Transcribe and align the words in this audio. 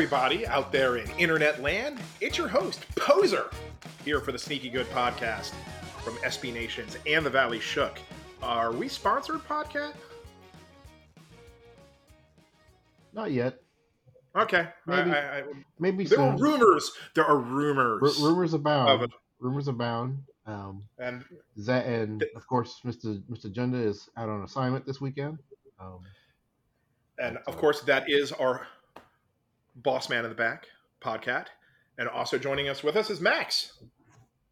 Everybody 0.00 0.46
out 0.46 0.72
there 0.72 0.96
in 0.96 1.06
internet 1.18 1.60
land, 1.60 1.98
it's 2.22 2.38
your 2.38 2.48
host, 2.48 2.86
Poser, 2.96 3.50
here 4.02 4.18
for 4.18 4.32
the 4.32 4.38
Sneaky 4.38 4.70
Good 4.70 4.86
podcast 4.92 5.52
from 6.02 6.14
SB 6.24 6.54
Nations 6.54 6.96
and 7.06 7.24
the 7.24 7.28
Valley 7.28 7.60
Shook. 7.60 7.98
Are 8.42 8.72
we 8.72 8.88
sponsored, 8.88 9.46
podcast? 9.46 9.92
Not 13.12 13.30
yet. 13.30 13.60
Okay. 14.34 14.68
Maybe. 14.86 15.10
I, 15.10 15.40
I, 15.40 15.42
Maybe 15.78 16.04
there 16.04 16.18
are 16.18 16.38
rumors. 16.38 16.92
There 17.14 17.26
are 17.26 17.36
rumors. 17.36 18.00
Ru- 18.00 18.30
rumors 18.30 18.54
abound. 18.54 19.02
of. 19.02 19.12
Rumors 19.38 19.68
abound. 19.68 20.22
Um, 20.46 20.82
And 20.98 21.22
that 21.58 21.84
and 21.84 22.24
of 22.36 22.46
course, 22.46 22.80
Mr. 22.86 23.20
Mr. 23.30 23.52
Junda 23.52 23.84
is 23.84 24.08
out 24.16 24.30
on 24.30 24.44
assignment 24.44 24.86
this 24.86 24.98
weekend. 24.98 25.40
Um, 25.78 26.00
and 27.18 27.36
of 27.46 27.58
course, 27.58 27.82
that 27.82 28.08
is 28.08 28.32
our 28.32 28.66
boss 29.82 30.08
man 30.08 30.24
in 30.24 30.30
the 30.30 30.36
back, 30.36 30.66
Podcat. 31.02 31.46
And 31.98 32.08
also 32.08 32.38
joining 32.38 32.68
us 32.68 32.82
with 32.82 32.96
us 32.96 33.10
is 33.10 33.20
Max. 33.20 33.78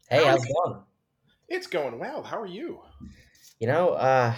Hey, 0.09 0.23
how's 0.25 0.43
it 0.43 0.51
going? 0.63 0.81
It's 1.47 1.67
going 1.67 1.99
well. 1.99 2.23
How 2.23 2.39
are 2.39 2.45
you? 2.45 2.79
You 3.59 3.67
know, 3.67 3.89
uh, 3.89 4.35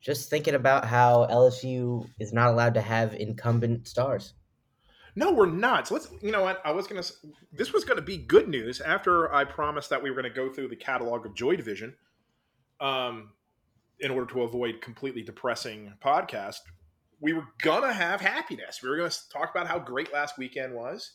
just 0.00 0.30
thinking 0.30 0.54
about 0.54 0.84
how 0.84 1.26
LSU 1.30 2.08
is 2.18 2.32
not 2.32 2.50
allowed 2.50 2.74
to 2.74 2.80
have 2.80 3.14
incumbent 3.14 3.88
stars. 3.88 4.34
No, 5.16 5.32
we're 5.32 5.46
not. 5.46 5.88
So 5.88 5.94
let's. 5.94 6.08
You 6.22 6.30
know 6.30 6.42
what? 6.42 6.60
I 6.64 6.70
was 6.70 6.86
gonna. 6.86 7.02
This 7.52 7.72
was 7.72 7.84
gonna 7.84 8.02
be 8.02 8.16
good 8.18 8.48
news 8.48 8.80
after 8.80 9.32
I 9.34 9.44
promised 9.44 9.90
that 9.90 10.02
we 10.02 10.10
were 10.10 10.16
gonna 10.16 10.30
go 10.30 10.52
through 10.52 10.68
the 10.68 10.76
catalog 10.76 11.26
of 11.26 11.34
Joy 11.34 11.56
Division, 11.56 11.94
um, 12.80 13.30
in 14.00 14.10
order 14.10 14.32
to 14.32 14.42
avoid 14.42 14.80
completely 14.80 15.22
depressing 15.22 15.92
podcast. 16.04 16.60
We 17.20 17.32
were 17.32 17.46
gonna 17.62 17.92
have 17.92 18.20
happiness. 18.20 18.80
We 18.82 18.88
were 18.88 18.96
gonna 18.96 19.10
talk 19.32 19.50
about 19.50 19.66
how 19.66 19.78
great 19.78 20.12
last 20.12 20.38
weekend 20.38 20.74
was, 20.74 21.12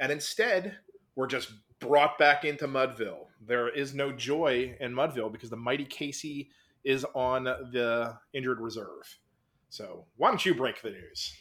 and 0.00 0.10
instead 0.10 0.78
we're 1.14 1.26
just 1.26 1.52
brought 1.78 2.18
back 2.18 2.44
into 2.44 2.66
Mudville. 2.66 3.26
There 3.46 3.68
is 3.68 3.94
no 3.94 4.12
joy 4.12 4.76
in 4.80 4.92
Mudville 4.92 5.30
because 5.30 5.50
the 5.50 5.56
mighty 5.56 5.84
Casey 5.84 6.50
is 6.84 7.04
on 7.14 7.44
the 7.44 8.16
injured 8.32 8.60
reserve. 8.60 9.18
So 9.68 10.06
why 10.16 10.28
don't 10.28 10.44
you 10.44 10.54
break 10.54 10.80
the 10.82 10.90
news? 10.90 11.34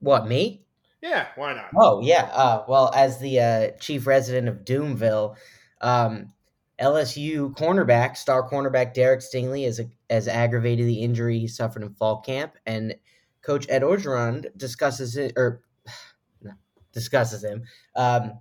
What, 0.00 0.26
me? 0.26 0.64
Yeah, 1.02 1.28
why 1.36 1.54
not? 1.54 1.70
Oh, 1.76 2.00
yeah. 2.00 2.24
Uh, 2.32 2.64
well, 2.68 2.90
as 2.94 3.18
the 3.18 3.40
uh, 3.40 3.70
chief 3.80 4.06
resident 4.06 4.48
of 4.48 4.64
Doomville, 4.64 5.36
um, 5.80 6.32
LSU 6.80 7.54
cornerback, 7.56 8.16
star 8.16 8.48
cornerback 8.48 8.94
Derek 8.94 9.20
Stingley, 9.20 9.64
has, 9.64 9.80
has 10.10 10.28
aggravated 10.28 10.86
the 10.86 11.02
injury 11.02 11.38
he 11.38 11.48
suffered 11.48 11.82
in 11.82 11.94
fall 11.94 12.20
camp, 12.20 12.54
and 12.66 12.94
Coach 13.42 13.66
Ed 13.68 13.82
Orgeron 13.82 14.46
discusses 14.56 15.16
it, 15.16 15.32
or 15.36 15.62
discusses 16.92 17.42
him, 17.42 17.64
um, 17.96 18.32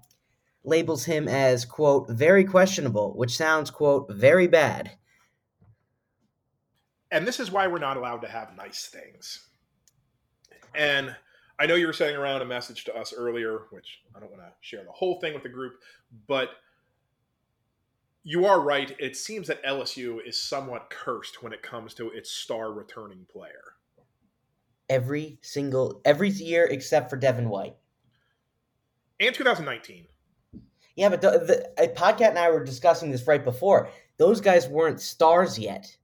labels 0.63 1.05
him 1.05 1.27
as, 1.27 1.65
quote, 1.65 2.09
very 2.09 2.43
questionable, 2.43 3.13
which 3.15 3.35
sounds, 3.35 3.71
quote, 3.71 4.11
very 4.11 4.47
bad. 4.47 4.91
and 7.11 7.25
this 7.27 7.39
is 7.39 7.51
why 7.51 7.67
we're 7.67 7.79
not 7.79 7.97
allowed 7.97 8.21
to 8.21 8.27
have 8.27 8.55
nice 8.57 8.87
things. 8.87 9.47
And 10.75 11.15
I 11.59 11.65
know 11.65 11.75
you 11.75 11.87
were 11.87 11.93
sending 11.93 12.17
around 12.17 12.41
a 12.41 12.45
message 12.45 12.83
to 12.85 12.95
us 12.95 13.13
earlier, 13.15 13.61
which 13.71 14.01
I 14.15 14.19
don't 14.19 14.29
want 14.29 14.43
to 14.43 14.51
share 14.61 14.83
the 14.83 14.91
whole 14.91 15.19
thing 15.19 15.33
with 15.33 15.43
the 15.43 15.49
group, 15.49 15.73
but 16.27 16.49
you 18.27 18.45
are 18.45 18.59
right. 18.59 18.93
It 18.99 19.15
seems 19.15 19.47
that 19.47 19.63
LSU 19.63 20.19
is 20.27 20.37
somewhat 20.37 20.89
cursed 20.89 21.41
when 21.41 21.53
it 21.53 21.63
comes 21.63 21.93
to 21.93 22.09
its 22.09 22.29
star 22.29 22.73
returning 22.73 23.25
player. 23.31 23.75
Every 24.89 25.39
single, 25.41 26.01
every 26.03 26.27
year 26.31 26.65
except 26.65 27.09
for 27.09 27.15
Devin 27.15 27.47
White. 27.47 27.77
And 29.21 29.33
2019. 29.33 30.07
Yeah, 30.97 31.07
but 31.07 31.21
the, 31.21 31.71
the 31.77 31.81
uh, 31.81 31.93
Podcat 31.93 32.31
and 32.31 32.37
I 32.37 32.49
were 32.49 32.65
discussing 32.65 33.11
this 33.11 33.27
right 33.27 33.45
before. 33.45 33.91
Those 34.17 34.41
guys 34.41 34.67
weren't 34.67 34.99
stars 34.99 35.57
yet. 35.57 35.95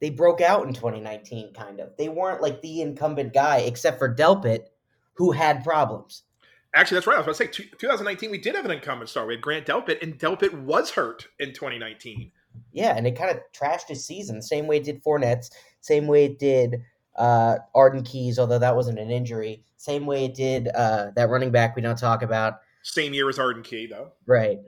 They 0.00 0.10
broke 0.10 0.40
out 0.40 0.66
in 0.66 0.74
2019, 0.74 1.52
kind 1.52 1.78
of. 1.78 1.96
They 1.96 2.08
weren't 2.08 2.42
like 2.42 2.60
the 2.62 2.82
incumbent 2.82 3.32
guy, 3.32 3.58
except 3.58 4.00
for 4.00 4.12
Delpit, 4.12 4.64
who 5.12 5.30
had 5.30 5.62
problems. 5.62 6.24
Actually, 6.74 6.96
that's 6.96 7.06
right. 7.06 7.14
I 7.14 7.20
was 7.20 7.26
about 7.26 7.36
to 7.36 7.44
say, 7.44 7.64
two- 7.70 7.76
2019, 7.78 8.30
we 8.30 8.38
did 8.38 8.54
have 8.54 8.64
an 8.64 8.70
incumbent 8.70 9.08
star. 9.08 9.26
We 9.26 9.34
had 9.34 9.40
Grant 9.42 9.66
Delpit, 9.66 10.02
and 10.02 10.18
Delpit 10.18 10.52
was 10.52 10.90
hurt 10.90 11.26
in 11.38 11.52
2019. 11.52 12.30
Yeah, 12.72 12.94
and 12.96 13.06
it 13.06 13.16
kind 13.16 13.30
of 13.30 13.38
trashed 13.58 13.88
his 13.88 14.04
season. 14.04 14.42
Same 14.42 14.66
way 14.66 14.76
it 14.78 14.84
did 14.84 15.02
Fournette's. 15.02 15.50
Same 15.80 16.06
way 16.06 16.26
it 16.26 16.38
did 16.38 16.82
uh, 17.16 17.56
Arden 17.74 18.02
Key's, 18.02 18.38
although 18.38 18.58
that 18.58 18.76
wasn't 18.76 18.98
an 18.98 19.10
injury. 19.10 19.64
Same 19.76 20.06
way 20.06 20.24
it 20.26 20.34
did 20.34 20.68
uh, 20.74 21.10
that 21.16 21.30
running 21.30 21.50
back 21.50 21.74
we 21.76 21.82
don't 21.82 21.98
talk 21.98 22.22
about, 22.22 22.54
Same 22.82 23.14
year 23.14 23.28
as 23.28 23.38
Arden 23.38 23.62
Key, 23.62 23.86
though. 23.86 24.12
right? 24.26 24.58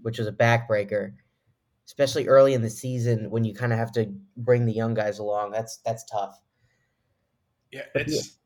Which 0.00 0.18
was 0.18 0.28
a 0.28 0.32
backbreaker, 0.32 1.12
especially 1.86 2.28
early 2.28 2.54
in 2.54 2.62
the 2.62 2.70
season 2.70 3.30
when 3.30 3.44
you 3.44 3.54
kind 3.54 3.72
of 3.72 3.78
have 3.78 3.92
to 3.92 4.12
bring 4.36 4.64
the 4.66 4.72
young 4.72 4.94
guys 4.94 5.18
along. 5.18 5.50
That's 5.50 5.78
that's 5.84 6.04
tough. 6.04 6.40
Yeah, 7.70 7.82
it's. 7.94 8.38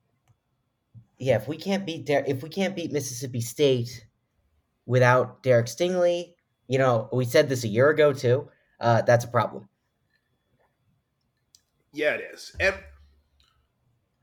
Yeah, 1.19 1.37
if 1.37 1.49
we 1.49 1.57
can't 1.57 1.87
beat 1.87 2.07
Der- 2.07 2.25
if 2.27 2.43
we 2.43 2.49
can't 2.49 2.77
beat 2.77 2.93
Mississippi 2.93 3.41
State 3.41 4.07
without 4.85 5.43
Derek 5.43 5.67
Stingley, 5.67 6.35
you 6.69 6.79
know, 6.79 7.09
we 7.13 7.25
said 7.25 7.49
this 7.49 7.65
a 7.65 7.69
year 7.69 7.91
ago 7.91 8.13
too. 8.13 8.49
Uh, 8.81 9.03
that's 9.03 9.25
a 9.25 9.29
problem. 9.29 9.69
Yeah, 11.93 12.13
it 12.13 12.31
is. 12.35 12.55
And 12.61 12.75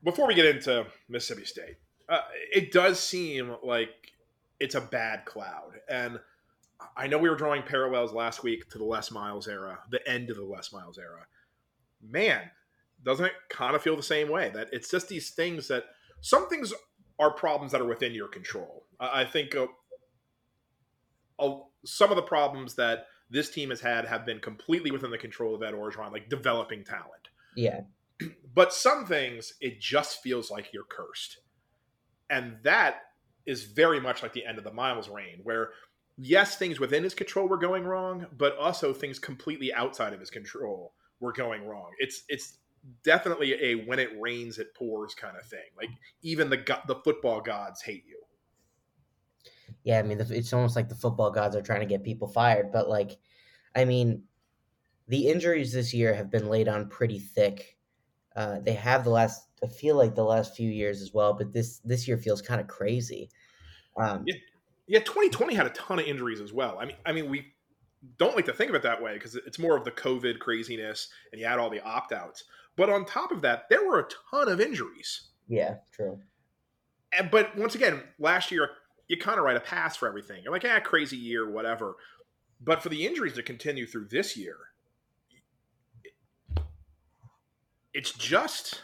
before 0.04 0.28
we 0.28 0.34
get 0.34 0.46
into 0.46 0.86
Mississippi 1.08 1.44
State, 1.44 1.76
uh, 2.08 2.20
it 2.52 2.70
does 2.70 3.00
seem 3.00 3.56
like 3.64 4.12
it's 4.60 4.76
a 4.76 4.80
bad 4.80 5.24
cloud. 5.24 5.72
And 5.88 6.20
I 6.96 7.08
know 7.08 7.18
we 7.18 7.28
were 7.28 7.36
drawing 7.36 7.62
parallels 7.62 8.12
last 8.12 8.44
week 8.44 8.70
to 8.70 8.78
the 8.78 8.84
Les 8.84 9.10
Miles 9.10 9.48
era, 9.48 9.78
the 9.90 10.06
end 10.08 10.30
of 10.30 10.36
the 10.36 10.44
Les 10.44 10.72
Miles 10.72 10.98
era. 10.98 11.26
Man, 12.00 12.42
doesn't 13.02 13.26
it 13.26 13.32
kind 13.48 13.74
of 13.74 13.82
feel 13.82 13.96
the 13.96 14.02
same 14.02 14.28
way? 14.28 14.50
That 14.54 14.68
it's 14.72 14.90
just 14.90 15.08
these 15.08 15.30
things 15.30 15.66
that 15.68 15.84
some 16.24 16.48
things 16.48 16.72
are 17.18 17.30
problems 17.30 17.72
that 17.72 17.82
are 17.82 17.86
within 17.86 18.14
your 18.14 18.28
control. 18.28 18.86
I 18.98 19.26
think 19.26 19.54
uh, 19.54 19.66
uh, 21.38 21.58
some 21.84 22.08
of 22.08 22.16
the 22.16 22.22
problems 22.22 22.76
that 22.76 23.08
this 23.28 23.50
team 23.50 23.68
has 23.68 23.82
had 23.82 24.06
have 24.06 24.24
been 24.24 24.40
completely 24.40 24.90
within 24.90 25.10
the 25.10 25.18
control 25.18 25.54
of 25.54 25.62
Ed 25.62 25.74
Orgeron, 25.74 26.12
like 26.12 26.30
developing 26.30 26.82
talent. 26.82 27.28
Yeah, 27.54 27.82
But 28.54 28.72
some 28.72 29.04
things, 29.04 29.52
it 29.60 29.80
just 29.80 30.22
feels 30.22 30.50
like 30.50 30.72
you're 30.72 30.84
cursed. 30.84 31.40
And 32.30 32.56
that 32.62 33.02
is 33.44 33.64
very 33.64 34.00
much 34.00 34.22
like 34.22 34.32
the 34.32 34.46
end 34.46 34.56
of 34.56 34.64
the 34.64 34.72
Miles 34.72 35.10
reign, 35.10 35.40
where 35.42 35.72
yes, 36.16 36.56
things 36.56 36.80
within 36.80 37.04
his 37.04 37.14
control 37.14 37.48
were 37.48 37.58
going 37.58 37.84
wrong, 37.84 38.26
but 38.38 38.56
also 38.56 38.94
things 38.94 39.18
completely 39.18 39.74
outside 39.74 40.14
of 40.14 40.20
his 40.20 40.30
control 40.30 40.94
were 41.20 41.32
going 41.34 41.66
wrong. 41.66 41.90
It's 41.98 42.22
it's 42.30 42.56
definitely 43.02 43.54
a 43.54 43.74
when 43.86 43.98
it 43.98 44.10
rains 44.20 44.58
it 44.58 44.74
pours 44.74 45.14
kind 45.14 45.36
of 45.36 45.46
thing. 45.46 45.70
Like 45.76 45.90
even 46.22 46.50
the 46.50 46.58
go- 46.58 46.82
the 46.86 46.96
football 46.96 47.40
gods 47.40 47.82
hate 47.82 48.04
you. 48.06 48.22
yeah. 49.82 49.98
I 49.98 50.02
mean, 50.02 50.20
it's 50.20 50.52
almost 50.52 50.76
like 50.76 50.88
the 50.88 50.94
football 50.94 51.30
gods 51.30 51.56
are 51.56 51.62
trying 51.62 51.80
to 51.80 51.86
get 51.86 52.02
people 52.04 52.28
fired. 52.28 52.72
But 52.72 52.88
like, 52.88 53.18
I 53.74 53.84
mean, 53.84 54.24
the 55.08 55.28
injuries 55.28 55.72
this 55.72 55.94
year 55.94 56.14
have 56.14 56.30
been 56.30 56.48
laid 56.48 56.68
on 56.68 56.90
pretty 56.90 57.20
thick. 57.20 57.78
Uh, 58.36 58.60
they 58.60 58.74
have 58.74 59.04
the 59.04 59.10
last. 59.10 59.48
I 59.64 59.68
feel 59.68 59.96
like 59.96 60.14
the 60.14 60.24
last 60.24 60.56
few 60.56 60.70
years 60.70 61.02
as 61.02 61.12
well, 61.14 61.34
but 61.34 61.52
this 61.52 61.80
this 61.80 62.08
year 62.08 62.18
feels 62.18 62.42
kind 62.42 62.60
of 62.60 62.68
crazy. 62.68 63.30
Um, 63.96 64.26
Yeah. 64.26 64.34
Yeah, 64.86 65.00
2020 65.00 65.54
had 65.54 65.66
a 65.66 65.70
ton 65.70 65.98
of 65.98 66.04
injuries 66.06 66.40
as 66.40 66.52
well. 66.52 66.78
I 66.78 66.84
mean, 66.84 66.96
I 67.06 67.12
mean, 67.12 67.30
we 67.30 67.53
don't 68.18 68.36
like 68.36 68.46
to 68.46 68.52
think 68.52 68.70
of 68.70 68.74
it 68.76 68.82
that 68.82 69.02
way 69.02 69.14
because 69.14 69.34
it's 69.34 69.58
more 69.58 69.76
of 69.76 69.84
the 69.84 69.90
COVID 69.90 70.38
craziness, 70.38 71.08
and 71.32 71.40
you 71.40 71.46
had 71.46 71.58
all 71.58 71.70
the 71.70 71.82
opt 71.82 72.12
outs. 72.12 72.44
But 72.76 72.90
on 72.90 73.04
top 73.04 73.30
of 73.30 73.42
that, 73.42 73.68
there 73.70 73.86
were 73.86 74.00
a 74.00 74.08
ton 74.30 74.48
of 74.48 74.60
injuries. 74.60 75.28
yeah, 75.48 75.76
true. 75.92 76.18
And, 77.16 77.30
but 77.30 77.56
once 77.56 77.74
again, 77.76 78.02
last 78.18 78.50
year 78.50 78.70
you 79.06 79.16
kind 79.16 79.38
of 79.38 79.44
write 79.44 79.56
a 79.56 79.60
pass 79.60 79.96
for 79.96 80.08
everything. 80.08 80.42
You're 80.42 80.52
like, 80.52 80.64
ah, 80.64 80.80
crazy 80.80 81.16
year, 81.16 81.48
whatever. 81.48 81.94
But 82.60 82.82
for 82.82 82.88
the 82.88 83.06
injuries 83.06 83.34
to 83.34 83.42
continue 83.42 83.86
through 83.86 84.08
this 84.08 84.36
year, 84.36 84.56
it's 87.92 88.12
just 88.12 88.82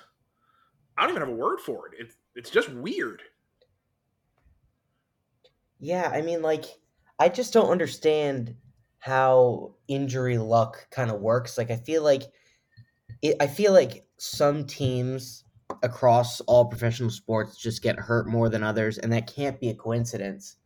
I 0.96 1.02
don't 1.02 1.10
even 1.10 1.22
have 1.22 1.32
a 1.32 1.36
word 1.36 1.60
for 1.60 1.88
it. 1.88 1.94
It's 1.98 2.16
it's 2.34 2.50
just 2.50 2.68
weird. 2.68 3.22
Yeah, 5.80 6.10
I 6.12 6.20
mean, 6.20 6.42
like, 6.42 6.66
I 7.18 7.30
just 7.30 7.54
don't 7.54 7.70
understand 7.70 8.54
how 9.00 9.74
injury 9.88 10.38
luck 10.38 10.88
kind 10.90 11.10
of 11.10 11.20
works. 11.20 11.58
Like, 11.58 11.70
I 11.70 11.76
feel 11.76 12.02
like 12.02 12.24
it, 13.22 13.36
I 13.40 13.46
feel 13.46 13.72
like 13.72 14.04
some 14.18 14.66
teams 14.66 15.44
across 15.82 16.40
all 16.42 16.66
professional 16.66 17.10
sports 17.10 17.56
just 17.56 17.82
get 17.82 17.98
hurt 17.98 18.28
more 18.28 18.48
than 18.48 18.62
others, 18.62 18.98
and 18.98 19.12
that 19.12 19.26
can't 19.34 19.58
be 19.58 19.70
a 19.70 19.74
coincidence. 19.74 20.56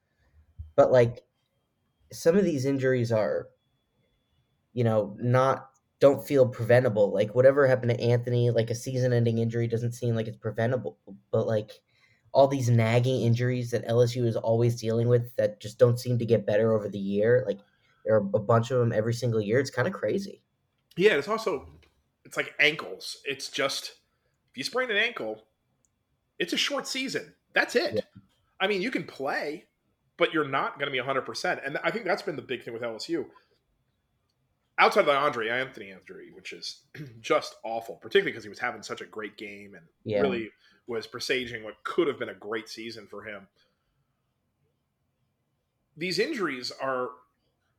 But 0.77 0.93
like, 0.93 1.23
some 2.13 2.37
of 2.37 2.45
these 2.45 2.65
injuries 2.65 3.13
are, 3.13 3.49
you 4.73 4.85
know, 4.85 5.17
not 5.21 5.71
don't 6.01 6.27
feel 6.27 6.47
preventable. 6.49 7.13
Like 7.13 7.35
whatever 7.35 7.67
happened 7.67 7.91
to 7.91 8.01
Anthony, 8.01 8.51
like 8.51 8.71
a 8.71 8.75
season-ending 8.75 9.39
injury 9.39 9.69
doesn't 9.69 9.93
seem 9.93 10.15
like 10.15 10.27
it's 10.27 10.37
preventable. 10.37 10.99
But 11.31 11.47
like 11.47 11.71
all 12.33 12.49
these 12.49 12.69
nagging 12.69 13.23
injuries 13.23 13.71
that 13.71 13.87
LSU 13.87 14.27
is 14.27 14.37
always 14.37 14.81
dealing 14.81 15.09
with 15.09 15.35
that 15.37 15.61
just 15.61 15.79
don't 15.79 16.01
seem 16.01 16.19
to 16.19 16.27
get 16.27 16.47
better 16.47 16.73
over 16.73 16.89
the 16.89 16.99
year. 16.99 17.45
Like 17.47 17.61
there 18.05 18.15
are 18.15 18.27
a 18.35 18.39
bunch 18.39 18.71
of 18.71 18.79
them 18.79 18.93
every 18.93 19.15
single 19.15 19.41
year. 19.41 19.59
It's 19.59 19.71
kind 19.71 19.89
of 19.89 19.95
crazy. 19.95 20.43
Yeah, 20.97 21.13
it's 21.13 21.29
also 21.29 21.69
it's 22.25 22.37
like 22.37 22.55
ankles. 22.59 23.19
It's 23.25 23.49
just 23.49 23.93
if 24.53 24.59
you 24.59 24.65
sprain 24.65 24.91
an 24.91 24.97
ankle, 24.97 25.45
it's 26.39 26.53
a 26.53 26.57
short 26.57 26.87
season. 26.87 27.35
That's 27.55 27.77
it. 27.77 27.95
Yeah. 27.95 28.01
I 28.61 28.67
mean, 28.67 28.83
you 28.83 28.91
can 28.91 29.05
play, 29.05 29.65
but 30.17 30.33
you're 30.33 30.49
not 30.49 30.79
going 30.79 30.91
to 30.91 30.93
be 30.93 31.05
100%. 31.05 31.67
And 31.67 31.79
I 31.83 31.91
think 31.91 32.05
that's 32.05 32.23
been 32.23 32.37
the 32.37 32.43
big 32.43 32.65
thing 32.65 32.73
with 32.73 32.83
LSU. 32.83 33.27
Outside 34.79 35.01
of 35.01 35.07
the 35.07 35.17
Andre 35.17 35.49
Anthony 35.49 35.91
injury, 35.91 36.31
which 36.35 36.53
is 36.53 36.83
just 37.21 37.57
awful, 37.65 37.97
particularly 37.97 38.33
because 38.33 38.45
he 38.45 38.49
was 38.49 38.59
having 38.59 38.83
such 38.83 39.01
a 39.01 39.07
great 39.07 39.37
game 39.37 39.75
and 39.75 39.85
yeah. 40.05 40.21
really 40.21 40.51
was 40.87 41.07
presaging 41.07 41.65
what 41.65 41.83
could 41.85 42.09
have 42.09 42.19
been 42.19 42.29
a 42.29 42.35
great 42.35 42.69
season 42.69 43.07
for 43.07 43.23
him. 43.23 43.47
These 45.97 46.19
injuries 46.19 46.73
are 46.81 47.11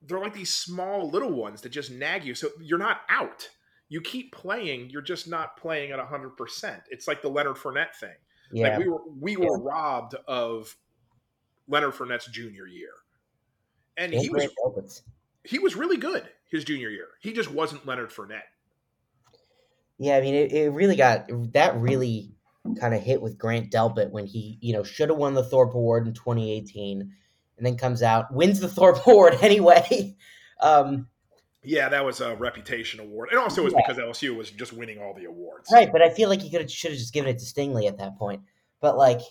they're 0.01 0.19
like 0.19 0.33
these 0.33 0.53
small 0.53 1.09
little 1.09 1.31
ones 1.31 1.61
that 1.61 1.69
just 1.69 1.91
nag 1.91 2.23
you. 2.23 2.35
So 2.35 2.49
you're 2.61 2.79
not 2.79 3.01
out. 3.09 3.49
You 3.89 4.01
keep 4.01 4.31
playing, 4.33 4.89
you're 4.89 5.01
just 5.01 5.27
not 5.27 5.57
playing 5.57 5.91
at 5.91 5.99
100%. 5.99 6.81
It's 6.89 7.07
like 7.07 7.21
the 7.21 7.29
Leonard 7.29 7.55
Fournette 7.55 7.95
thing. 7.95 8.15
Yeah. 8.51 8.69
Like 8.69 8.79
we 8.79 8.87
were 8.87 9.01
we 9.19 9.37
were 9.37 9.57
yeah. 9.57 9.71
robbed 9.71 10.15
of 10.27 10.75
Leonard 11.67 11.93
Fournette's 11.93 12.27
junior 12.27 12.67
year. 12.67 12.91
And 13.97 14.13
he 14.13 14.29
was 14.29 15.03
he 15.43 15.59
was 15.59 15.75
really 15.75 15.97
good 15.97 16.27
his 16.49 16.63
junior 16.63 16.89
year. 16.89 17.07
He 17.21 17.33
just 17.33 17.51
wasn't 17.51 17.85
Leonard 17.85 18.11
Fournette. 18.11 18.41
Yeah, 19.97 20.17
I 20.17 20.21
mean, 20.21 20.35
it, 20.35 20.51
it 20.51 20.71
really 20.71 20.95
got 20.95 21.27
that 21.53 21.75
really 21.77 22.33
kind 22.79 22.93
of 22.93 23.01
hit 23.01 23.21
with 23.21 23.37
Grant 23.37 23.71
Delpit 23.71 24.11
when 24.11 24.25
he, 24.25 24.57
you 24.61 24.73
know, 24.73 24.83
should 24.83 25.09
have 25.09 25.17
won 25.17 25.33
the 25.33 25.43
Thorpe 25.43 25.73
Award 25.73 26.07
in 26.07 26.13
2018, 26.13 27.11
and 27.57 27.65
then 27.65 27.77
comes 27.77 28.01
out 28.01 28.33
wins 28.33 28.59
the 28.59 28.67
Thorpe 28.67 29.05
Award 29.05 29.37
anyway. 29.41 30.15
um, 30.59 31.07
yeah, 31.63 31.89
that 31.89 32.05
was 32.05 32.21
a 32.21 32.35
reputation 32.35 32.99
award, 32.99 33.29
and 33.31 33.39
also 33.39 33.61
it 33.61 33.65
was 33.65 33.73
yeah. 33.73 33.81
because 33.87 34.01
LSU 34.01 34.35
was 34.35 34.51
just 34.51 34.71
winning 34.71 34.99
all 34.99 35.13
the 35.13 35.25
awards. 35.25 35.69
Right, 35.71 35.91
but 35.91 36.01
I 36.01 36.09
feel 36.09 36.29
like 36.29 36.41
he 36.41 36.49
could 36.49 36.61
have 36.61 36.71
should 36.71 36.91
have 36.91 36.99
just 36.99 37.13
given 37.13 37.29
it 37.29 37.39
to 37.39 37.45
Stingley 37.45 37.87
at 37.87 37.97
that 37.97 38.17
point. 38.17 38.41
But 38.81 38.97
like, 38.97 39.21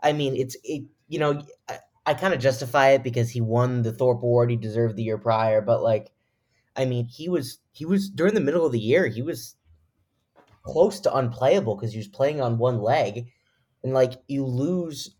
I 0.00 0.12
mean, 0.12 0.36
it's 0.36 0.56
it, 0.62 0.84
you 1.08 1.18
know, 1.18 1.42
I, 1.68 1.78
I 2.06 2.14
kind 2.14 2.32
of 2.32 2.40
justify 2.40 2.90
it 2.90 3.02
because 3.02 3.30
he 3.30 3.40
won 3.40 3.82
the 3.82 3.92
Thorpe 3.92 4.22
Award, 4.22 4.50
he 4.50 4.56
deserved 4.56 4.96
the 4.96 5.02
year 5.02 5.18
prior, 5.18 5.60
but 5.60 5.82
like, 5.82 6.12
I 6.76 6.84
mean, 6.84 7.06
he 7.06 7.28
was 7.28 7.58
he 7.72 7.84
was 7.84 8.08
during 8.08 8.34
the 8.34 8.40
middle 8.40 8.64
of 8.64 8.72
the 8.72 8.78
year, 8.78 9.08
he 9.08 9.22
was 9.22 9.56
close 10.62 11.00
to 11.00 11.14
unplayable 11.14 11.76
because 11.76 11.92
he 11.92 11.98
was 11.98 12.08
playing 12.08 12.40
on 12.40 12.58
one 12.58 12.80
leg, 12.80 13.32
and 13.82 13.92
like 13.92 14.14
you 14.28 14.46
lose 14.46 15.16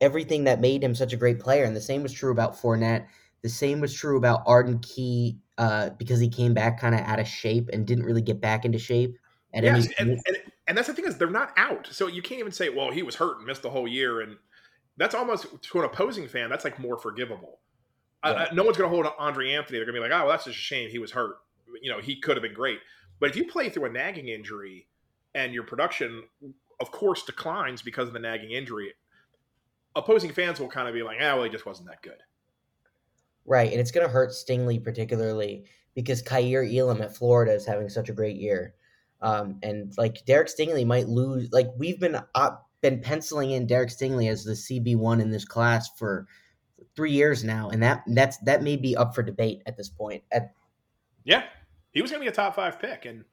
everything 0.00 0.44
that 0.44 0.60
made 0.60 0.82
him 0.82 0.94
such 0.94 1.12
a 1.12 1.16
great 1.16 1.38
player. 1.38 1.64
And 1.64 1.76
the 1.76 1.80
same 1.80 2.02
was 2.02 2.12
true 2.12 2.32
about 2.32 2.56
Fournette. 2.56 3.06
The 3.42 3.48
same 3.48 3.80
was 3.80 3.94
true 3.94 4.16
about 4.16 4.42
Arden 4.46 4.78
Key 4.80 5.38
uh, 5.58 5.90
because 5.90 6.20
he 6.20 6.28
came 6.28 6.54
back 6.54 6.80
kind 6.80 6.94
of 6.94 7.00
out 7.02 7.20
of 7.20 7.26
shape 7.26 7.68
and 7.72 7.86
didn't 7.86 8.04
really 8.04 8.22
get 8.22 8.40
back 8.40 8.64
into 8.64 8.78
shape. 8.78 9.16
At 9.52 9.64
yes, 9.64 9.88
and, 9.98 10.10
and, 10.26 10.36
and 10.68 10.78
that's 10.78 10.86
the 10.86 10.94
thing 10.94 11.06
is 11.06 11.18
they're 11.18 11.28
not 11.28 11.52
out, 11.56 11.88
so 11.90 12.06
you 12.06 12.22
can't 12.22 12.38
even 12.38 12.52
say, 12.52 12.68
well, 12.68 12.92
he 12.92 13.02
was 13.02 13.16
hurt 13.16 13.38
and 13.38 13.46
missed 13.46 13.62
the 13.62 13.70
whole 13.70 13.88
year, 13.88 14.20
and 14.20 14.36
that's 14.96 15.14
almost 15.14 15.46
to 15.60 15.78
an 15.80 15.84
opposing 15.84 16.28
fan. 16.28 16.48
That's 16.50 16.64
like 16.64 16.78
more 16.78 16.96
forgivable. 16.96 17.58
Yeah. 18.24 18.30
Uh, 18.30 18.46
no 18.52 18.62
one's 18.62 18.76
going 18.76 18.88
to 18.88 18.94
hold 18.94 19.12
Andre 19.18 19.52
Anthony. 19.52 19.78
They're 19.78 19.86
going 19.86 19.96
to 19.96 20.00
be 20.00 20.08
like, 20.08 20.16
oh, 20.16 20.26
well, 20.26 20.32
that's 20.32 20.44
just 20.44 20.56
a 20.56 20.60
shame. 20.60 20.88
He 20.88 20.98
was 20.98 21.10
hurt. 21.10 21.36
You 21.82 21.90
know, 21.90 22.00
he 22.00 22.20
could 22.20 22.36
have 22.36 22.42
been 22.42 22.54
great. 22.54 22.78
But 23.18 23.30
if 23.30 23.36
you 23.36 23.46
play 23.46 23.70
through 23.70 23.86
a 23.86 23.90
nagging 23.90 24.28
injury 24.28 24.86
and 25.34 25.52
your 25.52 25.64
production, 25.64 26.22
of 26.80 26.90
course, 26.90 27.24
declines 27.24 27.82
because 27.82 28.08
of 28.08 28.14
the 28.14 28.20
nagging 28.20 28.50
injury, 28.50 28.92
opposing 29.94 30.32
fans 30.32 30.60
will 30.60 30.68
kind 30.68 30.88
of 30.88 30.94
be 30.94 31.02
like, 31.02 31.18
"Ah, 31.20 31.34
well, 31.34 31.44
he 31.44 31.50
just 31.50 31.66
wasn't 31.66 31.88
that 31.88 32.02
good." 32.02 32.22
Right, 33.44 33.70
and 33.70 33.80
it's 33.80 33.90
going 33.90 34.06
to 34.06 34.12
hurt 34.12 34.30
Stingley 34.30 34.82
particularly 34.82 35.64
because 35.94 36.22
Kaiir 36.22 36.62
Elam 36.62 37.02
at 37.02 37.16
Florida 37.16 37.52
is 37.52 37.66
having 37.66 37.88
such 37.88 38.08
a 38.08 38.14
great 38.14 38.36
year, 38.36 38.74
um, 39.20 39.58
and 39.62 39.92
like 39.98 40.24
Derek 40.26 40.48
Stingley 40.48 40.86
might 40.86 41.08
lose. 41.08 41.50
Like 41.52 41.68
we've 41.76 41.98
been 41.98 42.18
uh, 42.34 42.50
been 42.80 43.00
penciling 43.00 43.50
in 43.50 43.66
Derek 43.66 43.90
Stingley 43.90 44.28
as 44.28 44.44
the 44.44 44.52
CB 44.52 44.96
one 44.96 45.20
in 45.20 45.30
this 45.30 45.44
class 45.44 45.90
for 45.96 46.26
three 46.96 47.12
years 47.12 47.44
now, 47.44 47.70
and 47.70 47.82
that 47.82 48.02
that's 48.06 48.38
that 48.38 48.62
may 48.62 48.76
be 48.76 48.96
up 48.96 49.14
for 49.14 49.22
debate 49.22 49.62
at 49.66 49.76
this 49.76 49.88
point. 49.88 50.22
At 50.32 50.54
yeah, 51.24 51.44
he 51.92 52.02
was 52.02 52.10
going 52.10 52.20
to 52.20 52.24
be 52.24 52.28
a 52.28 52.34
top 52.34 52.54
five 52.54 52.78
pick, 52.78 53.04
and 53.04 53.24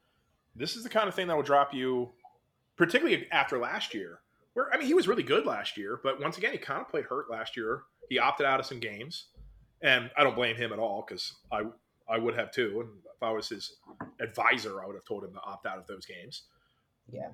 this 0.55 0.75
is 0.75 0.83
the 0.83 0.89
kind 0.89 1.07
of 1.07 1.15
thing 1.15 1.27
that 1.27 1.35
will 1.35 1.43
drop 1.43 1.73
you, 1.73 2.09
particularly 2.75 3.27
after 3.31 3.57
last 3.57 3.93
year. 3.93 4.19
Where 4.57 4.73
I 4.73 4.77
mean, 4.79 4.87
he 4.87 4.95
was 4.95 5.07
really 5.07 5.21
good 5.21 5.45
last 5.45 5.77
year, 5.77 5.99
but 6.01 6.19
once 6.19 6.39
again, 6.39 6.51
he 6.51 6.57
kind 6.57 6.81
of 6.81 6.89
played 6.89 7.05
hurt 7.05 7.29
last 7.29 7.55
year. 7.55 7.83
He 8.09 8.17
opted 8.17 8.47
out 8.47 8.59
of 8.59 8.65
some 8.65 8.79
games, 8.79 9.27
and 9.83 10.09
I 10.17 10.23
don't 10.23 10.33
blame 10.33 10.55
him 10.55 10.73
at 10.73 10.79
all 10.79 11.05
because 11.07 11.31
I 11.51 11.65
I 12.09 12.17
would 12.17 12.33
have 12.33 12.51
too. 12.51 12.79
And 12.79 12.89
if 13.05 13.21
I 13.21 13.29
was 13.29 13.49
his 13.49 13.75
advisor, 14.19 14.81
I 14.81 14.87
would 14.87 14.95
have 14.95 15.05
told 15.05 15.23
him 15.23 15.33
to 15.33 15.41
opt 15.41 15.67
out 15.67 15.77
of 15.77 15.85
those 15.85 16.07
games. 16.07 16.45
Yeah. 17.07 17.29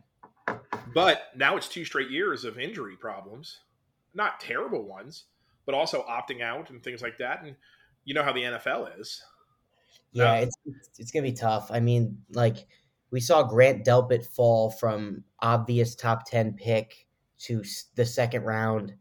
But 0.94 1.30
now 1.38 1.56
it's 1.56 1.70
two 1.70 1.86
straight 1.86 2.10
years 2.10 2.44
of 2.44 2.60
injury 2.60 2.98
problems, 2.98 3.60
not 4.14 4.42
terrible 4.42 4.84
ones, 4.84 5.24
but 5.66 5.74
also 5.74 6.04
opting 6.04 6.42
out 6.42 6.72
and 6.72 6.84
things 6.84 7.02
like 7.02 7.18
that. 7.20 7.42
And 7.42 7.56
you 8.04 8.14
know 8.14 8.24
how 8.24 8.34
the 8.34 8.42
NFL 8.42 9.00
is. 9.00 9.24
Yeah, 10.12 10.30
uh, 10.30 10.36
it's 10.42 10.58
it's 11.00 11.12
gonna 11.12 11.24
be 11.24 11.32
tough. 11.32 11.72
I 11.72 11.80
mean, 11.80 12.18
like 12.34 12.68
we 13.12 13.22
saw 13.22 13.44
Grant 13.44 13.86
Delpit 13.86 14.26
fall 14.26 14.72
from 14.72 15.24
obvious 15.40 15.96
top 15.96 16.30
ten 16.30 16.52
pick 16.52 17.08
to 17.40 17.64
the 17.96 18.06
second 18.06 18.44
round 18.44 18.94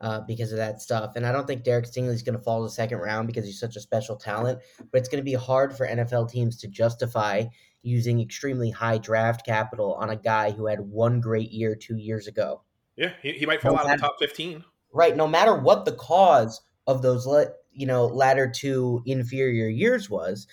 uh, 0.00 0.20
because 0.26 0.52
of 0.52 0.58
that 0.58 0.80
stuff, 0.80 1.12
and 1.16 1.26
I 1.26 1.32
don't 1.32 1.46
think 1.46 1.62
Derek 1.62 1.84
Stingley's 1.84 2.22
gonna 2.22 2.40
fall 2.40 2.60
to 2.60 2.66
the 2.66 2.70
second 2.70 2.98
round 2.98 3.26
because 3.26 3.44
he's 3.44 3.60
such 3.60 3.76
a 3.76 3.80
special 3.80 4.16
talent. 4.16 4.60
But 4.90 4.98
it's 4.98 5.08
gonna 5.08 5.22
be 5.22 5.34
hard 5.34 5.76
for 5.76 5.86
NFL 5.86 6.30
teams 6.30 6.56
to 6.58 6.68
justify 6.68 7.44
using 7.82 8.20
extremely 8.20 8.70
high 8.70 8.98
draft 8.98 9.44
capital 9.44 9.94
on 9.94 10.10
a 10.10 10.16
guy 10.16 10.50
who 10.50 10.66
had 10.66 10.80
one 10.80 11.20
great 11.20 11.50
year 11.50 11.74
two 11.74 11.96
years 11.96 12.26
ago. 12.26 12.62
Yeah, 12.96 13.12
he, 13.22 13.32
he 13.32 13.46
might 13.46 13.62
fall 13.62 13.72
no 13.72 13.78
out 13.78 13.86
matter, 13.86 13.94
of 13.94 14.00
the 14.00 14.06
top 14.06 14.18
fifteen. 14.18 14.64
Right, 14.92 15.16
no 15.16 15.28
matter 15.28 15.54
what 15.54 15.84
the 15.84 15.92
cause 15.92 16.60
of 16.86 17.02
those 17.02 17.26
you 17.72 17.86
know 17.86 18.06
latter 18.06 18.50
two 18.50 19.02
inferior 19.06 19.68
years 19.68 20.10
was, 20.10 20.46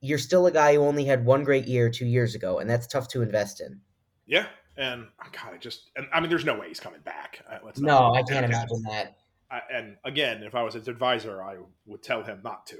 you're 0.00 0.18
still 0.18 0.46
a 0.46 0.52
guy 0.52 0.74
who 0.74 0.80
only 0.80 1.04
had 1.04 1.24
one 1.24 1.44
great 1.44 1.66
year 1.66 1.90
two 1.90 2.06
years 2.06 2.34
ago, 2.34 2.58
and 2.58 2.68
that's 2.68 2.86
tough 2.86 3.08
to 3.08 3.22
invest 3.22 3.60
in. 3.60 3.80
Yeah, 4.26 4.46
and 4.78 5.06
God, 5.32 5.54
I 5.54 5.58
just 5.58 5.90
and 5.96 6.06
I 6.12 6.20
mean, 6.20 6.30
there's 6.30 6.44
no 6.44 6.58
way 6.58 6.68
he's 6.68 6.80
coming 6.80 7.00
back. 7.00 7.44
Uh, 7.50 7.58
let's 7.64 7.80
no, 7.80 8.14
I 8.14 8.22
can't 8.22 8.46
imagine 8.46 8.82
that. 8.84 9.18
I, 9.50 9.60
and 9.72 9.96
again, 10.04 10.42
if 10.42 10.54
I 10.54 10.62
was 10.62 10.74
his 10.74 10.88
advisor, 10.88 11.42
I 11.42 11.56
would 11.86 12.02
tell 12.02 12.22
him 12.22 12.40
not 12.44 12.66
to. 12.66 12.78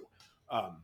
Um, 0.51 0.77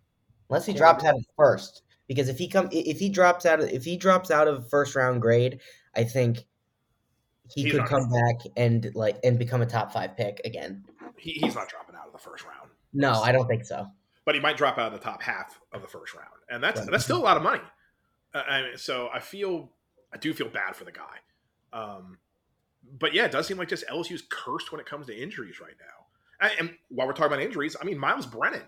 Unless 0.50 0.66
he 0.66 0.72
drops 0.72 1.04
out 1.04 1.14
of 1.14 1.24
first, 1.36 1.82
because 2.08 2.28
if 2.28 2.36
he 2.36 2.48
come 2.48 2.68
if 2.72 2.98
he 2.98 3.08
drops 3.08 3.46
out 3.46 3.60
of 3.60 3.70
if 3.70 3.84
he 3.84 3.96
drops 3.96 4.30
out 4.30 4.48
of 4.48 4.68
first 4.68 4.94
round 4.96 5.22
grade, 5.22 5.60
I 5.94 6.04
think 6.04 6.44
he 7.54 7.70
could 7.70 7.86
come 7.86 8.08
back 8.10 8.50
and 8.56 8.90
like 8.94 9.18
and 9.22 9.38
become 9.38 9.62
a 9.62 9.66
top 9.66 9.92
five 9.92 10.16
pick 10.16 10.40
again. 10.44 10.84
He, 11.16 11.32
he's 11.32 11.54
not 11.54 11.68
dropping 11.68 11.94
out 11.94 12.06
of 12.06 12.12
the 12.12 12.18
first 12.18 12.44
round. 12.44 12.70
No, 12.92 13.22
I 13.22 13.32
don't 13.32 13.46
think 13.46 13.64
so. 13.64 13.86
But 14.24 14.34
he 14.34 14.40
might 14.40 14.56
drop 14.56 14.78
out 14.78 14.92
of 14.92 14.98
the 14.98 15.04
top 15.04 15.22
half 15.22 15.60
of 15.72 15.80
the 15.82 15.88
first 15.88 16.14
round, 16.14 16.28
and 16.50 16.62
that's 16.62 16.80
right. 16.80 16.90
that's 16.90 17.04
still 17.04 17.18
a 17.18 17.22
lot 17.22 17.36
of 17.36 17.42
money. 17.42 17.62
Uh, 18.34 18.42
I 18.48 18.62
mean, 18.62 18.76
so 18.76 19.08
I 19.14 19.20
feel 19.20 19.70
I 20.14 20.18
do 20.18 20.32
feel 20.32 20.48
bad 20.48 20.76
for 20.76 20.84
the 20.84 20.92
guy. 20.92 21.18
Um, 21.72 22.18
but 22.98 23.12
yeah, 23.12 23.24
it 23.24 23.32
does 23.32 23.46
seem 23.46 23.58
like 23.58 23.68
just 23.68 23.86
LSU's 23.88 24.22
cursed 24.28 24.70
when 24.70 24.80
it 24.80 24.86
comes 24.86 25.06
to 25.08 25.16
injuries 25.16 25.60
right 25.60 25.74
now. 25.80 26.48
And, 26.48 26.52
and 26.60 26.78
while 26.88 27.06
we're 27.06 27.12
talking 27.12 27.32
about 27.32 27.42
injuries, 27.42 27.76
I 27.80 27.84
mean 27.84 27.98
Myles 27.98 28.26
Brennan. 28.26 28.62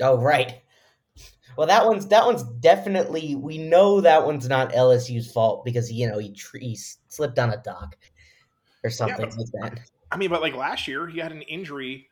Oh 0.00 0.16
right. 0.18 0.62
Well, 1.56 1.66
that 1.66 1.86
one's 1.86 2.06
that 2.08 2.24
one's 2.26 2.42
definitely 2.42 3.34
we 3.36 3.58
know 3.58 4.00
that 4.00 4.24
one's 4.24 4.48
not 4.48 4.72
LSU's 4.72 5.30
fault 5.30 5.64
because 5.64 5.90
you 5.92 6.08
know 6.08 6.18
he, 6.18 6.36
he 6.60 6.76
slipped 7.08 7.38
on 7.38 7.50
a 7.50 7.56
dock 7.58 7.96
or 8.82 8.90
something 8.90 9.28
yeah, 9.28 9.34
but, 9.36 9.60
like 9.60 9.74
that. 9.74 9.90
I 10.10 10.16
mean, 10.16 10.30
but 10.30 10.42
like 10.42 10.54
last 10.54 10.88
year 10.88 11.06
he 11.06 11.18
had 11.18 11.32
an 11.32 11.42
injury 11.42 12.08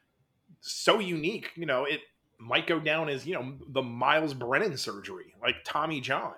so 0.60 1.00
unique. 1.00 1.50
You 1.56 1.66
know, 1.66 1.84
it 1.84 2.00
might 2.38 2.66
go 2.66 2.78
down 2.78 3.08
as 3.08 3.26
you 3.26 3.34
know 3.34 3.54
the 3.68 3.82
Myles 3.82 4.34
Brennan 4.34 4.76
surgery, 4.76 5.34
like 5.40 5.56
Tommy 5.64 6.00
John. 6.00 6.34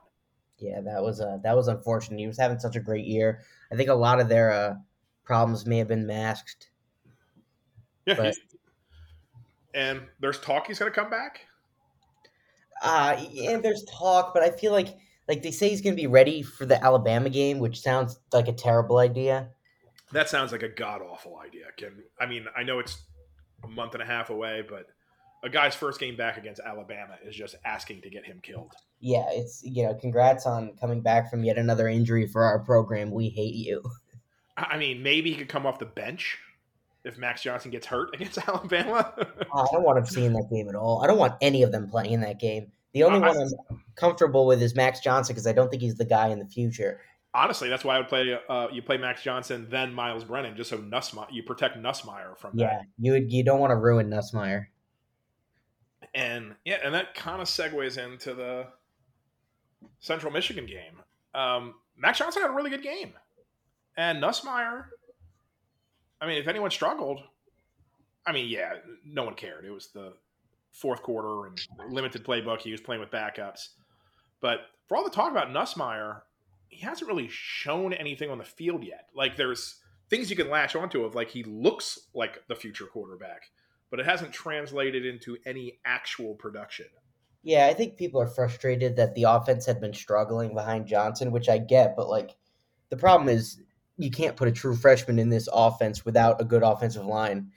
Yeah, 0.58 0.80
that 0.80 1.02
was 1.02 1.20
uh, 1.20 1.38
that 1.42 1.56
was 1.56 1.68
unfortunate. 1.68 2.18
He 2.20 2.26
was 2.26 2.38
having 2.38 2.58
such 2.58 2.76
a 2.76 2.80
great 2.80 3.06
year. 3.06 3.42
I 3.72 3.76
think 3.76 3.88
a 3.88 3.94
lot 3.94 4.20
of 4.20 4.28
their 4.28 4.50
uh, 4.52 4.74
problems 5.24 5.66
may 5.66 5.78
have 5.78 5.88
been 5.88 6.06
masked. 6.06 6.70
Yeah, 8.06 8.14
But- 8.14 8.34
and 9.74 10.02
there's 10.20 10.38
talk 10.40 10.66
he's 10.68 10.78
going 10.78 10.92
to 10.92 10.94
come 10.98 11.10
back. 11.10 11.40
Uh 12.82 13.16
yeah, 13.30 13.56
there's 13.56 13.84
talk, 13.84 14.34
but 14.34 14.42
I 14.42 14.50
feel 14.50 14.72
like 14.72 14.96
like 15.28 15.42
they 15.42 15.50
say 15.50 15.70
he's 15.70 15.80
going 15.80 15.94
to 15.96 16.00
be 16.00 16.06
ready 16.06 16.42
for 16.42 16.66
the 16.66 16.82
Alabama 16.82 17.30
game, 17.30 17.58
which 17.58 17.80
sounds 17.80 18.18
like 18.32 18.48
a 18.48 18.52
terrible 18.52 18.98
idea. 18.98 19.48
That 20.12 20.28
sounds 20.28 20.52
like 20.52 20.62
a 20.62 20.68
god 20.68 21.00
awful 21.00 21.38
idea. 21.38 21.66
Can 21.78 22.02
I 22.20 22.26
mean 22.26 22.46
I 22.56 22.62
know 22.62 22.80
it's 22.80 23.04
a 23.62 23.68
month 23.68 23.94
and 23.94 24.02
a 24.02 24.06
half 24.06 24.28
away, 24.28 24.62
but 24.68 24.86
a 25.44 25.50
guy's 25.50 25.74
first 25.74 26.00
game 26.00 26.16
back 26.16 26.36
against 26.38 26.60
Alabama 26.60 27.16
is 27.24 27.36
just 27.36 27.54
asking 27.64 28.00
to 28.02 28.10
get 28.10 28.24
him 28.24 28.40
killed. 28.42 28.72
Yeah, 29.00 29.24
it's 29.30 29.62
you 29.62 29.84
know, 29.84 29.94
congrats 29.94 30.46
on 30.46 30.74
coming 30.80 31.00
back 31.02 31.30
from 31.30 31.44
yet 31.44 31.58
another 31.58 31.86
injury 31.88 32.26
for 32.26 32.42
our 32.42 32.58
program. 32.58 33.10
We 33.10 33.28
hate 33.28 33.54
you. 33.54 33.82
I 34.56 34.78
mean, 34.78 35.02
maybe 35.02 35.30
he 35.30 35.36
could 35.36 35.48
come 35.48 35.66
off 35.66 35.78
the 35.78 35.84
bench 35.86 36.38
if 37.04 37.18
Max 37.18 37.42
Johnson 37.42 37.70
gets 37.70 37.86
hurt 37.86 38.14
against 38.14 38.38
Alabama. 38.48 39.12
I 39.52 39.66
don't 39.72 39.82
want 39.82 39.98
him 39.98 40.06
seeing 40.06 40.32
that 40.32 40.48
game 40.50 40.68
at 40.68 40.74
all. 40.74 41.02
I 41.02 41.06
don't 41.06 41.18
want 41.18 41.34
any 41.40 41.62
of 41.62 41.70
them 41.72 41.88
playing 41.88 42.12
in 42.12 42.20
that 42.22 42.40
game. 42.40 42.72
The 42.92 43.02
only 43.02 43.20
I- 43.20 43.28
one 43.28 43.36
I'm 43.70 43.82
comfortable 43.96 44.46
with 44.46 44.62
is 44.62 44.74
Max 44.74 45.00
Johnson 45.00 45.34
because 45.34 45.46
I 45.46 45.52
don't 45.52 45.70
think 45.70 45.82
he's 45.82 45.96
the 45.96 46.04
guy 46.04 46.28
in 46.28 46.38
the 46.38 46.46
future. 46.46 47.00
Honestly, 47.36 47.68
that's 47.68 47.82
why 47.84 47.96
I 47.96 47.98
would 47.98 48.06
play. 48.08 48.38
Uh, 48.48 48.68
you 48.72 48.80
play 48.80 48.96
Max 48.96 49.20
Johnson, 49.20 49.66
then 49.68 49.92
Myles 49.92 50.22
Brennan, 50.22 50.56
just 50.56 50.70
so 50.70 50.78
Nussmeier, 50.78 51.26
you 51.32 51.42
protect 51.42 51.76
Nussmeier 51.76 52.38
from 52.38 52.52
Yeah, 52.56 52.82
you 52.96 53.10
would 53.10 53.32
you 53.32 53.42
don't 53.42 53.58
want 53.58 53.72
to 53.72 53.76
ruin 53.76 54.08
Nussmeier. 54.08 54.66
And 56.14 56.54
yeah, 56.64 56.78
and 56.84 56.94
that 56.94 57.14
kind 57.14 57.42
of 57.42 57.48
segues 57.48 57.98
into 57.98 58.34
the 58.34 58.66
Central 59.98 60.32
Michigan 60.32 60.66
game. 60.66 61.00
Um, 61.34 61.74
Max 61.96 62.18
Johnson 62.18 62.42
had 62.42 62.50
a 62.50 62.54
really 62.54 62.70
good 62.70 62.82
game, 62.82 63.14
and 63.96 64.22
Nussmeier. 64.22 64.84
I 66.20 66.26
mean, 66.26 66.38
if 66.38 66.46
anyone 66.46 66.70
struggled, 66.70 67.20
I 68.26 68.32
mean, 68.32 68.48
yeah, 68.48 68.74
no 69.04 69.24
one 69.24 69.34
cared. 69.34 69.64
It 69.64 69.70
was 69.70 69.88
the 69.88 70.14
fourth 70.70 71.02
quarter 71.02 71.46
and 71.46 71.60
limited 71.92 72.24
playbook. 72.24 72.60
He 72.60 72.72
was 72.72 72.80
playing 72.80 73.00
with 73.00 73.10
backups, 73.10 73.70
but 74.40 74.60
for 74.86 74.96
all 74.96 75.04
the 75.04 75.10
talk 75.10 75.30
about 75.30 75.48
Nussmeier, 75.48 76.20
he 76.68 76.80
hasn't 76.84 77.08
really 77.08 77.28
shown 77.30 77.92
anything 77.92 78.30
on 78.30 78.38
the 78.38 78.44
field 78.44 78.84
yet. 78.84 79.08
Like 79.14 79.36
there's 79.36 79.80
things 80.10 80.30
you 80.30 80.36
can 80.36 80.50
latch 80.50 80.76
onto 80.76 81.04
of 81.04 81.14
like 81.14 81.30
he 81.30 81.42
looks 81.44 81.98
like 82.14 82.46
the 82.48 82.54
future 82.54 82.86
quarterback, 82.86 83.42
but 83.94 84.00
it 84.00 84.06
hasn't 84.06 84.32
translated 84.32 85.06
into 85.06 85.38
any 85.46 85.78
actual 85.84 86.34
production. 86.34 86.86
Yeah, 87.44 87.68
I 87.68 87.74
think 87.74 87.96
people 87.96 88.20
are 88.20 88.26
frustrated 88.26 88.96
that 88.96 89.14
the 89.14 89.22
offense 89.22 89.64
had 89.64 89.80
been 89.80 89.94
struggling 89.94 90.52
behind 90.52 90.88
Johnson, 90.88 91.30
which 91.30 91.48
I 91.48 91.58
get, 91.58 91.94
but 91.94 92.08
like 92.08 92.34
the 92.88 92.96
problem 92.96 93.28
is 93.28 93.62
you 93.96 94.10
can't 94.10 94.34
put 94.34 94.48
a 94.48 94.52
true 94.52 94.74
freshman 94.74 95.20
in 95.20 95.28
this 95.28 95.48
offense 95.52 96.04
without 96.04 96.40
a 96.40 96.44
good 96.44 96.64
offensive 96.64 97.06
line, 97.06 97.52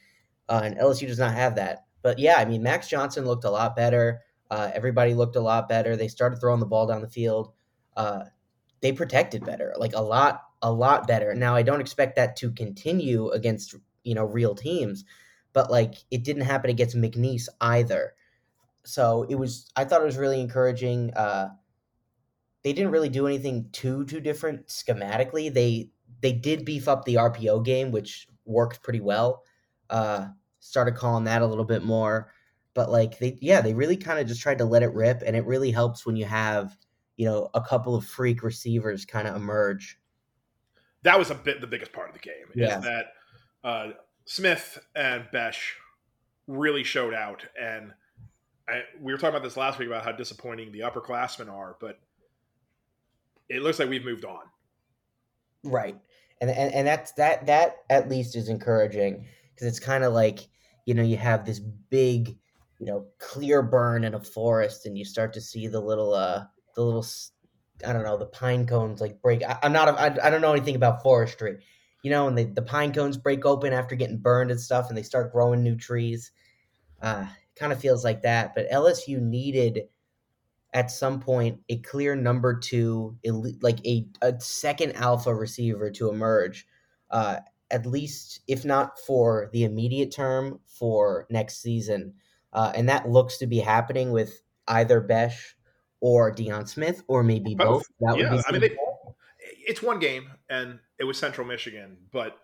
uh, 0.47 0.61
and 0.63 0.77
LSU 0.77 1.07
does 1.07 1.17
not 1.17 1.33
have 1.33 1.55
that. 1.55 1.85
But 2.03 2.19
yeah, 2.19 2.35
I 2.37 2.45
mean 2.45 2.61
Max 2.61 2.87
Johnson 2.87 3.25
looked 3.25 3.45
a 3.45 3.49
lot 3.49 3.75
better. 3.75 4.21
Uh, 4.51 4.69
everybody 4.75 5.15
looked 5.15 5.37
a 5.37 5.41
lot 5.41 5.67
better. 5.67 5.95
They 5.95 6.07
started 6.07 6.39
throwing 6.39 6.59
the 6.59 6.67
ball 6.67 6.85
down 6.85 7.01
the 7.01 7.09
field. 7.09 7.51
Uh, 7.95 8.25
they 8.81 8.91
protected 8.91 9.43
better, 9.43 9.73
like 9.79 9.95
a 9.95 10.01
lot, 10.03 10.43
a 10.61 10.71
lot 10.71 11.07
better. 11.07 11.33
Now 11.33 11.55
I 11.55 11.63
don't 11.63 11.81
expect 11.81 12.15
that 12.17 12.35
to 12.35 12.51
continue 12.51 13.31
against 13.31 13.73
you 14.03 14.13
know 14.13 14.25
real 14.25 14.53
teams, 14.53 15.03
but 15.57 15.71
like 15.71 15.95
it 16.11 16.23
didn't 16.23 16.43
happen 16.43 16.69
against 16.69 16.95
McNeese 16.95 17.47
either 17.61 18.13
so 18.83 19.25
it 19.27 19.33
was 19.33 19.71
i 19.75 19.83
thought 19.83 20.03
it 20.03 20.05
was 20.05 20.17
really 20.17 20.39
encouraging 20.39 21.11
uh 21.15 21.49
they 22.63 22.73
didn't 22.73 22.91
really 22.91 23.09
do 23.09 23.25
anything 23.25 23.67
too 23.71 24.05
too 24.05 24.19
different 24.19 24.67
schematically 24.67 25.51
they 25.51 25.89
they 26.21 26.31
did 26.31 26.63
beef 26.63 26.87
up 26.87 27.05
the 27.05 27.15
rpo 27.15 27.65
game 27.65 27.89
which 27.91 28.27
worked 28.45 28.83
pretty 28.83 29.01
well 29.01 29.41
uh 29.89 30.27
started 30.59 30.93
calling 30.93 31.23
that 31.23 31.41
a 31.41 31.47
little 31.47 31.65
bit 31.65 31.83
more 31.83 32.31
but 32.75 32.91
like 32.91 33.17
they 33.17 33.35
yeah 33.41 33.59
they 33.59 33.73
really 33.73 33.97
kind 33.97 34.19
of 34.19 34.27
just 34.27 34.41
tried 34.41 34.59
to 34.59 34.65
let 34.65 34.83
it 34.83 34.93
rip 34.93 35.23
and 35.25 35.35
it 35.35 35.45
really 35.47 35.71
helps 35.71 36.05
when 36.05 36.15
you 36.15 36.25
have 36.25 36.77
you 37.15 37.25
know 37.25 37.49
a 37.55 37.61
couple 37.61 37.95
of 37.95 38.05
freak 38.05 38.43
receivers 38.43 39.05
kind 39.05 39.27
of 39.27 39.35
emerge 39.35 39.99
That 41.01 41.17
was 41.17 41.31
a 41.31 41.35
bit 41.35 41.61
the 41.61 41.67
biggest 41.67 41.93
part 41.93 42.09
of 42.09 42.13
the 42.13 42.19
game. 42.19 42.33
Yeah. 42.53 42.77
Is 42.77 42.83
that 42.83 43.05
uh, 43.63 43.87
Smith 44.27 44.77
and 44.93 45.25
Bech 45.31 45.55
really 46.47 46.83
showed 46.83 47.13
out, 47.13 47.45
and 47.59 47.93
I, 48.67 48.81
we 49.01 49.13
were 49.13 49.17
talking 49.17 49.29
about 49.35 49.43
this 49.43 49.55
last 49.55 49.79
week 49.79 49.87
about 49.87 50.03
how 50.03 50.11
disappointing 50.11 50.73
the 50.73 50.81
upperclassmen 50.81 51.49
are, 51.49 51.77
but 51.79 51.99
it 53.49 53.61
looks 53.61 53.79
like 53.79 53.89
we've 53.89 54.03
moved 54.03 54.25
on. 54.25 54.43
Right. 55.63 55.97
And 56.41 56.49
and, 56.49 56.73
and 56.73 56.85
that's 56.85 57.13
that 57.13 57.45
that 57.47 57.77
at 57.89 58.09
least 58.09 58.35
is 58.35 58.49
encouraging 58.49 59.25
because 59.53 59.67
it's 59.67 59.79
kind 59.79 60.03
of 60.03 60.13
like, 60.13 60.39
you 60.85 60.93
know, 60.93 61.03
you 61.03 61.17
have 61.17 61.45
this 61.45 61.59
big, 61.59 62.37
you 62.79 62.85
know, 62.85 63.05
clear 63.19 63.61
burn 63.61 64.03
in 64.03 64.13
a 64.13 64.23
forest 64.23 64.85
and 64.85 64.97
you 64.97 65.05
start 65.05 65.33
to 65.33 65.41
see 65.41 65.67
the 65.67 65.79
little 65.79 66.13
uh 66.13 66.43
the 66.75 66.83
little 66.83 67.05
I 67.85 67.93
don't 67.93 68.03
know, 68.03 68.17
the 68.17 68.25
pine 68.25 68.67
cones 68.67 68.99
like 68.99 69.21
break. 69.21 69.41
I, 69.43 69.57
I'm 69.63 69.71
not 69.71 69.87
I, 69.97 70.15
I 70.21 70.29
don't 70.29 70.41
know 70.41 70.51
anything 70.51 70.75
about 70.75 71.01
forestry. 71.01 71.63
You 72.07 72.11
know, 72.11 72.29
and 72.29 72.37
the 72.37 72.45
the 72.45 72.61
pine 72.61 72.93
cones 72.93 73.17
break 73.17 73.45
open 73.45 73.73
after 73.73 73.93
getting 73.93 74.17
burned 74.17 74.49
and 74.49 74.61
stuff 74.61 74.87
and 74.87 74.97
they 74.97 75.03
start 75.03 75.33
growing 75.33 75.61
new 75.61 75.75
trees. 75.75 76.31
Uh 77.01 77.27
kind 77.57 77.73
of 77.73 77.81
feels 77.81 78.05
like 78.05 78.21
that, 78.21 78.55
but 78.55 78.69
LSU 78.71 79.19
needed 79.19 79.89
at 80.73 80.89
some 80.89 81.19
point 81.19 81.59
a 81.69 81.79
clear 81.79 82.15
number 82.15 82.57
two, 82.57 83.17
like 83.61 83.85
a, 83.85 84.07
a 84.21 84.39
second 84.39 84.93
alpha 84.95 85.35
receiver 85.35 85.91
to 85.91 86.09
emerge, 86.09 86.65
uh, 87.11 87.37
at 87.71 87.85
least 87.85 88.39
if 88.47 88.63
not 88.63 88.97
for 88.99 89.49
the 89.53 89.65
immediate 89.65 90.11
term 90.13 90.61
for 90.65 91.27
next 91.29 91.61
season, 91.61 92.13
uh, 92.53 92.71
and 92.75 92.87
that 92.87 93.09
looks 93.09 93.37
to 93.39 93.47
be 93.47 93.59
happening 93.59 94.11
with 94.11 94.41
either 94.69 95.01
Bech 95.01 95.33
or 95.99 96.31
Deion 96.33 96.67
Smith 96.69 97.03
or 97.09 97.23
maybe 97.23 97.55
both. 97.55 97.83
Both. 97.99 98.15
That 98.15 98.17
Yeah, 98.19 98.31
would 98.31 98.37
be 98.37 98.43
I 98.47 98.51
mean, 98.53 98.61
they- 98.61 98.77
It's 99.67 99.83
one 99.83 99.99
game, 99.99 100.31
and 100.49 100.79
it 100.99 101.03
was 101.03 101.19
Central 101.19 101.45
Michigan, 101.45 101.97
but 102.11 102.37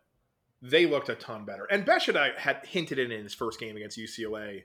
they 0.62 0.86
looked 0.86 1.10
a 1.10 1.16
ton 1.16 1.46
better. 1.46 1.66
And 1.66 1.86
Bech 1.86 2.04
had, 2.38 2.66
hinted 2.66 3.00
it 3.00 3.12
in 3.12 3.24
his 3.24 3.34
first 3.34 3.60
game 3.60 3.76
against 3.76 3.98
UCLA 3.98 4.64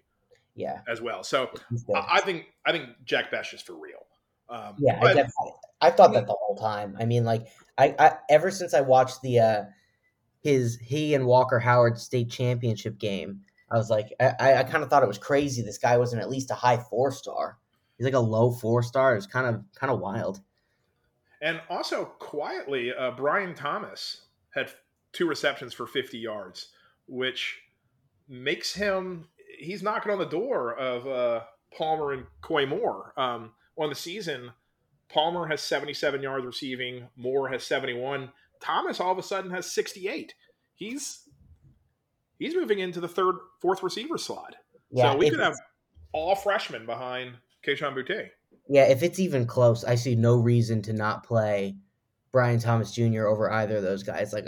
yeah. 0.54 0.80
as 0.88 1.00
well. 1.00 1.24
So. 1.24 1.50
I 1.94 2.18
I 2.18 2.20
think 2.20 2.46
I 2.66 2.72
think 2.72 2.90
Jack 3.04 3.30
Bech 3.30 3.52
is 3.54 3.62
for 3.62 3.74
real. 3.74 4.06
Um, 4.48 4.74
Yeah, 4.78 4.96
I 4.96 5.00
but- 5.00 5.14
definitely. 5.14 5.52
I 5.80 5.90
thought 5.90 6.12
that 6.14 6.26
the 6.26 6.36
whole 6.38 6.56
time. 6.56 6.96
I 6.98 7.04
mean, 7.04 7.24
like, 7.24 7.46
I, 7.78 7.94
I 7.98 8.16
ever 8.28 8.50
since 8.50 8.74
I 8.74 8.80
watched 8.80 9.22
the 9.22 9.38
uh 9.38 9.64
his 10.40 10.76
he 10.76 11.14
and 11.14 11.24
Walker 11.24 11.60
Howard 11.60 11.98
state 11.98 12.30
championship 12.30 12.98
game, 12.98 13.42
I 13.70 13.76
was 13.76 13.90
like, 13.90 14.12
I, 14.18 14.32
I, 14.40 14.54
I 14.58 14.62
kind 14.64 14.82
of 14.82 14.90
thought 14.90 15.02
it 15.02 15.08
was 15.08 15.18
crazy. 15.18 15.62
This 15.62 15.78
guy 15.78 15.96
wasn't 15.96 16.22
at 16.22 16.30
least 16.30 16.50
a 16.50 16.54
high 16.54 16.78
four 16.78 17.12
star. 17.12 17.58
He's 17.96 18.04
like 18.04 18.14
a 18.14 18.20
low 18.20 18.50
four 18.50 18.82
star. 18.82 19.14
It's 19.14 19.26
kind 19.26 19.46
of 19.46 19.62
kind 19.76 19.92
of 19.92 20.00
wild. 20.00 20.40
And 21.40 21.60
also 21.70 22.04
quietly, 22.18 22.92
uh, 22.92 23.12
Brian 23.12 23.54
Thomas 23.54 24.22
had 24.54 24.70
two 25.12 25.28
receptions 25.28 25.72
for 25.72 25.86
50 25.86 26.18
yards, 26.18 26.68
which 27.06 27.60
makes 28.28 28.74
him 28.74 29.28
he's 29.58 29.82
knocking 29.82 30.12
on 30.12 30.18
the 30.18 30.26
door 30.26 30.74
of 30.74 31.06
uh, 31.06 31.44
Palmer 31.76 32.12
and 32.12 32.26
Koy 32.40 32.66
Moore. 32.66 33.12
Um, 33.16 33.52
on 33.76 33.88
the 33.88 33.94
season, 33.94 34.50
Palmer 35.08 35.46
has 35.46 35.60
77 35.62 36.22
yards 36.22 36.44
receiving, 36.44 37.08
Moore 37.16 37.48
has 37.48 37.64
71. 37.64 38.30
Thomas 38.60 39.00
all 39.00 39.12
of 39.12 39.18
a 39.18 39.22
sudden 39.22 39.50
has 39.50 39.72
68. 39.72 40.34
He's 40.74 41.28
he's 42.38 42.54
moving 42.54 42.78
into 42.78 43.00
the 43.00 43.08
third, 43.08 43.36
fourth 43.60 43.82
receiver 43.82 44.18
slot. 44.18 44.56
Yeah, 44.90 45.12
so 45.12 45.18
we 45.18 45.30
could 45.30 45.40
have 45.40 45.56
all 46.12 46.34
freshmen 46.34 46.86
behind 46.86 47.34
Kayshon 47.66 47.94
Boutte. 47.94 48.30
Yeah. 48.68 48.84
If 48.84 49.02
it's 49.02 49.18
even 49.18 49.46
close, 49.46 49.84
I 49.84 49.94
see 49.94 50.14
no 50.14 50.36
reason 50.36 50.82
to 50.82 50.92
not 50.92 51.24
play 51.24 51.76
Brian 52.32 52.58
Thomas 52.60 52.92
Jr. 52.92 53.26
over 53.26 53.50
either 53.50 53.76
of 53.78 53.82
those 53.82 54.02
guys. 54.02 54.32
Like, 54.32 54.46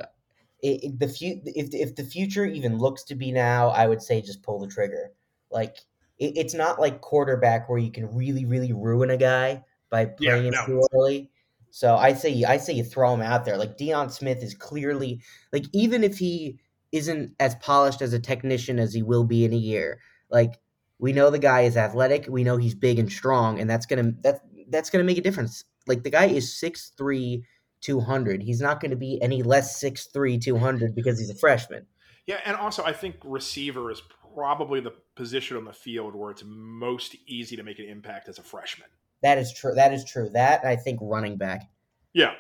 it, 0.62 0.84
it- 0.84 0.98
the 0.98 1.08
fu- 1.08 1.40
if 1.44 1.72
if 1.72 1.96
the 1.96 2.04
future 2.04 2.44
even 2.46 2.78
looks 2.78 3.04
to 3.04 3.14
be 3.14 3.32
now, 3.32 3.68
I 3.68 3.86
would 3.86 4.02
say 4.02 4.20
just 4.20 4.42
pull 4.42 4.60
the 4.60 4.68
trigger. 4.68 5.12
Like, 5.50 5.78
it, 6.18 6.36
it's 6.36 6.54
not 6.54 6.80
like 6.80 7.00
quarterback 7.00 7.68
where 7.68 7.78
you 7.78 7.90
can 7.90 8.14
really 8.14 8.44
really 8.44 8.72
ruin 8.72 9.10
a 9.10 9.16
guy 9.16 9.64
by 9.90 10.06
playing 10.06 10.46
him 10.46 10.54
no. 10.54 10.66
too 10.66 10.82
early. 10.94 11.30
So 11.70 11.96
I 11.96 12.14
say 12.14 12.44
I 12.44 12.56
say 12.58 12.74
you 12.74 12.84
throw 12.84 13.14
him 13.14 13.22
out 13.22 13.44
there. 13.44 13.56
Like 13.56 13.78
Deion 13.78 14.10
Smith 14.10 14.42
is 14.42 14.54
clearly 14.54 15.20
like 15.52 15.64
even 15.72 16.04
if 16.04 16.18
he 16.18 16.58
isn't 16.92 17.32
as 17.38 17.54
polished 17.56 18.02
as 18.02 18.12
a 18.12 18.18
technician 18.18 18.78
as 18.78 18.92
he 18.92 19.02
will 19.02 19.24
be 19.24 19.44
in 19.44 19.52
a 19.52 19.56
year, 19.56 20.00
like 20.30 20.58
we 21.00 21.12
know 21.12 21.30
the 21.30 21.38
guy 21.38 21.62
is 21.62 21.76
athletic, 21.76 22.26
we 22.28 22.44
know 22.44 22.56
he's 22.56 22.74
big 22.74 22.98
and 22.98 23.10
strong, 23.10 23.58
and 23.58 23.68
that's 23.68 23.86
gonna 23.86 24.12
that's 24.20 24.40
that's 24.68 24.90
gonna 24.90 25.04
make 25.04 25.18
a 25.18 25.22
difference. 25.22 25.64
Like 25.86 26.02
the 26.02 26.10
guy 26.10 26.26
is 26.26 26.60
6'3", 26.62 27.42
200. 27.80 28.42
He's 28.42 28.60
not 28.60 28.80
gonna 28.80 28.96
be 28.96 29.20
any 29.22 29.42
less 29.42 29.82
6'3", 29.82 30.40
200 30.40 30.94
because 30.94 31.18
he's 31.18 31.30
a 31.30 31.34
freshman. 31.34 31.86
Yeah, 32.26 32.40
and 32.44 32.56
also 32.56 32.84
I 32.84 32.92
think 32.92 33.16
receiver 33.24 33.90
is 33.90 34.02
probably 34.34 34.80
the 34.80 34.92
position 35.16 35.56
on 35.56 35.64
the 35.64 35.72
field 35.72 36.14
where 36.14 36.30
it's 36.30 36.44
most 36.46 37.16
easy 37.26 37.56
to 37.56 37.62
make 37.62 37.78
an 37.78 37.86
impact 37.86 38.28
as 38.28 38.38
a 38.38 38.42
freshman. 38.42 38.88
That 39.22 39.38
is 39.38 39.52
true. 39.52 39.74
That 39.74 39.92
is 39.92 40.04
true. 40.04 40.28
That 40.30 40.64
I 40.64 40.76
think 40.76 41.00
running 41.02 41.36
back. 41.36 41.68
Yeah. 42.12 42.34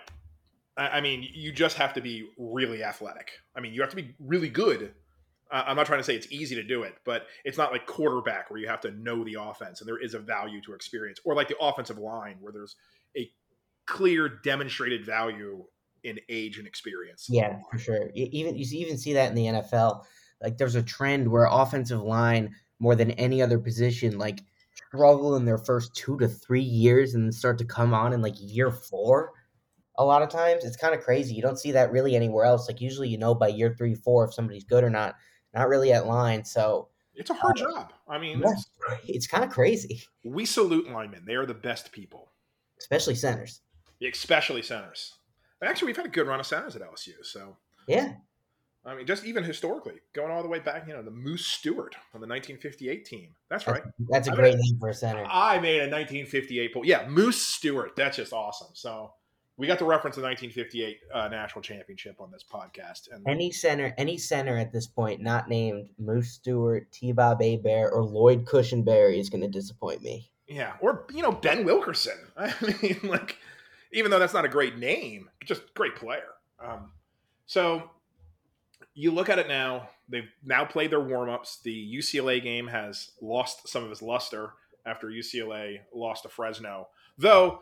I 0.76 1.00
mean, 1.00 1.28
you 1.34 1.52
just 1.52 1.76
have 1.76 1.92
to 1.94 2.00
be 2.00 2.28
really 2.38 2.82
athletic. 2.82 3.32
I 3.54 3.60
mean, 3.60 3.74
you 3.74 3.80
have 3.82 3.90
to 3.90 3.96
be 3.96 4.14
really 4.18 4.48
good. 4.48 4.94
I'm 5.52 5.76
not 5.76 5.86
trying 5.86 6.00
to 6.00 6.04
say 6.04 6.14
it's 6.14 6.30
easy 6.30 6.54
to 6.54 6.62
do 6.62 6.82
it, 6.82 6.94
but 7.04 7.26
it's 7.44 7.58
not 7.58 7.72
like 7.72 7.86
quarterback 7.86 8.50
where 8.50 8.60
you 8.60 8.68
have 8.68 8.80
to 8.82 8.90
know 8.92 9.24
the 9.24 9.36
offense 9.40 9.80
and 9.80 9.88
there 9.88 9.98
is 9.98 10.14
a 10.14 10.18
value 10.18 10.60
to 10.62 10.74
experience, 10.74 11.20
or 11.24 11.34
like 11.34 11.48
the 11.48 11.58
offensive 11.60 11.98
line 11.98 12.36
where 12.40 12.52
there's 12.52 12.76
a 13.16 13.30
clear 13.86 14.28
demonstrated 14.28 15.04
value 15.04 15.64
in 16.04 16.18
age 16.28 16.58
and 16.58 16.66
experience. 16.66 17.26
Yeah, 17.28 17.58
for 17.70 17.78
sure. 17.78 18.10
Even 18.14 18.56
you 18.56 18.64
even 18.70 18.96
see 18.96 19.14
that 19.14 19.28
in 19.28 19.34
the 19.34 19.46
NFL. 19.46 20.04
Like 20.40 20.56
there's 20.56 20.76
a 20.76 20.82
trend 20.82 21.28
where 21.30 21.46
offensive 21.50 22.00
line 22.00 22.54
more 22.78 22.94
than 22.94 23.10
any 23.12 23.42
other 23.42 23.58
position 23.58 24.16
like 24.16 24.40
struggle 24.74 25.36
in 25.36 25.44
their 25.44 25.58
first 25.58 25.94
2 25.96 26.18
to 26.18 26.28
3 26.28 26.62
years 26.62 27.14
and 27.14 27.24
then 27.24 27.32
start 27.32 27.58
to 27.58 27.64
come 27.64 27.92
on 27.92 28.12
in 28.12 28.22
like 28.22 28.34
year 28.38 28.70
4 28.70 29.32
a 29.98 30.04
lot 30.04 30.22
of 30.22 30.30
times. 30.30 30.64
It's 30.64 30.76
kind 30.76 30.94
of 30.94 31.02
crazy. 31.02 31.34
You 31.34 31.42
don't 31.42 31.58
see 31.58 31.72
that 31.72 31.92
really 31.92 32.16
anywhere 32.16 32.44
else. 32.44 32.68
Like 32.68 32.80
usually 32.80 33.08
you 33.08 33.18
know 33.18 33.34
by 33.34 33.48
year 33.48 33.74
3 33.76 33.94
4 33.94 34.24
if 34.26 34.34
somebody's 34.34 34.64
good 34.64 34.84
or 34.84 34.90
not. 34.90 35.16
Not 35.54 35.68
really 35.68 35.92
at 35.92 36.06
line. 36.06 36.44
So 36.44 36.88
it's 37.14 37.30
a 37.30 37.34
hard 37.34 37.60
uh, 37.60 37.64
job. 37.64 37.92
I 38.08 38.18
mean, 38.18 38.40
yeah, 38.40 38.52
it's, 38.52 38.70
it's 39.08 39.26
kind 39.26 39.44
of 39.44 39.50
crazy. 39.50 40.02
We 40.24 40.44
salute 40.44 40.90
linemen. 40.90 41.24
They 41.26 41.34
are 41.34 41.46
the 41.46 41.54
best 41.54 41.92
people. 41.92 42.30
Especially 42.78 43.14
centers. 43.14 43.60
Especially 44.02 44.62
centers. 44.62 45.14
Actually, 45.62 45.86
we've 45.86 45.96
had 45.96 46.06
a 46.06 46.10
good 46.10 46.26
run 46.26 46.40
of 46.40 46.46
centers 46.46 46.74
at 46.76 46.82
LSU. 46.82 47.22
So 47.22 47.56
yeah, 47.86 48.14
I 48.84 48.94
mean, 48.94 49.06
just 49.06 49.26
even 49.26 49.44
historically, 49.44 49.96
going 50.14 50.30
all 50.30 50.42
the 50.42 50.48
way 50.48 50.58
back, 50.58 50.86
you 50.86 50.94
know, 50.94 51.02
the 51.02 51.10
Moose 51.10 51.44
Stewart 51.44 51.94
on 52.14 52.20
the 52.20 52.26
1958 52.26 53.04
team. 53.04 53.34
That's 53.50 53.66
right. 53.66 53.82
That's, 54.08 54.28
a 54.28 54.32
great 54.32 54.56
name 54.56 54.78
for 54.78 54.88
a 54.88 54.94
center. 54.94 55.26
I 55.28 55.58
made 55.58 55.80
a 55.80 55.90
1958 55.90 56.72
poll. 56.72 56.86
Yeah, 56.86 57.06
Moose 57.06 57.42
Stewart. 57.42 57.94
That's 57.94 58.16
just 58.16 58.32
awesome. 58.32 58.68
So 58.72 59.12
we 59.60 59.66
got 59.66 59.78
to 59.78 59.84
reference 59.84 60.16
the 60.16 60.22
1958 60.22 61.00
uh, 61.12 61.28
national 61.28 61.60
championship 61.60 62.18
on 62.18 62.30
this 62.30 62.42
podcast. 62.42 63.12
And 63.12 63.22
any 63.28 63.52
center, 63.52 63.92
any 63.98 64.16
center 64.16 64.56
at 64.56 64.72
this 64.72 64.86
point 64.86 65.20
not 65.20 65.50
named 65.50 65.90
Moose 65.98 66.30
Stewart, 66.30 66.90
T. 66.90 67.12
Bob 67.12 67.42
Hebert, 67.42 67.92
or 67.92 68.02
Lloyd 68.02 68.46
Cushenberry 68.46 69.18
is 69.18 69.28
going 69.28 69.42
to 69.42 69.48
disappoint 69.48 70.00
me. 70.00 70.30
Yeah, 70.48 70.72
or 70.80 71.04
you 71.12 71.20
know 71.20 71.30
Ben 71.30 71.66
Wilkerson. 71.66 72.16
I 72.38 72.54
mean, 72.80 73.00
like 73.02 73.36
even 73.92 74.10
though 74.10 74.18
that's 74.18 74.32
not 74.32 74.46
a 74.46 74.48
great 74.48 74.78
name, 74.78 75.28
just 75.44 75.74
great 75.74 75.94
player. 75.94 76.30
Um, 76.58 76.92
so 77.44 77.90
you 78.94 79.10
look 79.10 79.28
at 79.28 79.38
it 79.38 79.46
now, 79.46 79.90
they've 80.08 80.30
now 80.42 80.64
played 80.64 80.90
their 80.90 81.00
warm-ups. 81.00 81.60
The 81.62 81.98
UCLA 81.98 82.42
game 82.42 82.66
has 82.68 83.10
lost 83.20 83.68
some 83.68 83.84
of 83.84 83.90
its 83.90 84.00
luster 84.00 84.54
after 84.86 85.08
UCLA 85.08 85.80
lost 85.94 86.22
to 86.22 86.30
Fresno. 86.30 86.88
Though 87.18 87.60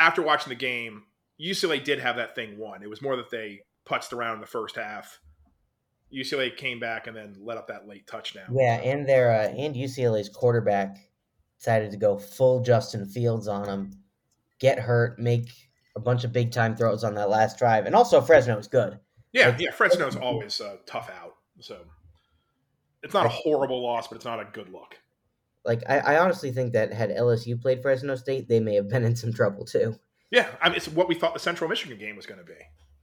after 0.00 0.22
watching 0.22 0.48
the 0.48 0.56
game, 0.56 1.04
UCLA 1.40 1.82
did 1.84 2.00
have 2.00 2.16
that 2.16 2.34
thing 2.34 2.58
won. 2.58 2.82
It 2.82 2.90
was 2.90 3.02
more 3.02 3.16
that 3.16 3.30
they 3.30 3.60
putzed 3.86 4.12
around 4.12 4.36
in 4.36 4.40
the 4.40 4.46
first 4.46 4.76
half. 4.76 5.20
UCLA 6.12 6.56
came 6.56 6.80
back 6.80 7.06
and 7.06 7.16
then 7.16 7.36
let 7.40 7.58
up 7.58 7.68
that 7.68 7.86
late 7.86 8.06
touchdown. 8.06 8.46
Yeah, 8.52 8.76
and 8.76 9.08
their 9.08 9.30
uh, 9.30 9.48
and 9.48 9.76
UCLA's 9.76 10.28
quarterback 10.28 10.96
decided 11.58 11.90
to 11.92 11.96
go 11.96 12.18
full 12.18 12.62
Justin 12.62 13.06
Fields 13.06 13.46
on 13.46 13.68
him, 13.68 13.92
get 14.58 14.78
hurt, 14.78 15.18
make 15.18 15.50
a 15.94 16.00
bunch 16.00 16.24
of 16.24 16.32
big 16.32 16.50
time 16.50 16.74
throws 16.74 17.04
on 17.04 17.14
that 17.14 17.28
last 17.28 17.58
drive, 17.58 17.86
and 17.86 17.94
also 17.94 18.20
Fresno 18.20 18.58
is 18.58 18.66
good. 18.66 18.98
Yeah, 19.32 19.50
like, 19.50 19.60
yeah, 19.60 19.70
Fresno's 19.70 20.16
always 20.16 20.60
uh, 20.60 20.78
tough 20.86 21.10
out, 21.22 21.36
so 21.60 21.78
it's 23.02 23.14
not 23.14 23.26
a 23.26 23.30
horrible 23.30 23.82
loss, 23.82 24.08
but 24.08 24.16
it's 24.16 24.24
not 24.24 24.40
a 24.40 24.48
good 24.52 24.72
look. 24.72 24.96
Like 25.64 25.82
I, 25.88 25.98
I 25.98 26.18
honestly 26.18 26.52
think 26.52 26.72
that 26.72 26.92
had 26.92 27.10
LSU 27.10 27.60
played 27.60 27.82
Fresno 27.82 28.14
State, 28.16 28.48
they 28.48 28.60
may 28.60 28.74
have 28.74 28.88
been 28.88 29.04
in 29.04 29.16
some 29.16 29.32
trouble 29.32 29.64
too. 29.64 29.98
Yeah, 30.30 30.48
I 30.62 30.68
mean, 30.68 30.76
it's 30.76 30.88
what 30.88 31.08
we 31.08 31.14
thought 31.14 31.34
the 31.34 31.40
Central 31.40 31.68
Michigan 31.68 31.98
game 31.98 32.16
was 32.16 32.26
going 32.26 32.38
to 32.38 32.46
be. 32.46 32.54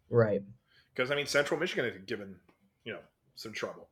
Right. 0.10 0.42
Because 0.94 1.12
I 1.12 1.16
mean, 1.16 1.28
Central 1.28 1.60
Michigan 1.60 1.86
had 1.86 2.08
given 2.08 2.38
you 2.84 2.94
know 2.94 3.00
some 3.36 3.54
trouble. 3.54 3.90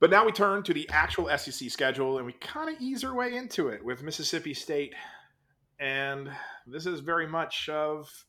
But 0.00 0.10
now 0.10 0.24
we 0.24 0.32
turn 0.32 0.62
to 0.62 0.72
the 0.72 0.88
actual 0.90 1.28
SEC 1.36 1.70
schedule, 1.70 2.16
and 2.16 2.24
we 2.24 2.32
kind 2.32 2.74
of 2.74 2.80
ease 2.80 3.04
our 3.04 3.14
way 3.14 3.36
into 3.36 3.68
it 3.68 3.84
with 3.84 4.02
Mississippi 4.02 4.54
State 4.54 4.94
and 5.80 6.30
this 6.66 6.84
is 6.86 7.00
very 7.00 7.26
much 7.26 7.68
of 7.68 8.26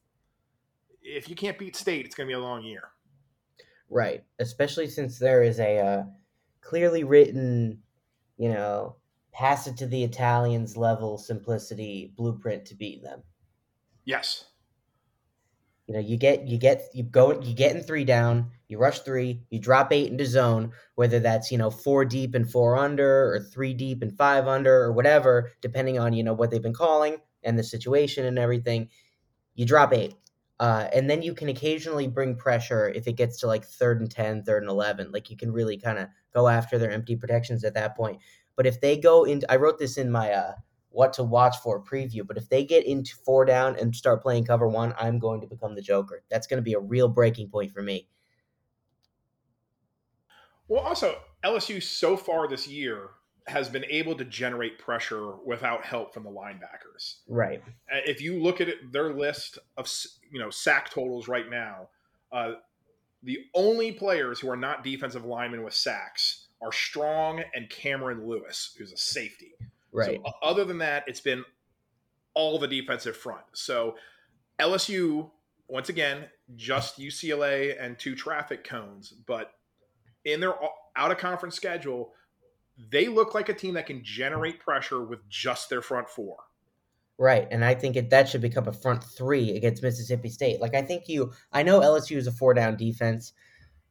if 1.04 1.30
you 1.30 1.36
can't 1.36 1.60
beat 1.60 1.76
state, 1.76 2.06
it's 2.06 2.16
going 2.16 2.28
to 2.28 2.32
be 2.32 2.40
a 2.40 2.40
long 2.40 2.64
year. 2.64 2.90
Right, 3.90 4.24
especially 4.40 4.88
since 4.88 5.20
there 5.20 5.44
is 5.44 5.60
a 5.60 5.80
uh, 5.80 6.04
clearly 6.62 7.04
written, 7.04 7.80
you 8.42 8.50
know, 8.50 8.96
pass 9.32 9.68
it 9.68 9.78
to 9.78 9.86
the 9.86 10.04
Italians 10.04 10.76
level 10.76 11.20
simplicity 11.20 12.12
blueprint 12.18 12.66
to 12.66 12.76
beat 12.76 13.04
them. 13.04 13.22
Yes. 14.04 14.46
You 15.86 15.94
know, 15.94 16.00
you 16.00 16.18
get 16.18 16.48
you 16.48 16.58
get 16.58 16.90
you 16.92 17.04
go 17.04 17.40
you 17.40 17.54
get 17.54 17.76
in 17.76 17.84
three 17.84 18.04
down, 18.04 18.50
you 18.68 18.80
rush 18.80 19.02
three, 19.02 19.44
you 19.52 19.60
drop 19.60 19.94
eight 19.94 20.12
into 20.12 20.26
zone, 20.26 20.72
whether 20.96 21.20
that's 21.20 21.52
you 21.52 21.60
know 21.60 21.70
four 21.70 22.04
deep 22.04 22.34
and 22.34 22.50
four 22.50 22.78
under, 22.78 23.32
or 23.32 23.42
three 23.42 23.76
deep 23.76 24.02
and 24.02 24.18
five 24.18 24.48
under, 24.48 24.86
or 24.86 24.92
whatever, 24.92 25.52
depending 25.62 26.00
on 26.00 26.14
you 26.14 26.24
know 26.24 26.34
what 26.34 26.50
they've 26.50 26.64
been 26.64 26.74
calling 26.74 27.18
and 27.44 27.60
the 27.60 27.64
situation 27.64 28.26
and 28.26 28.40
everything, 28.40 28.90
you 29.54 29.68
drop 29.68 29.94
eight. 29.94 30.16
Uh, 30.62 30.88
and 30.93 31.10
then 31.10 31.24
you 31.24 31.34
can 31.34 31.50
occasionally 31.50 32.08
bring 32.08 32.36
pressure 32.36 32.88
if 32.89 33.08
it 33.08 33.13
gets 33.13 33.39
to 33.39 33.47
like 33.47 33.65
third 33.65 34.00
and 34.00 34.12
10, 34.12 34.43
third 34.43 34.62
and 34.62 34.69
11. 34.69 35.12
Like 35.12 35.32
you 35.32 35.36
can 35.36 35.52
really 35.52 35.76
kind 35.76 35.97
of 35.97 36.08
go 36.36 36.47
after 36.47 36.78
their 36.78 36.91
empty 36.91 37.15
protections 37.15 37.63
at 37.63 37.74
that 37.74 37.97
point. 37.97 38.19
But 38.56 38.67
if 38.67 38.80
they 38.80 38.95
go 38.95 39.24
into, 39.24 39.52
I 39.52 39.56
wrote 39.56 39.80
this 39.80 39.97
in 39.97 40.12
my 40.12 40.32
uh, 40.32 40.54
what 40.89 41.13
to 41.13 41.24
watch 41.24 41.58
for 41.63 41.84
preview, 41.84 42.28
but 42.28 42.38
if 42.38 42.47
they 42.47 42.63
get 42.63 42.86
into 42.86 43.15
four 43.26 43.43
down 43.43 43.76
and 43.76 43.95
start 43.95 44.21
playing 44.21 44.45
cover 44.45 44.67
one, 44.67 44.93
I'm 45.00 45.17
going 45.17 45.41
to 45.41 45.47
become 45.47 45.74
the 45.74 45.82
Joker. 45.82 46.21
That's 46.30 46.45
going 46.45 46.60
to 46.60 46.63
be 46.63 46.74
a 46.74 46.80
real 46.80 47.08
breaking 47.08 47.50
point 47.50 47.71
for 47.71 47.82
me. 47.82 48.08
Well, 50.67 50.82
also, 50.84 51.17
LSU 51.43 51.82
so 51.82 52.15
far 52.15 52.47
this 52.47 52.67
year 52.67 53.10
has 53.52 53.70
been 53.70 53.86
able 53.86 54.16
to 54.16 54.26
generate 54.26 54.80
pressure 54.80 55.36
without 55.46 55.84
help 55.86 56.14
from 56.14 56.24
the 56.24 56.30
linebackers. 56.30 57.18
Right. 57.28 57.62
If 57.90 58.22
you 58.22 58.42
look 58.42 58.62
at 58.62 58.70
it, 58.70 58.92
their 58.92 59.14
list 59.14 59.60
of 59.78 59.92
you 60.32 60.40
know 60.40 60.50
sack 60.50 60.90
totals 60.90 61.28
right 61.28 61.50
now, 61.50 61.90
uh, 62.32 62.54
the 63.24 63.40
only 63.54 63.92
players 63.92 64.40
who 64.40 64.50
are 64.50 64.58
not 64.58 64.84
defensive 64.84 65.26
linemen 65.26 65.64
with 65.64 65.74
sacks 65.74 66.48
are 66.62 66.72
Strong 66.72 67.44
and 67.54 67.70
Cameron 67.70 68.28
Lewis, 68.28 68.74
who's 68.78 68.92
a 68.92 68.98
safety. 68.98 69.54
Right. 69.92 70.22
So 70.24 70.34
other 70.42 70.64
than 70.64 70.78
that, 70.80 71.04
it's 71.08 71.22
been 71.22 71.44
all 72.34 72.58
the 72.58 72.68
defensive 72.68 73.18
front. 73.18 73.44
So 73.54 73.96
LSU, 74.60 75.30
once 75.68 75.90
again, 75.90 76.26
just 76.56 77.00
UCLA 77.00 77.76
and 77.80 77.98
two 78.00 78.16
traffic 78.16 78.64
cones, 78.64 79.14
but 79.26 79.54
in 80.26 80.40
their 80.40 80.54
out 80.96 81.12
of 81.12 81.18
conference 81.18 81.56
schedule 81.56 82.14
they 82.89 83.08
look 83.08 83.34
like 83.34 83.50
a 83.50 83.54
team 83.54 83.74
that 83.76 83.86
can 83.86 84.04
generate 84.04 84.60
pressure 84.60 85.04
with 85.04 85.28
just 85.30 85.70
their 85.70 85.82
front 85.82 86.10
four. 86.10 86.38
Right, 87.17 87.48
and 87.52 87.63
I 87.63 87.76
think 87.76 87.96
it, 87.96 88.10
that 88.10 88.28
should 88.28 88.41
become 88.41 88.67
a 88.67 88.74
front 88.74 89.04
three 89.04 89.56
against 89.56 89.84
Mississippi 89.84 90.30
State. 90.30 90.60
Like 90.60 90.74
I 90.74 90.82
think 90.82 91.08
you, 91.08 91.32
I 91.52 91.62
know 91.62 91.80
LSU 91.80 92.17
is 92.17 92.28
a 92.28 92.32
four 92.32 92.54
down 92.54 92.78
defense, 92.78 93.34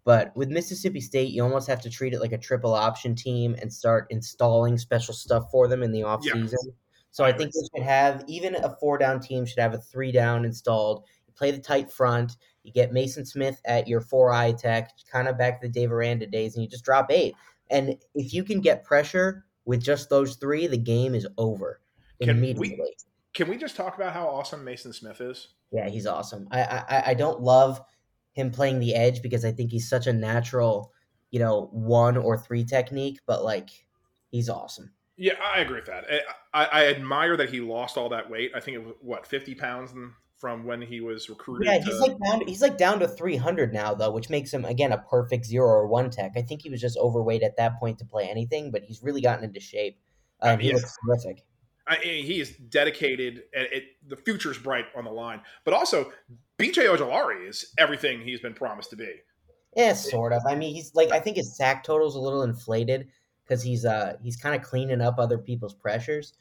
but 0.05 0.35
with 0.37 0.48
Mississippi 0.48 1.00
State, 1.00 1.31
you 1.31 1.42
almost 1.42 1.68
have 1.68 1.81
to 1.83 1.90
treat 1.90 2.12
it 2.12 2.20
like 2.20 2.33
a 2.33 2.38
triple 2.38 2.74
option 2.74 3.14
team 3.14 3.55
and 3.61 3.72
start 3.72 4.07
installing 4.11 4.79
special 4.79 5.14
stuff 5.14 5.44
for 5.50 5.68
them 5.68 5.83
in 5.83 5.92
the 5.92 6.00
offseason. 6.00 6.53
Yeah. 6.53 6.72
So 7.12 7.24
I 7.24 7.33
think 7.33 7.53
they 7.53 7.79
should 7.79 7.87
have 7.87 8.24
even 8.26 8.55
a 8.55 8.76
four 8.81 8.96
down 8.98 9.20
team 9.20 9.44
should 9.44 9.59
have 9.59 9.74
a 9.74 9.79
three 9.79 10.12
down 10.12 10.44
installed. 10.44 11.05
You 11.26 11.35
play 11.35 11.50
the 11.50 11.59
tight 11.59 11.90
front. 11.92 12.37
You 12.62 12.72
get 12.72 12.92
Maason 12.92 13.26
Smith 13.26 13.61
at 13.64 13.88
your 13.88 14.00
four 14.00 14.33
eye 14.33 14.53
tech, 14.53 14.90
kind 15.11 15.29
of 15.29 15.38
back 15.38 15.61
to 15.61 15.66
the 15.66 15.72
Dave 15.72 15.92
Aranda 15.92 16.26
days, 16.26 16.55
and 16.55 16.62
you 16.62 16.68
just 16.68 16.85
drop 16.85 17.11
eight. 17.11 17.35
And 17.70 17.96
if 18.14 18.33
you 18.35 18.44
can 18.44 18.61
get 18.61 18.85
pressure 18.85 19.44
with 19.64 19.83
just 19.83 20.11
those 20.11 20.37
three, 20.37 20.66
the 20.66 20.76
game 20.76 21.14
is 21.14 21.26
over 21.38 21.80
can 22.20 22.30
immediately. 22.30 22.76
We, 22.78 22.94
can 23.35 23.48
we 23.48 23.56
just 23.56 23.76
talk 23.76 23.96
about 23.96 24.12
how 24.12 24.28
awesome 24.28 24.64
Maason 24.64 24.94
Smith 24.94 25.20
is? 25.20 25.48
Yeah, 25.72 25.88
he's 25.88 26.06
awesome. 26.06 26.48
I, 26.50 26.62
I 26.62 27.02
I 27.11 27.14
don't 27.14 27.40
love 27.40 27.80
him 28.33 28.50
playing 28.50 28.80
the 28.80 28.94
edge 28.94 29.22
because 29.22 29.44
I 29.44 29.52
think 29.52 29.70
he's 29.70 29.88
such 29.88 30.06
a 30.06 30.12
natural, 30.12 30.92
you 31.30 31.38
know, 31.38 31.68
one 31.72 32.16
or 32.16 32.37
three 32.37 32.64
technique, 32.64 33.20
but 33.26 33.44
like 33.44 33.70
he's 34.30 34.48
awesome. 34.48 34.92
Yeah, 35.16 35.35
I 35.42 35.61
agree 35.61 35.76
with 35.76 35.87
that. 35.87 36.04
I, 36.54 36.64
I, 36.64 36.87
admire 36.87 37.37
that 37.37 37.50
he 37.50 37.61
lost 37.61 37.98
all 37.98 38.09
that 38.09 38.30
weight. 38.30 38.52
I 38.54 38.61
think 38.61 38.76
it 38.76 38.85
was 38.85 38.94
what 39.02 39.26
fifty 39.26 39.54
pounds 39.54 39.92
in 39.92 40.12
from 40.40 40.64
when 40.64 40.81
he 40.81 41.00
was 41.00 41.29
recruited. 41.29 41.66
Yeah, 41.66 41.79
he's 41.79 41.96
to... 41.96 42.00
like 42.00 42.16
down. 42.24 42.46
He's 42.46 42.62
like 42.62 42.79
down 42.79 42.98
to 43.00 43.09
three 43.09 43.37
hundred 43.37 43.72
now, 43.72 43.94
though, 43.94 44.11
which 44.11 44.31
makes 44.31 44.53
him 44.53 44.64
again 44.64 44.92
a 44.92 44.98
perfect 44.98 45.44
zero 45.44 45.68
or 45.68 45.87
one 45.87 46.11
tech. 46.11 46.33
I 46.37 46.42
think 46.42 46.62
he 46.62 46.70
was 46.70 46.81
just 46.81 46.96
overweight 46.96 47.42
at 47.42 47.57
that 47.59 47.79
point 47.79 47.98
to 47.98 48.05
play 48.05 48.29
anything, 48.29 48.70
but 48.70 48.83
he's 48.83 49.03
really 49.03 49.20
gotten 49.20 49.44
into 49.44 49.61
shape. 49.61 49.98
Um, 50.40 50.59
he 50.59 50.72
looks 50.72 50.96
terrific. 51.07 51.44
I, 51.87 51.96
he 51.96 52.40
is 52.40 52.50
dedicated, 52.50 53.42
and 53.55 53.66
it, 53.72 53.85
the 54.07 54.16
future's 54.16 54.59
bright 54.59 54.87
on 54.96 55.05
the 55.05 55.11
line. 55.11 55.42
But 55.64 55.74
also, 55.74 56.12
BJ 56.59 56.88
Ojulari 56.88 57.48
is 57.48 57.72
everything 57.79 58.22
he's 58.22 58.40
been 58.40 58.55
promised 58.55 58.90
to 58.90 58.96
be. 58.96 59.12
Yeah, 59.76 59.92
sort 59.92 60.33
of. 60.33 60.42
I 60.48 60.55
mean, 60.55 60.74
he's 60.74 60.94
like 60.94 61.12
I 61.12 61.20
think 61.20 61.37
his 61.37 61.57
sack 61.57 61.85
total's 61.85 62.16
a 62.16 62.20
little 62.20 62.42
inflated 62.42 63.09
because 63.44 63.62
he's 63.62 63.85
uh 63.85 64.14
he's 64.22 64.37
kind 64.37 64.55
of 64.55 64.62
cleaning 64.62 65.00
up 65.00 65.18
other 65.18 65.38
people's 65.38 65.74
pressures. 65.74 66.33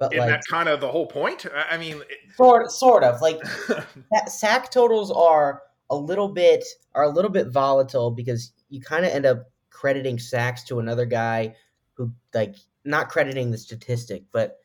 But 0.00 0.12
Isn't 0.12 0.18
like, 0.18 0.30
that 0.30 0.42
kind 0.48 0.68
of 0.68 0.80
the 0.80 0.88
whole 0.88 1.06
point? 1.06 1.46
I 1.70 1.76
mean, 1.76 1.98
it... 2.08 2.34
sort 2.36 2.70
sort 2.70 3.04
of 3.04 3.20
like 3.20 3.40
sack 4.26 4.70
totals 4.70 5.10
are 5.10 5.62
a 5.90 5.96
little 5.96 6.28
bit 6.28 6.64
are 6.94 7.04
a 7.04 7.08
little 7.08 7.30
bit 7.30 7.48
volatile 7.48 8.10
because 8.10 8.52
you 8.68 8.80
kind 8.80 9.04
of 9.04 9.12
end 9.12 9.26
up 9.26 9.50
crediting 9.70 10.18
sacks 10.18 10.64
to 10.64 10.80
another 10.80 11.06
guy 11.06 11.54
who 11.94 12.12
like 12.34 12.56
not 12.84 13.08
crediting 13.08 13.50
the 13.50 13.58
statistic, 13.58 14.24
but 14.32 14.58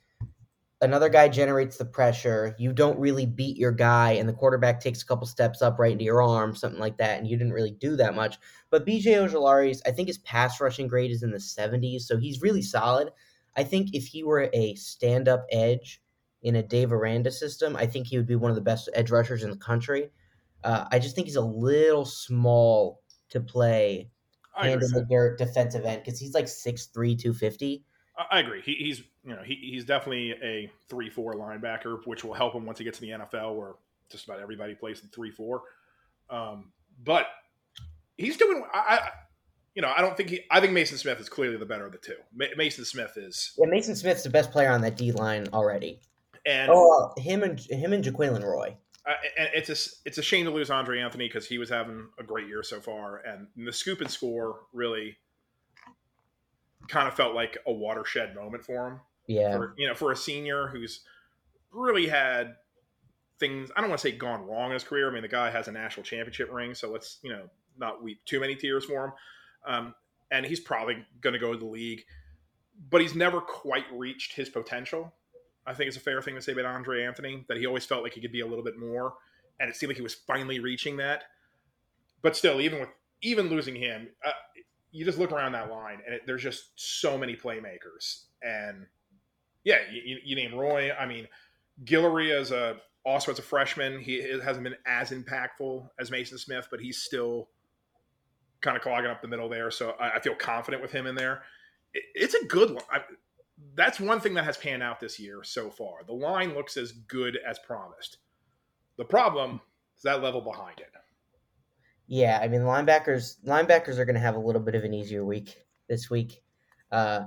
another 0.82 1.10
guy 1.10 1.28
generates 1.28 1.78
the 1.78 1.86
pressure. 1.86 2.56
You 2.60 2.73
don't 2.73 2.99
really 2.99 3.26
beat 3.26 3.58
your 3.58 3.71
guy, 3.71 4.12
and 4.13 4.28
the 4.28 4.34
quarterback 4.34 4.80
takes 4.80 5.02
a 5.02 5.06
couple 5.06 5.26
steps 5.26 5.62
up 5.62 5.80
right 5.80 5.91
into 5.91 6.04
your 6.04 6.21
arm, 6.21 6.56
something 6.56 6.80
like 6.80 6.97
that, 6.97 7.19
and 7.19 7.28
you 7.28 7.38
didn't 7.38 7.54
really 7.54 7.71
do 7.71 7.95
that 7.95 8.15
much. 8.15 8.38
But 8.69 8.86
BJ 8.86 9.06
Ojulari's, 9.15 9.82
I 9.86 9.91
think 9.91 10.08
his 10.08 10.17
pass 10.19 10.60
rushing 10.60 10.88
grade 10.88 11.12
is 11.12 11.23
in 11.23 11.32
the 11.32 11.38
70s, 11.38 12.02
so 12.02 12.17
he's 12.17 12.41
really 12.41 12.62
solid. 12.62 13.10
I 13.56 13.63
think 13.63 13.94
if 13.94 14.06
he 14.06 14.24
were 14.24 14.50
a 14.54 14.76
stand 14.76 15.28
up 15.28 15.46
edge 15.52 16.02
in 16.42 16.56
a 16.56 16.63
Dave 16.63 16.92
Aranda 16.92 17.32
system, 17.32 17.76
I 17.76 17.86
think 17.86 18.08
he 18.08 18.18
would 18.18 18.28
be 18.28 18.36
one 18.36 18.52
of 18.52 18.56
the 18.56 18.62
best 18.62 18.89
edge 18.94 19.12
rushers 19.12 19.44
in 19.44 19.50
the 19.50 19.58
country. 19.58 20.10
Uh, 20.63 20.86
I 20.92 21.00
just 21.00 21.16
think 21.16 21.28
he's 21.28 21.36
a 21.36 21.42
little 21.42 22.06
small 22.06 23.02
to 23.30 23.39
play 23.39 24.10
hand 24.56 24.82
in 24.84 24.92
the 24.92 25.06
dirt 25.10 25.38
defensive 25.38 25.86
end 25.86 26.04
because 26.04 26.20
he's 26.20 26.34
like 26.34 26.46
6'3, 26.46 26.92
250. 26.94 27.84
I 28.30 28.39
agree. 28.39 28.62
He, 28.62 28.76
he's 28.76 29.00
you 29.24 29.36
know 29.36 29.42
he, 29.44 29.56
he's 29.56 29.86
definitely 29.86 30.32
a 30.44 30.70
three 30.88 31.10
four 31.10 31.34
linebacker, 31.34 32.06
which 32.06 32.24
will 32.24 32.34
help 32.34 32.54
him 32.54 32.66
once 32.66 32.78
he 32.78 32.84
gets 32.84 33.00
to 33.00 33.02
the 33.02 33.10
NFL, 33.10 33.56
where 33.56 33.74
just 34.12 34.26
about 34.26 34.39
everybody 34.39 34.76
plays 34.76 35.02
in 35.02 35.10
three 35.10 35.32
four. 35.32 35.63
Um, 36.30 36.72
but 37.04 37.26
he's 38.18 38.38
doing. 38.38 38.63
I, 38.72 38.78
I, 38.78 39.10
you 39.75 39.81
know 39.81 39.91
I 39.95 40.01
don't 40.01 40.15
think 40.15 40.29
he. 40.29 40.41
I 40.51 40.59
think 40.59 40.73
Maason 40.73 40.97
Smith 40.97 41.19
is 41.19 41.29
clearly 41.29 41.57
the 41.57 41.65
better 41.65 41.86
of 41.86 41.91
the 41.91 41.97
two. 41.97 42.15
Ma- 42.33 42.45
Maason 42.57 42.86
Smith 42.86 43.17
is. 43.17 43.53
Yeah, 43.57 43.67
Maason 43.67 43.95
Smith's 43.95 44.23
the 44.23 44.29
best 44.29 44.51
player 44.51 44.71
on 44.71 44.81
that 44.81 44.97
D 44.97 45.12
line 45.12 45.47
already. 45.53 45.99
And 46.45 46.71
oh, 46.73 47.13
him 47.17 47.43
and 47.43 47.59
him 47.59 47.93
and 47.93 48.03
Jaquelin 48.03 48.43
Roy. 48.43 48.75
Uh, 49.05 49.13
and 49.38 49.49
it's 49.53 49.69
a 49.69 50.07
it's 50.07 50.17
a 50.17 50.21
shame 50.21 50.45
to 50.45 50.51
lose 50.51 50.69
Andre 50.69 50.99
Anthony 50.99 51.27
because 51.27 51.45
he 51.45 51.57
was 51.57 51.69
having 51.69 52.07
a 52.19 52.23
great 52.23 52.47
year 52.47 52.63
so 52.63 52.79
far, 52.79 53.17
and 53.17 53.47
the 53.57 53.73
scoop 53.73 54.01
and 54.01 54.09
score 54.09 54.62
really 54.71 55.17
kind 56.88 57.07
of 57.07 57.13
felt 57.13 57.33
like 57.33 57.57
a 57.67 57.71
watershed 57.71 58.36
moment 58.36 58.63
for 58.63 58.88
him. 58.88 58.99
Yeah, 59.27 59.57
for, 59.57 59.73
you 59.77 59.88
know, 59.88 59.95
for 59.95 60.12
a 60.12 60.15
senior 60.15 60.67
who's 60.67 61.01
really 61.71 62.07
had 62.07 62.55
things. 63.39 63.71
I 63.75 63.81
don't 63.81 63.89
want 63.89 64.01
to 64.01 64.07
say 64.07 64.15
gone 64.15 64.45
wrong 64.45 64.67
in 64.67 64.73
his 64.73 64.83
career. 64.83 65.09
I 65.09 65.13
mean, 65.13 65.21
the 65.21 65.27
guy 65.27 65.49
has 65.49 65.67
a 65.67 65.71
national 65.71 66.03
championship 66.03 66.51
ring, 66.51 66.73
so 66.73 66.89
let's 66.89 67.19
you 67.23 67.31
know 67.31 67.49
not 67.77 68.03
weep 68.03 68.23
too 68.25 68.39
many 68.39 68.55
tears 68.55 68.86
for 68.86 69.05
him. 69.05 69.12
Um, 69.65 69.95
and 70.32 70.45
he's 70.45 70.60
probably 70.60 71.06
going 71.21 71.34
to 71.34 71.39
go 71.39 71.54
to 71.54 71.60
the 71.60 71.65
league, 71.65 72.04
but 72.89 73.02
he's 73.02 73.15
never 73.15 73.39
quite 73.39 73.86
reached 73.93 74.34
his 74.34 74.49
potential. 74.49 75.13
I 75.65 75.73
think 75.73 75.88
it's 75.88 75.97
a 75.97 76.02
fair 76.02 76.21
thing 76.21 76.36
to 76.36 76.41
say 76.41 76.52
about 76.52 76.65
Andre 76.65 77.04
Anthony 77.04 77.45
that 77.47 77.58
he 77.58 77.65
always 77.65 77.86
felt 77.86 78.04
like 78.04 78.13
he 78.13 78.21
could 78.21 78.32
be 78.32 78.41
a 78.41 78.47
little 78.47 78.63
bit 78.63 78.78
more, 78.78 79.13
and 79.60 79.69
it 79.69 79.76
seemed 79.76 79.89
like 79.89 79.97
he 79.97 80.04
was 80.04 80.15
finally 80.15 80.60
reaching 80.60 80.97
that. 80.97 81.23
But 82.21 82.36
still, 82.36 82.60
even 82.60 82.80
with 82.80 82.89
even 83.21 83.49
losing 83.49 83.76
him, 83.76 84.10
uh, 84.26 84.32
you 84.91 85.06
just 85.06 85.17
look 85.17 85.32
around 85.32 85.54
that 85.54 85.71
line, 85.71 85.99
and 86.06 86.15
it, 86.15 86.23
there's 86.26 86.43
just 86.43 86.71
so 86.76 87.17
many 87.17 87.36
playmakers. 87.36 88.26
And 88.41 88.88
yeah, 89.63 89.78
you, 89.91 90.17
you 90.23 90.36
name 90.36 90.54
Roy. 90.54 90.91
I 90.91 91.06
mean, 91.06 91.28
Guillory 91.86 92.38
is 92.38 92.52
a 92.52 92.78
also 93.06 93.32
as 93.32 93.39
a 93.39 93.43
freshman, 93.43 93.99
he 93.99 94.21
hasn't 94.39 94.63
been 94.63 94.76
as 94.86 95.12
impactful 95.12 95.89
as 95.99 96.10
Maason 96.10 96.39
Smith, 96.39 96.67
but 96.71 96.80
he's 96.80 97.02
still 97.02 97.49
kind 98.63 98.76
of 98.76 98.82
clogging 98.82 99.12
up 99.12 99.21
the 99.21 99.28
middle 99.28 99.49
there. 99.49 99.69
So 99.69 99.91
I, 99.99 100.13
I 100.15 100.19
feel 100.19 100.36
confident 100.36 100.82
with 100.82 100.91
him 100.91 101.06
in 101.06 101.13
there. 101.13 101.43
It, 101.93 102.04
it's 102.15 102.34
a 102.34 102.45
good 102.45 102.71
one 102.71 102.84
that's 103.76 103.99
one 103.99 104.19
thing 104.19 104.34
that 104.34 104.45
has 104.45 104.58
panned 104.58 104.84
out 104.84 104.99
this 104.99 105.19
year 105.19 105.43
so 105.43 105.69
far. 105.69 106.04
The 106.06 106.13
line 106.13 106.54
looks 106.54 106.78
as 106.78 106.91
good 106.91 107.38
as 107.47 107.60
promised. 107.60 108.17
The 108.97 109.06
problem 109.06 109.62
is 109.95 110.04
that 110.04 110.21
level 110.21 110.41
behind 110.41 110.80
it. 110.80 110.88
Yeah, 112.08 112.39
I 112.41 112.47
mean 112.47 112.62
linebackers 112.62 113.38
linebackers 113.45 113.97
are 113.97 114.06
going 114.06 114.15
to 114.15 114.21
have 114.21 114.36
a 114.36 114.39
little 114.39 114.62
bit 114.62 114.76
of 114.76 114.84
an 114.84 114.93
easier 114.93 115.23
week 115.23 115.56
this 115.88 116.10
week 116.10 116.43
uh, 116.91 117.21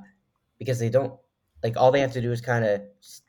because 0.59 0.79
they 0.79 0.91
don't 0.91 1.15
like 1.63 1.77
all 1.77 1.91
they 1.91 2.01
have 2.01 2.13
to 2.13 2.21
do 2.21 2.31
is 2.31 2.41
kind 2.41 2.65
of 2.65 2.83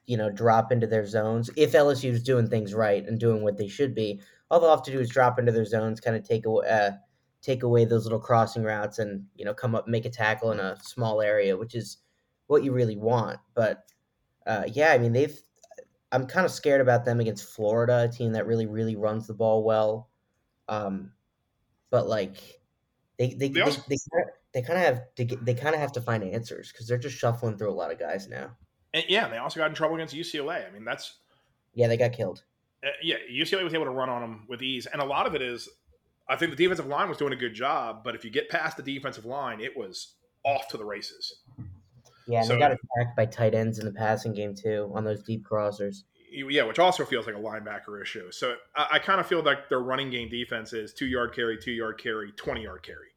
you 0.06 0.18
know 0.18 0.30
drop 0.30 0.72
into 0.72 0.88
their 0.88 1.06
zones. 1.08 1.50
If 1.56 1.72
LSU 1.72 2.12
is 2.12 2.22
doing 2.22 2.50
things 2.50 2.74
right 2.74 3.06
and 3.06 3.20
doing 3.20 3.44
what 3.44 3.58
they 3.58 3.70
should 3.70 3.96
be, 3.96 4.20
all 4.52 4.60
they'll 4.60 4.70
have 4.70 4.84
to 4.84 4.92
do 4.92 5.00
is 5.00 5.10
drop 5.10 5.40
into 5.40 5.54
their 5.54 5.66
zones, 5.66 6.02
kind 6.02 6.18
of 6.18 6.28
take 6.28 6.46
away 6.46 6.68
uh, 6.68 6.92
take 7.42 7.64
away 7.64 7.86
those 7.86 8.04
little 8.04 8.20
crossing 8.20 8.64
routes, 8.64 9.00
and 9.00 9.26
you 9.36 9.46
know 9.46 9.54
come 9.54 9.76
up 9.76 9.88
make 9.88 10.06
a 10.06 10.10
tackle 10.10 10.52
in 10.52 10.60
a 10.60 10.78
small 10.82 11.22
area, 11.22 11.58
which 11.58 11.76
is 11.76 11.98
what 12.48 12.64
you 12.64 12.72
really 12.72 12.98
want. 12.98 13.40
But 13.54 13.86
uh, 14.46 14.64
yeah, 14.72 14.92
I 14.92 14.98
mean 14.98 15.14
they've. 15.14 15.40
I'm 16.10 16.26
kind 16.26 16.46
of 16.46 16.54
scared 16.54 16.80
about 16.80 17.04
them 17.04 17.20
against 17.20 17.54
Florida, 17.54 18.04
a 18.04 18.08
team 18.08 18.32
that 18.32 18.48
really 18.48 18.66
really 18.66 18.96
runs 18.96 19.28
the 19.28 19.34
ball 19.34 19.64
well. 19.64 20.10
Um, 20.70 21.12
but 21.90 22.08
like 22.08 22.38
they 23.18 23.34
they 23.34 23.50
they, 23.50 23.62
also, 23.62 23.82
they, 23.90 23.98
they 24.54 24.62
kind 24.62 24.80
of 24.80 24.86
have 24.86 25.16
to 25.16 25.26
get, 25.26 25.46
they 25.46 25.54
kind 25.54 25.76
of 25.76 25.82
have 25.82 25.92
to 25.94 26.02
find 26.02 26.24
answers 26.24 26.72
because 26.72 26.88
they're 26.88 26.98
just 26.98 27.18
shuffling 27.18 27.58
through 27.58 27.72
a 27.72 27.74
lot 27.74 27.92
of 27.92 28.00
guys 28.00 28.28
now. 28.28 28.56
And 28.94 29.04
yeah, 29.08 29.28
they 29.28 29.38
also 29.38 29.60
got 29.60 29.70
in 29.70 29.76
trouble 29.76 29.96
against 29.96 30.16
UCLA. 30.16 30.68
I 30.68 30.72
mean, 30.72 30.86
that's 30.86 31.18
yeah, 31.74 31.88
they 31.88 31.98
got 31.98 32.14
killed. 32.14 32.44
Uh, 32.84 32.90
yeah, 33.04 33.16
UCLA 33.32 33.64
was 33.64 33.74
able 33.74 33.86
to 33.86 33.92
run 33.92 34.10
on 34.10 34.22
them 34.22 34.46
with 34.48 34.62
ease, 34.62 34.86
and 34.86 35.02
a 35.02 35.06
lot 35.06 35.28
of 35.28 35.36
it 35.36 35.42
is, 35.42 35.68
I 36.30 36.36
think 36.36 36.52
the 36.52 36.58
defensive 36.58 36.88
line 36.88 37.10
was 37.10 37.18
doing 37.18 37.34
a 37.34 37.38
good 37.38 37.54
job, 37.54 38.04
but 38.04 38.16
if 38.16 38.26
you 38.26 38.32
get 38.32 38.50
past 38.50 38.78
the 38.78 38.84
defensive 38.84 39.26
line, 39.26 39.62
it 39.62 39.76
was 39.78 40.16
off 40.44 40.68
to 40.70 40.78
the 40.78 40.86
races. 40.86 41.42
Yeah, 42.28 42.40
and 42.40 42.48
so, 42.48 42.54
they 42.54 42.60
got 42.60 42.72
attacked 42.72 43.16
by 43.16 43.26
tight 43.26 43.54
ends 43.54 43.80
in 43.80 43.86
the 43.86 43.92
passing 43.92 44.34
game 44.34 44.54
too 44.54 44.92
on 44.94 45.06
those 45.06 45.24
deep 45.24 45.48
crossers. 45.48 46.04
Yeah, 46.30 46.64
which 46.64 46.80
also 46.80 47.06
feels 47.06 47.26
like 47.26 47.36
a 47.36 47.40
linebacker 47.40 48.02
issue. 48.02 48.32
So 48.32 48.56
I, 48.76 48.88
I 48.94 49.00
kind 49.00 49.22
of 49.22 49.28
feel 49.28 49.42
like 49.42 49.70
their 49.70 49.80
running 49.80 50.10
game 50.10 50.30
defense 50.30 50.74
is 50.74 50.94
two 50.94 51.06
yard 51.06 51.34
carry, 51.34 51.58
two 51.58 51.72
yard 51.72 52.02
carry, 52.02 52.34
twenty 52.34 52.64
yard 52.64 52.84
carry. 52.84 53.08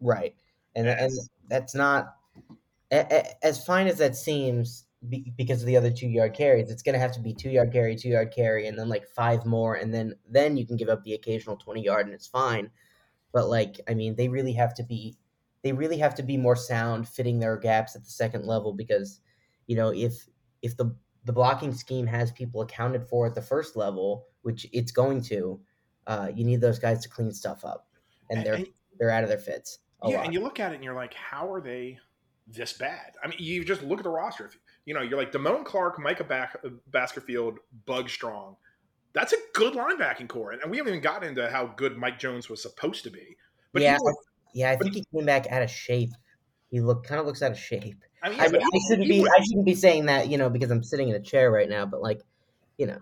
Right, 0.00 0.34
and 0.76 0.86
and 0.86 1.12
that's 1.48 1.74
not 1.74 2.16
as 2.90 3.64
fine 3.64 3.86
as 3.86 3.98
that 3.98 4.16
seems 4.16 4.84
because 5.08 5.60
of 5.60 5.66
the 5.66 5.76
other 5.76 5.90
two 5.90 6.08
yard 6.08 6.34
carries. 6.34 6.70
It's 6.70 6.82
going 6.82 6.92
to 6.92 6.98
have 6.98 7.12
to 7.12 7.20
be 7.20 7.32
two 7.32 7.50
yard 7.50 7.72
carry, 7.72 7.96
two 7.96 8.10
yard 8.10 8.32
carry, 8.34 8.66
and 8.66 8.78
then 8.78 8.88
like 8.88 9.08
five 9.08 9.46
more, 9.46 9.74
and 9.74 9.92
then 9.94 10.14
then 10.28 10.56
you 10.56 10.66
can 10.66 10.76
give 10.76 10.88
up 10.88 11.02
the 11.04 11.14
occasional 11.14 11.56
twenty 11.56 11.82
yard, 11.82 12.06
and 12.06 12.14
it's 12.14 12.26
fine. 12.26 12.70
But 13.32 13.48
like, 13.48 13.80
I 13.88 13.94
mean, 13.94 14.16
they 14.16 14.28
really 14.28 14.52
have 14.54 14.74
to 14.74 14.82
be 14.82 15.16
they 15.62 15.72
really 15.72 15.98
have 15.98 16.14
to 16.14 16.22
be 16.22 16.36
more 16.36 16.56
sound 16.56 17.08
fitting 17.08 17.38
their 17.38 17.56
gaps 17.56 17.94
at 17.94 18.04
the 18.04 18.10
second 18.10 18.46
level 18.46 18.72
because 18.72 19.20
you 19.66 19.76
know 19.76 19.90
if 19.90 20.26
if 20.62 20.76
the 20.76 20.94
the 21.24 21.32
blocking 21.32 21.72
scheme 21.72 22.06
has 22.06 22.32
people 22.32 22.62
accounted 22.62 23.06
for 23.08 23.26
at 23.26 23.34
the 23.34 23.42
first 23.42 23.76
level 23.76 24.26
which 24.42 24.66
it's 24.72 24.92
going 24.92 25.20
to 25.20 25.60
uh, 26.06 26.28
you 26.34 26.44
need 26.44 26.60
those 26.60 26.78
guys 26.78 27.02
to 27.02 27.08
clean 27.08 27.30
stuff 27.30 27.64
up 27.64 27.86
and 28.30 28.44
they're 28.44 28.54
and, 28.54 28.66
they're 28.98 29.10
out 29.10 29.22
of 29.22 29.28
their 29.28 29.38
fits 29.38 29.78
yeah 30.04 30.16
lot. 30.16 30.24
and 30.24 30.34
you 30.34 30.40
look 30.40 30.58
at 30.58 30.72
it 30.72 30.76
and 30.76 30.84
you're 30.84 30.94
like 30.94 31.14
how 31.14 31.50
are 31.52 31.60
they 31.60 31.98
this 32.46 32.72
bad 32.72 33.12
i 33.22 33.28
mean 33.28 33.38
you 33.38 33.64
just 33.64 33.82
look 33.82 33.98
at 33.98 34.04
the 34.04 34.10
roster 34.10 34.50
you 34.84 34.94
know 34.94 35.02
you're 35.02 35.18
like 35.18 35.32
Damone 35.32 35.64
Clark 35.64 35.98
Micah 35.98 36.24
Back, 36.24 36.56
Baskerville 36.90 37.54
Bug 37.86 38.08
Strong 38.08 38.56
that's 39.12 39.32
a 39.32 39.36
good 39.54 39.74
linebacking 39.74 40.28
core 40.28 40.52
and 40.52 40.70
we 40.70 40.76
haven't 40.76 40.92
even 40.92 41.02
gotten 41.02 41.28
into 41.28 41.48
how 41.50 41.66
good 41.76 41.96
Mike 41.96 42.18
Jones 42.18 42.48
was 42.48 42.62
supposed 42.62 43.04
to 43.04 43.10
be 43.10 43.36
but 43.72 43.82
yeah, 43.82 43.98
yeah, 44.52 44.70
I 44.70 44.76
think 44.76 44.94
he 44.94 45.04
came 45.14 45.26
back 45.26 45.46
out 45.48 45.62
of 45.62 45.70
shape. 45.70 46.10
He 46.70 46.80
look 46.80 47.04
kind 47.04 47.20
of 47.20 47.26
looks 47.26 47.42
out 47.42 47.52
of 47.52 47.58
shape. 47.58 48.02
I 48.22 48.28
mean, 48.28 48.38
yeah, 48.38 48.44
I, 48.44 48.46
I 48.46 48.78
shouldn't 48.88 49.08
be 49.08 49.22
I 49.22 49.42
shouldn't 49.42 49.64
be 49.64 49.74
saying 49.74 50.06
that, 50.06 50.28
you 50.28 50.38
know, 50.38 50.50
because 50.50 50.70
I'm 50.70 50.82
sitting 50.82 51.08
in 51.08 51.14
a 51.14 51.20
chair 51.20 51.50
right 51.50 51.68
now. 51.68 51.86
But 51.86 52.02
like, 52.02 52.20
you 52.78 52.86
know. 52.86 52.98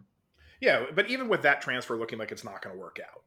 Yeah, 0.61 0.87
but 0.95 1.09
even 1.09 1.29
with 1.29 1.43
that 1.43 1.61
transfer 1.61 1.97
looking 1.97 2.19
like 2.19 2.33
it's 2.33 2.45
not 2.45 2.62
going 2.62 2.75
to 2.75 2.81
work 2.81 2.99
out, 3.01 3.23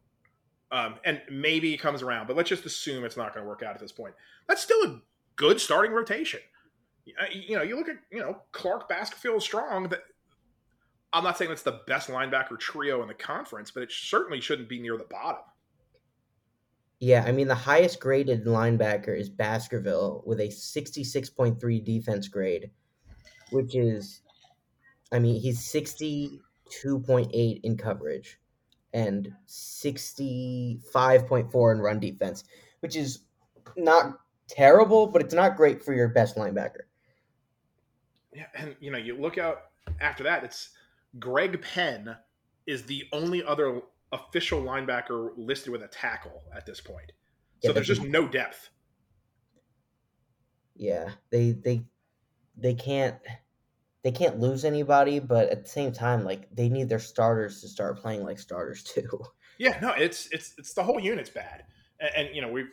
um, 0.77 0.95
and 1.05 1.21
maybe 1.31 1.71
he 1.71 1.77
comes 1.77 2.01
around, 2.01 2.27
but 2.27 2.35
let's 2.35 2.49
just 2.49 2.65
assume 2.65 3.05
it's 3.05 3.17
not 3.17 3.33
going 3.33 3.43
to 3.43 3.47
work 3.49 3.63
out 3.63 3.73
at 3.73 3.79
this 3.79 3.91
point. 3.91 4.13
That's 4.47 4.61
still 4.61 4.83
a 4.83 5.01
good 5.37 5.61
starting 5.61 5.93
rotation. 5.93 6.41
Uh, 7.07 7.25
you 7.31 7.55
know, 7.55 7.63
you 7.63 7.75
look 7.75 7.89
at 7.89 7.97
you 8.11 8.19
know 8.19 8.43
Clark 8.51 8.87
Baskerville 8.87 9.39
Strong. 9.39 9.89
That 9.89 10.03
I'm 11.13 11.23
not 11.23 11.35
saying 11.37 11.51
it's 11.51 11.63
the 11.63 11.81
best 11.87 12.09
linebacker 12.09 12.59
trio 12.59 13.01
in 13.01 13.07
the 13.07 13.13
conference, 13.13 13.71
but 13.71 13.83
it 13.83 13.91
certainly 13.91 14.41
shouldn't 14.41 14.69
be 14.69 14.79
near 14.79 14.95
the 14.97 15.07
bottom. 15.09 15.41
Yeah, 16.99 17.23
I 17.25 17.31
mean 17.31 17.47
the 17.47 17.55
highest 17.55 17.99
graded 17.99 18.45
linebacker 18.45 19.17
is 19.17 19.29
Baskerville 19.29 20.21
with 20.25 20.39
a 20.39 20.47
66.3 20.47 21.83
defense 21.83 22.27
grade, 22.27 22.69
which 23.49 23.75
is 23.75 24.21
I 25.11 25.17
mean 25.17 25.41
he's 25.41 25.59
62.8 25.59 27.59
in 27.63 27.77
coverage 27.77 28.39
and 28.93 29.33
65.4 29.47 31.71
in 31.73 31.79
run 31.79 31.99
defense, 31.99 32.43
which 32.81 32.95
is 32.95 33.23
not 33.75 34.19
terrible, 34.47 35.07
but 35.07 35.23
it's 35.23 35.33
not 35.33 35.57
great 35.57 35.83
for 35.83 35.93
your 35.93 36.09
best 36.09 36.35
linebacker. 36.35 36.81
Yeah, 38.33 38.45
and 38.55 38.75
you 38.79 38.91
know, 38.91 38.97
you 38.97 39.15
look 39.15 39.37
out 39.37 39.63
after 39.99 40.23
that, 40.23 40.43
it's 40.43 40.69
Greg 41.19 41.61
Penn 41.61 42.15
is 42.65 42.83
the 42.83 43.03
only 43.11 43.43
other 43.43 43.81
official 44.11 44.61
linebacker 44.61 45.31
listed 45.37 45.71
with 45.71 45.83
a 45.83 45.87
tackle 45.87 46.43
at 46.55 46.65
this 46.65 46.81
point. 46.81 47.11
So 47.61 47.69
Yeah, 47.69 47.73
there's 47.73 47.87
just 47.87 48.03
no 48.03 48.27
depth. 48.27 48.69
Yeah, 50.75 51.09
they 51.29 51.51
they 51.51 51.83
they 52.57 52.73
can't 52.73 53.17
they 54.03 54.11
can't 54.11 54.39
lose 54.39 54.65
anybody, 54.65 55.19
but 55.19 55.49
at 55.49 55.63
the 55.63 55.69
same 55.69 55.91
time, 55.91 56.23
like 56.23 56.47
they 56.53 56.69
need 56.69 56.89
their 56.89 56.99
starters 56.99 57.61
to 57.61 57.67
start 57.67 57.97
playing 57.99 58.23
like 58.23 58.39
starters 58.39 58.83
too. 58.95 59.23
Yeah, 59.57 59.77
no, 59.81 59.91
it's 59.91 60.27
it's 60.31 60.53
it's 60.57 60.73
the 60.73 60.83
whole 60.83 60.99
unit's 60.99 61.29
bad, 61.29 61.65
and, 61.99 62.09
and 62.15 62.35
you 62.35 62.41
know 62.41 62.51
we've 62.51 62.69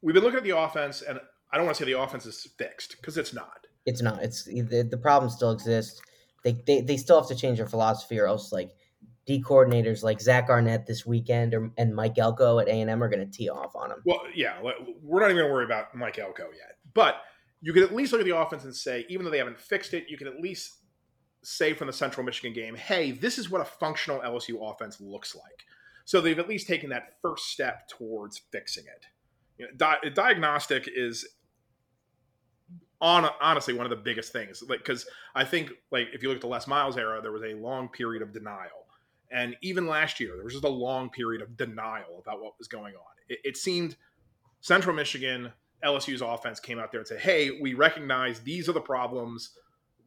we've 0.00 0.14
been 0.14 0.22
looking 0.22 0.38
at 0.38 0.44
the 0.44 0.56
offense, 0.56 1.02
and 1.02 1.20
I 1.52 1.56
don't 1.56 1.66
want 1.66 1.76
to 1.76 1.84
say 1.84 1.90
the 1.90 2.00
offense 2.00 2.26
is 2.26 2.46
fixed 2.58 2.96
because 3.00 3.16
it's 3.16 3.32
not. 3.32 3.66
It's 3.84 4.02
not. 4.02 4.22
It's 4.22 4.44
the, 4.44 4.86
the 4.88 4.98
problem 4.98 5.30
still 5.30 5.52
exists. 5.52 6.00
They, 6.44 6.52
they 6.66 6.80
they 6.80 6.96
still 6.96 7.20
have 7.20 7.28
to 7.28 7.34
change 7.34 7.58
their 7.58 7.66
philosophy, 7.66 8.18
or 8.18 8.26
else 8.26 8.52
like 8.52 8.70
D 9.26 9.42
coordinators 9.42 10.02
like 10.02 10.20
Zach 10.20 10.48
Arnett 10.48 10.86
this 10.86 11.04
weekend 11.04 11.52
or, 11.54 11.70
and 11.76 11.94
Mike 11.94 12.16
Elko 12.16 12.60
at 12.60 12.68
A 12.68 12.80
and 12.80 12.88
M 12.88 13.02
are 13.02 13.08
going 13.08 13.24
to 13.24 13.30
tee 13.30 13.48
off 13.48 13.74
on 13.74 13.88
them. 13.90 14.02
Well, 14.04 14.20
yeah, 14.34 14.60
we're 14.62 15.20
not 15.20 15.30
even 15.30 15.36
going 15.36 15.48
to 15.48 15.52
worry 15.52 15.64
about 15.64 15.94
Mike 15.94 16.18
Elko 16.18 16.44
yet, 16.44 16.78
but 16.94 17.16
you 17.60 17.72
can 17.72 17.82
at 17.82 17.94
least 17.94 18.12
look 18.12 18.20
at 18.20 18.26
the 18.26 18.36
offense 18.36 18.64
and 18.64 18.74
say, 18.74 19.04
even 19.08 19.24
though 19.24 19.30
they 19.30 19.38
haven't 19.38 19.58
fixed 19.58 19.94
it, 19.94 20.04
you 20.08 20.16
can 20.16 20.28
at 20.28 20.40
least 20.40 20.78
say 21.42 21.72
from 21.72 21.88
the 21.88 21.92
Central 21.92 22.24
Michigan 22.24 22.52
game, 22.52 22.74
hey, 22.76 23.10
this 23.10 23.38
is 23.38 23.50
what 23.50 23.60
a 23.60 23.64
functional 23.64 24.20
LSU 24.20 24.58
offense 24.60 25.00
looks 25.00 25.34
like. 25.34 25.64
So 26.04 26.20
they've 26.20 26.38
at 26.38 26.48
least 26.48 26.68
taken 26.68 26.90
that 26.90 27.14
first 27.22 27.46
step 27.46 27.88
towards 27.88 28.42
fixing 28.52 28.84
it. 28.84 29.06
You 29.58 29.66
know, 29.66 29.72
di- 29.76 30.10
diagnostic 30.10 30.88
is 30.94 31.26
on 33.00 33.28
honestly 33.40 33.74
one 33.74 33.86
of 33.86 33.90
the 33.90 33.96
biggest 33.96 34.32
things, 34.32 34.62
like 34.68 34.78
because 34.78 35.06
I 35.34 35.44
think 35.44 35.70
like 35.90 36.08
if 36.12 36.22
you 36.22 36.28
look 36.28 36.36
at 36.36 36.42
the 36.42 36.48
Les 36.48 36.66
Miles 36.66 36.96
era, 36.96 37.20
there 37.20 37.32
was 37.32 37.42
a 37.42 37.54
long 37.54 37.88
period 37.88 38.22
of 38.22 38.32
denial, 38.32 38.86
and 39.30 39.56
even 39.62 39.86
last 39.86 40.20
year 40.20 40.32
there 40.34 40.44
was 40.44 40.54
just 40.54 40.64
a 40.64 40.68
long 40.68 41.10
period 41.10 41.42
of 41.42 41.56
denial 41.56 42.18
about 42.20 42.40
what 42.40 42.58
was 42.58 42.68
going 42.68 42.94
on. 42.94 43.02
It, 43.28 43.38
it 43.44 43.56
seemed 43.56 43.96
Central 44.60 44.94
Michigan 44.94 45.52
LSU's 45.84 46.22
offense 46.22 46.58
came 46.58 46.78
out 46.78 46.90
there 46.90 47.00
and 47.00 47.08
said, 47.08 47.20
"Hey, 47.20 47.58
we 47.60 47.74
recognize 47.74 48.40
these 48.40 48.68
are 48.68 48.72
the 48.72 48.80
problems. 48.80 49.50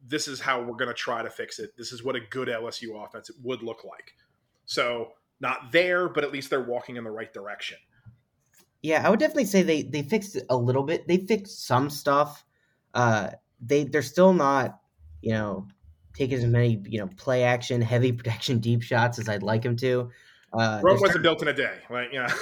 This 0.06 0.28
is 0.28 0.40
how 0.40 0.60
we're 0.60 0.76
going 0.76 0.88
to 0.88 0.94
try 0.94 1.22
to 1.22 1.30
fix 1.30 1.58
it. 1.58 1.76
This 1.76 1.92
is 1.92 2.02
what 2.02 2.16
a 2.16 2.20
good 2.20 2.48
LSU 2.48 3.04
offense 3.04 3.30
would 3.42 3.62
look 3.62 3.84
like." 3.84 4.14
So 4.66 5.12
not 5.40 5.72
there, 5.72 6.08
but 6.08 6.24
at 6.24 6.32
least 6.32 6.50
they're 6.50 6.60
walking 6.60 6.96
in 6.96 7.04
the 7.04 7.10
right 7.10 7.32
direction. 7.32 7.78
Yeah, 8.82 9.06
I 9.06 9.10
would 9.10 9.20
definitely 9.20 9.46
say 9.46 9.62
they 9.62 9.82
they 9.82 10.02
fixed 10.02 10.38
a 10.48 10.56
little 10.56 10.82
bit. 10.82 11.06
They 11.06 11.18
fixed 11.18 11.66
some 11.66 11.90
stuff. 11.90 12.44
Uh, 12.94 13.30
they 13.60 13.84
they're 13.84 14.02
still 14.02 14.32
not, 14.32 14.80
you 15.22 15.32
know, 15.32 15.66
taking 16.14 16.38
as 16.38 16.44
many 16.44 16.82
you 16.86 16.98
know 16.98 17.08
play 17.16 17.44
action, 17.44 17.80
heavy 17.80 18.12
protection, 18.20 18.58
deep 18.58 18.82
shots 18.82 19.18
as 19.18 19.28
I'd 19.28 19.42
like 19.42 19.62
them 19.62 19.76
to. 19.76 20.10
Uh, 20.52 20.80
Rome 20.82 21.00
wasn't 21.00 21.22
built 21.22 21.42
in 21.42 21.48
a 21.48 21.52
day, 21.52 21.74
right? 21.88 22.08
yeah. 22.12 22.32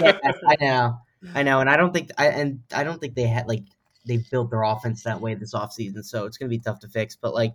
yeah, 0.00 0.18
I 0.48 0.56
know, 0.60 0.98
I 1.34 1.42
know, 1.42 1.60
and 1.60 1.70
I 1.70 1.76
don't 1.76 1.92
think 1.92 2.10
I 2.18 2.28
and 2.28 2.60
I 2.74 2.84
don't 2.84 3.00
think 3.00 3.14
they 3.14 3.26
had 3.26 3.46
like 3.48 3.64
they 4.06 4.18
built 4.30 4.50
their 4.50 4.62
offense 4.62 5.02
that 5.04 5.20
way 5.20 5.34
this 5.34 5.54
offseason, 5.54 6.04
so 6.04 6.26
it's 6.26 6.36
gonna 6.36 6.50
be 6.50 6.58
tough 6.58 6.80
to 6.80 6.88
fix. 6.88 7.16
But 7.16 7.32
like, 7.32 7.54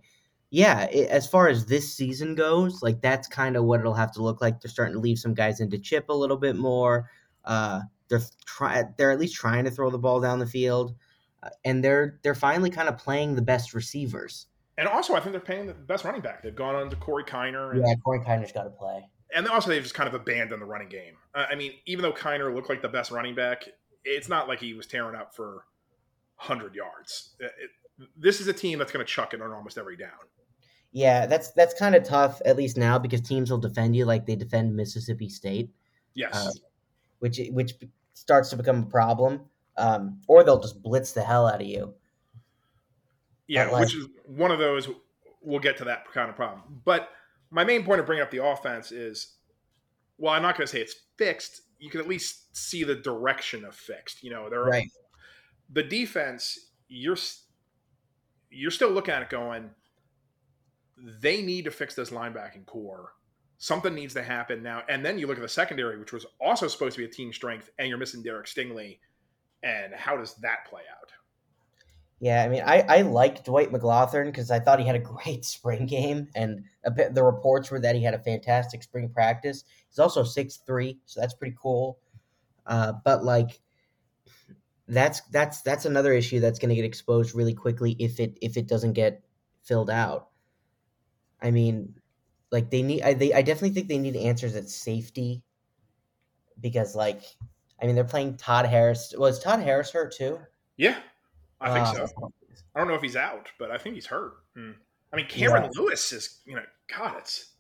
yeah, 0.50 0.86
it, 0.86 1.10
as 1.10 1.28
far 1.28 1.48
as 1.48 1.66
this 1.66 1.94
season 1.94 2.34
goes, 2.34 2.82
like 2.82 3.02
that's 3.02 3.28
kind 3.28 3.56
of 3.56 3.66
what 3.66 3.80
it'll 3.80 3.94
have 3.94 4.12
to 4.14 4.24
look 4.24 4.42
like. 4.42 4.62
They're 4.62 4.72
starting 4.72 4.96
to 4.96 5.00
leave 5.00 5.20
some 5.20 5.36
guys 5.36 5.60
into 5.60 5.78
chip 5.78 6.10
a 6.10 6.14
little 6.14 6.38
bit 6.38 6.56
more. 6.56 7.10
Uh, 7.46 7.82
they're 8.10 8.22
try 8.46 8.84
they're 8.98 9.12
at 9.12 9.20
least 9.20 9.36
trying 9.36 9.66
to 9.66 9.72
throw 9.72 9.92
the 9.92 10.00
ball 10.00 10.20
down 10.20 10.40
the 10.40 10.48
field, 10.48 10.96
and 11.66 11.84
they're 11.84 12.20
they're 12.24 12.36
finally 12.36 12.70
kind 12.70 12.90
of 12.90 12.98
playing 12.98 13.36
the 13.36 13.42
best 13.42 13.74
receivers. 13.74 14.48
and 14.78 14.88
also, 14.88 15.14
I 15.16 15.20
think 15.20 15.32
they're 15.32 15.42
paying 15.42 15.68
the 15.68 15.74
best 15.74 16.04
running 16.06 16.22
back. 16.22 16.42
They've 16.44 16.56
gone 16.56 16.76
on 16.76 16.90
to 16.90 16.96
Corey 16.96 17.24
Kiner, 17.24 17.72
and, 17.72 17.86
Yeah, 17.86 17.94
Corey 18.04 18.20
Kiner's 18.20 18.52
got 18.52 18.64
to 18.64 18.70
play. 18.70 19.06
and 19.36 19.48
also 19.48 19.70
they've 19.70 19.84
just 19.84 19.96
kind 19.96 20.08
of 20.08 20.14
abandoned 20.14 20.62
the 20.62 20.66
running 20.66 20.90
game. 20.90 21.16
Uh, 21.36 21.46
I 21.52 21.56
mean, 21.56 21.74
even 21.86 22.02
though 22.04 22.14
Kiner 22.14 22.54
looked 22.54 22.70
like 22.70 22.82
the 22.82 22.90
best 22.90 23.12
running 23.12 23.36
back, 23.36 23.66
it's 24.06 24.30
not 24.30 24.48
like 24.48 24.60
he 24.60 24.74
was 24.74 24.88
tearing 24.88 25.16
up 25.16 25.36
for 25.36 25.66
hundred 26.36 26.74
yards. 26.76 27.36
It- 27.40 27.46
it- 27.62 27.70
this 28.16 28.40
is 28.40 28.48
a 28.48 28.54
team 28.54 28.80
that's 28.80 28.94
going 28.94 29.06
to 29.06 29.12
chuck 29.12 29.34
it 29.34 29.42
on 29.42 29.52
almost 29.52 29.78
every 29.78 29.98
down. 29.98 30.12
Yeah, 30.94 31.26
that's 31.26 31.52
that's 31.52 31.78
kind 31.78 31.94
of 31.96 32.04
tough 32.06 32.42
at 32.46 32.56
least 32.56 32.78
now 32.78 32.98
because 32.98 33.20
teams 33.22 33.52
will 33.52 33.58
defend 33.60 33.94
you 33.96 34.06
like 34.06 34.26
they 34.26 34.38
defend 34.38 34.74
Mississippi 34.76 35.28
State. 35.28 35.70
Yes. 36.16 36.34
Uh, 36.34 36.50
which 37.20 37.40
which 37.52 37.74
starts 38.14 38.50
to 38.52 38.56
become 38.56 38.84
a 38.84 38.86
problem. 38.86 39.42
Um, 39.80 40.22
or 40.28 40.44
they'll 40.44 40.60
just 40.60 40.82
blitz 40.82 41.14
the 41.14 41.24
hell 41.24 41.48
out 41.48 41.62
of 41.62 41.68
you. 41.68 41.94
Yeah, 43.48 43.70
like- 43.70 43.86
which 43.86 43.96
is 43.96 44.08
one 44.26 44.52
of 44.52 44.60
those. 44.60 44.88
We'll 45.42 45.60
get 45.60 45.78
to 45.78 45.86
that 45.86 46.12
kind 46.12 46.30
of 46.30 46.36
problem. 46.36 46.82
But 46.84 47.10
my 47.50 47.64
main 47.64 47.84
point 47.84 48.00
of 48.02 48.06
bringing 48.06 48.22
up 48.22 48.30
the 48.30 48.44
offense 48.44 48.92
is, 48.92 49.36
well, 50.18 50.34
I'm 50.34 50.42
not 50.42 50.58
going 50.58 50.68
to 50.68 50.72
say 50.72 50.82
it's 50.82 50.96
fixed. 51.18 51.62
You 51.80 51.90
can 51.90 52.02
at 52.02 52.08
least 52.10 52.56
see 52.56 52.84
the 52.84 52.96
direction 52.96 53.64
of 53.64 53.74
fixed. 53.74 54.22
You 54.22 54.32
know, 54.32 54.50
there 54.50 54.60
are 54.62 54.70
Right. 54.70 54.92
the 55.72 55.84
defense. 55.84 56.72
You're 56.88 57.18
you're 58.52 58.72
still 58.72 58.90
looking 58.90 59.14
at 59.14 59.22
it 59.22 59.30
going. 59.30 59.70
They 60.98 61.42
need 61.42 61.66
to 61.66 61.72
fix 61.72 61.96
this 61.96 62.10
linebacking 62.10 62.66
core. 62.66 63.14
Something 63.60 63.94
needs 63.94 64.14
to 64.16 64.24
happen 64.24 64.64
now. 64.64 64.84
And 64.90 65.06
then 65.06 65.20
you 65.20 65.28
look 65.28 65.38
at 65.38 65.42
the 65.42 65.48
secondary, 65.50 65.98
which 66.00 66.12
was 66.14 66.26
also 66.42 66.68
supposed 66.68 66.96
to 66.96 67.02
be 67.02 67.06
a 67.06 67.12
team 67.14 67.32
strength, 67.32 67.70
and 67.78 67.88
you're 67.88 67.98
missing 67.98 68.24
Derek 68.24 68.48
Stingley. 68.48 69.00
And 69.64 69.94
how 69.94 70.18
does 70.18 70.36
that 70.36 70.66
play 70.70 70.84
out? 71.00 71.12
Yeah, 72.22 72.44
I 72.44 72.50
mean, 72.50 72.64
I, 72.66 72.82
I 72.82 73.02
like 73.02 73.46
Dwight 73.46 73.72
McGlothern 73.72 74.26
because 74.26 74.52
I 74.52 74.60
thought 74.60 74.80
he 74.80 74.86
had 74.86 74.96
a 74.96 75.00
great 75.24 75.46
spring 75.46 75.86
game, 75.86 76.28
and 76.36 76.64
bit, 76.96 77.16
the 77.16 77.24
reports 77.24 77.72
were 77.72 77.80
that 77.80 77.96
he 77.96 78.04
had 78.04 78.14
a 78.14 78.20
fantastic 78.20 78.84
spring 78.84 79.10
practice. 79.10 79.64
He's 79.90 80.00
also 80.00 80.24
six 80.24 80.58
three, 80.58 81.00
so 81.06 81.22
that's 81.22 81.34
pretty 81.34 81.56
cool. 81.62 81.98
Uh, 82.66 82.94
but 83.06 83.24
like, 83.24 83.62
that's 84.88 85.22
that's 85.32 85.62
that's 85.62 85.86
another 85.86 86.14
issue 86.14 86.40
that's 86.40 86.60
going 86.60 86.70
to 86.70 86.76
get 86.76 86.86
exposed 86.86 87.36
really 87.36 87.54
quickly 87.54 87.96
if 88.00 88.20
it 88.20 88.38
if 88.42 88.58
it 88.58 88.68
doesn't 88.68 88.94
get 88.94 89.24
filled 89.64 89.90
out. 89.90 90.30
I 91.42 91.52
mean, 91.52 91.96
like 92.52 92.70
they 92.70 92.82
need, 92.82 93.02
I 93.04 93.14
they 93.14 93.34
I 93.34 93.42
definitely 93.42 93.72
think 93.72 93.88
they 93.88 93.98
need 93.98 94.16
answers 94.16 94.56
at 94.56 94.70
safety 94.70 95.44
because 96.60 96.96
like, 96.96 97.22
I 97.82 97.86
mean, 97.86 97.96
they're 97.96 98.04
playing 98.04 98.38
Todd 98.38 98.66
Harris. 98.66 99.14
Was 99.18 99.40
Todd 99.40 99.62
Harris 99.62 99.92
hurt 99.92 100.14
too? 100.14 100.40
Yeah, 100.78 100.98
I 101.62 101.74
think 101.74 101.88
Uh, 101.88 102.08
so. 102.08 102.32
I 102.76 102.80
don't 102.80 102.88
know 102.88 102.96
if 102.96 103.02
he's 103.02 103.16
out, 103.16 103.48
but 103.58 103.72
I 103.72 103.78
think 103.78 103.96
he's 103.96 104.06
hurt. 104.06 104.34
Hmm. 104.56 104.72
I 105.12 105.16
mean, 105.16 105.26
Cameron 105.28 105.64
Yeah. 105.64 105.82
Lewis 105.82 106.12
is, 106.12 106.40
you 106.46 106.56
know, 106.56 106.64
God, 106.96 107.18
it's, 107.18 107.54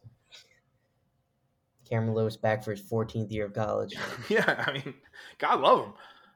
Cameron 1.89 2.13
Lewis 2.13 2.37
back 2.37 2.63
for 2.63 2.71
his 2.71 2.81
14th 2.81 3.31
year 3.31 3.45
of 3.45 3.53
college. 3.53 3.95
yeah, 4.29 4.63
I 4.67 4.73
mean, 4.73 4.93
God 5.39 5.59
love 5.61 5.85
him. 5.85 5.93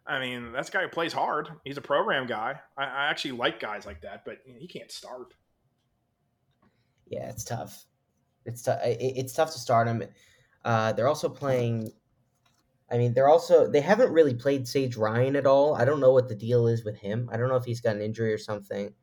I 0.07 0.19
mean, 0.19 0.51
that's 0.51 0.69
a 0.69 0.71
guy 0.71 0.81
who 0.81 0.89
plays 0.89 1.13
hard. 1.13 1.49
He's 1.63 1.77
a 1.77 1.81
program 1.81 2.25
guy. 2.25 2.59
I, 2.75 2.83
I 2.83 3.05
actually 3.09 3.33
like 3.33 3.59
guys 3.59 3.85
like 3.85 4.01
that, 4.01 4.25
but 4.25 4.39
you 4.45 4.53
know, 4.53 4.59
he 4.59 4.67
can't 4.67 4.91
start. 4.91 5.33
Yeah, 7.07 7.29
it's 7.29 7.43
tough. 7.43 7.85
It's 8.45 8.63
tough. 8.63 8.79
It's 8.83 9.33
tough 9.33 9.51
to 9.53 9.59
start 9.59 9.87
him. 9.87 10.03
Uh, 10.65 10.93
they're 10.93 11.07
also 11.07 11.29
playing. 11.29 11.91
I 12.93 12.97
mean, 12.99 13.13
they're 13.15 13.27
also 13.27 13.67
they 13.67 13.81
haven't 13.81 14.11
really 14.11 14.35
played 14.35 14.67
Sage 14.67 14.95
Ryan 14.95 15.35
at 15.35 15.47
all. 15.47 15.73
I 15.73 15.83
don't 15.83 15.99
know 15.99 16.11
what 16.13 16.29
the 16.29 16.35
deal 16.35 16.67
is 16.67 16.85
with 16.85 16.95
him. 16.95 17.27
I 17.33 17.37
don't 17.37 17.49
know 17.49 17.55
if 17.55 17.65
he's 17.65 17.81
got 17.81 17.95
an 17.95 18.01
injury 18.03 18.31
or 18.31 18.37
something. 18.37 18.93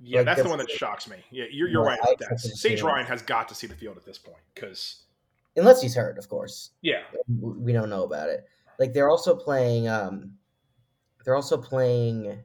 Yeah, 0.00 0.18
Like, 0.18 0.26
that's 0.26 0.42
the 0.42 0.48
one 0.50 0.58
that 0.58 0.70
shocks 0.70 1.08
me. 1.08 1.16
Yeah, 1.30 1.46
you're, 1.50 1.68
you're 1.68 1.82
right 1.82 1.98
about 1.98 2.18
that. 2.18 2.30
expected 2.30 2.50
to 2.50 2.56
see 2.56 2.68
Sage. 2.68 2.82
Ryan 2.82 3.06
has 3.06 3.22
got 3.22 3.48
to 3.48 3.54
see 3.54 3.66
the 3.66 3.74
field 3.74 3.96
at 3.96 4.04
this 4.04 4.18
point 4.18 4.42
because, 4.54 5.04
Unless 5.56 5.82
he's 5.82 5.94
hurt, 5.94 6.18
of 6.18 6.28
course. 6.28 6.70
yeah, 6.82 7.00
We 7.40 7.72
don't 7.72 7.90
know 7.90 8.04
about 8.04 8.28
it. 8.28 8.44
Like 8.78 8.92
they're 8.92 9.10
also 9.10 9.34
playing. 9.34 9.88
Um, 9.88 10.34
they're 11.24 11.34
also 11.34 11.56
playing. 11.56 12.38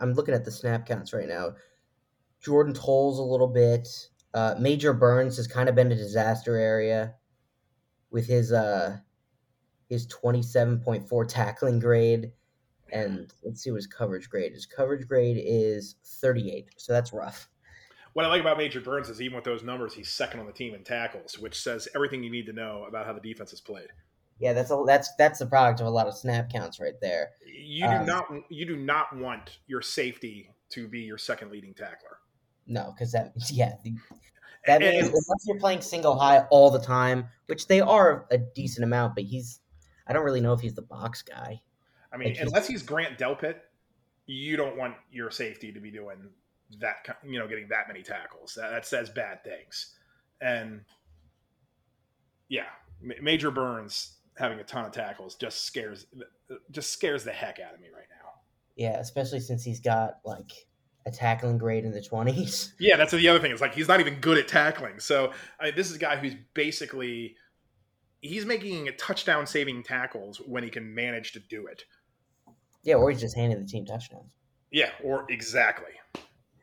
I'm 0.00 0.12
looking 0.14 0.34
at 0.34 0.44
the 0.44 0.50
snap 0.50 0.86
counts 0.86 1.12
right 1.12 1.28
now. 1.28 1.52
Jordan 2.42 2.74
Toles 2.74 3.18
a 3.18 3.22
little 3.22 3.46
bit. 3.46 3.88
Uh, 4.34 4.54
Major 4.58 4.92
Burns 4.92 5.36
has 5.36 5.46
kind 5.46 5.68
of 5.68 5.74
been 5.74 5.92
a 5.92 5.96
disaster 5.96 6.56
area 6.56 7.14
with 8.10 8.26
his 8.26 8.52
uh 8.52 8.98
his 9.94 10.06
27.4 10.08 11.28
tackling 11.28 11.78
grade 11.78 12.32
and 12.92 13.32
let's 13.42 13.62
see 13.62 13.70
what 13.70 13.76
his 13.76 13.86
coverage 13.86 14.28
grade 14.28 14.52
is. 14.52 14.66
Coverage 14.66 15.08
grade 15.08 15.40
is 15.42 15.96
38, 16.04 16.66
so 16.76 16.92
that's 16.92 17.12
rough. 17.12 17.48
what 18.12 18.24
I 18.24 18.28
like 18.28 18.40
about 18.42 18.58
Major 18.58 18.80
Burns 18.80 19.08
is 19.08 19.20
even 19.22 19.34
with 19.36 19.44
those 19.44 19.62
numbers, 19.62 19.94
he's 19.94 20.10
second 20.10 20.40
on 20.40 20.46
the 20.46 20.52
team 20.52 20.74
in 20.74 20.84
tackles, 20.84 21.38
which 21.38 21.60
says 21.60 21.88
everything 21.94 22.22
you 22.22 22.30
need 22.30 22.46
to 22.46 22.52
know 22.52 22.84
about 22.86 23.06
how 23.06 23.12
the 23.12 23.20
defense 23.20 23.52
is 23.52 23.60
played. 23.60 23.88
Yeah, 24.40 24.52
that's 24.52 24.70
a, 24.72 24.82
that's 24.86 25.10
that's 25.16 25.38
the 25.38 25.46
product 25.46 25.80
of 25.80 25.86
a 25.86 25.90
lot 25.90 26.08
of 26.08 26.14
snap 26.14 26.50
counts 26.52 26.80
right 26.80 27.00
there. 27.00 27.30
You 27.46 27.86
do 27.86 27.92
Um, 27.94 28.06
not 28.06 28.24
you 28.50 28.66
do 28.66 28.76
not 28.76 29.16
want 29.16 29.58
your 29.68 29.80
safety 29.80 30.50
to 30.70 30.88
be 30.88 31.00
your 31.00 31.18
second 31.18 31.50
leading 31.52 31.72
tackler. 31.72 32.18
No, 32.66 32.92
because 32.94 33.12
that 33.12 33.32
yeah, 33.50 33.74
the- 33.84 33.94
that 34.66 34.82
And- 34.82 34.92
means 34.96 35.08
unless 35.08 35.44
you're 35.46 35.58
playing 35.60 35.80
single 35.82 36.18
high 36.18 36.40
all 36.50 36.70
the 36.70 36.80
time, 36.80 37.26
which 37.46 37.66
they 37.68 37.80
are 37.80 38.26
a 38.30 38.38
decent 38.38 38.82
amount, 38.84 39.14
but 39.14 39.24
he's 39.24 39.60
I 40.06 40.12
don't 40.12 40.24
really 40.24 40.40
know 40.40 40.52
if 40.52 40.60
he's 40.60 40.74
the 40.74 40.82
box 40.82 41.22
guy. 41.22 41.60
I 42.12 42.16
mean, 42.16 42.28
Like 42.34 42.40
unless 42.40 42.66
he's 42.66 42.82
Grant 42.82 43.18
Delpit, 43.18 43.56
you 44.26 44.56
don't 44.56 44.76
want 44.76 44.94
your 45.10 45.30
safety 45.30 45.72
to 45.72 45.80
be 45.80 45.90
doing 45.90 46.30
that, 46.78 47.18
you 47.24 47.38
know, 47.38 47.46
getting 47.46 47.68
that 47.68 47.88
many 47.88 48.02
tackles. 48.02 48.54
That, 48.54 48.70
that 48.70 48.86
says 48.86 49.10
bad 49.10 49.42
things. 49.44 49.94
And 50.40 50.82
yeah, 52.48 52.66
Major 53.00 53.50
Burns, 53.50 54.16
having 54.36 54.58
a 54.58 54.64
ton 54.64 54.84
of 54.84 54.92
tackles 54.92 55.36
just 55.36 55.64
scares 55.64 56.06
just 56.70 56.92
scares 56.92 57.24
the 57.24 57.32
heck 57.32 57.60
out 57.60 57.74
of 57.74 57.80
me 57.80 57.88
right 57.94 58.06
now. 58.10 58.30
Yeah, 58.76 58.98
especially 58.98 59.40
since 59.40 59.62
he's 59.64 59.80
got 59.80 60.18
like 60.24 60.52
a 61.06 61.10
tackling 61.10 61.58
grade 61.58 61.84
in 61.84 61.92
the 61.92 62.02
twenties. 62.02 62.74
Yeah, 62.78 62.96
that's 62.96 63.12
the 63.12 63.28
other 63.28 63.38
thing. 63.38 63.52
It's 63.52 63.60
like 63.60 63.74
he's 63.74 63.88
not 63.88 64.00
even 64.00 64.20
good 64.20 64.38
at 64.38 64.48
tackling. 64.48 64.98
So 65.00 65.32
I 65.60 65.66
mean, 65.66 65.74
this 65.76 65.90
is 65.90 65.96
a 65.96 65.98
guy 65.98 66.16
who's 66.16 66.34
basically 66.54 67.36
he's 68.24 68.46
making 68.46 68.88
a 68.88 68.92
touchdown 68.92 69.46
saving 69.46 69.82
tackles 69.82 70.38
when 70.38 70.64
he 70.64 70.70
can 70.70 70.94
manage 70.94 71.32
to 71.32 71.40
do 71.40 71.66
it. 71.66 71.84
Yeah, 72.82 72.94
or 72.96 73.10
he's 73.10 73.20
just 73.20 73.36
handing 73.36 73.60
the 73.60 73.66
team 73.66 73.84
touchdowns. 73.84 74.32
Yeah, 74.70 74.90
or 75.02 75.26
exactly. 75.28 75.92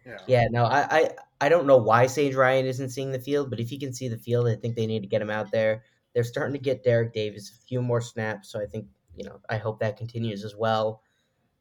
Yeah. 0.05 0.17
Yeah, 0.27 0.47
no, 0.49 0.65
I, 0.65 0.87
I 0.89 1.09
I 1.41 1.49
don't 1.49 1.67
know 1.67 1.77
why 1.77 2.07
Sage 2.07 2.35
Ryan 2.35 2.65
isn't 2.65 2.89
seeing 2.89 3.11
the 3.11 3.19
field, 3.19 3.49
but 3.49 3.59
if 3.59 3.69
he 3.69 3.77
can 3.77 3.93
see 3.93 4.07
the 4.07 4.17
field, 4.17 4.47
I 4.47 4.55
think 4.55 4.75
they 4.75 4.87
need 4.87 5.01
to 5.01 5.07
get 5.07 5.21
him 5.21 5.29
out 5.29 5.51
there. 5.51 5.83
They're 6.13 6.23
starting 6.23 6.53
to 6.53 6.59
get 6.59 6.83
Derrick 6.83 7.13
Davis 7.13 7.51
a 7.51 7.67
few 7.67 7.81
more 7.81 8.01
snaps, 8.01 8.51
so 8.51 8.59
I 8.59 8.65
think 8.65 8.87
you 9.15 9.25
know 9.25 9.39
I 9.49 9.57
hope 9.57 9.79
that 9.79 9.97
continues 9.97 10.43
as 10.43 10.55
well. 10.55 11.01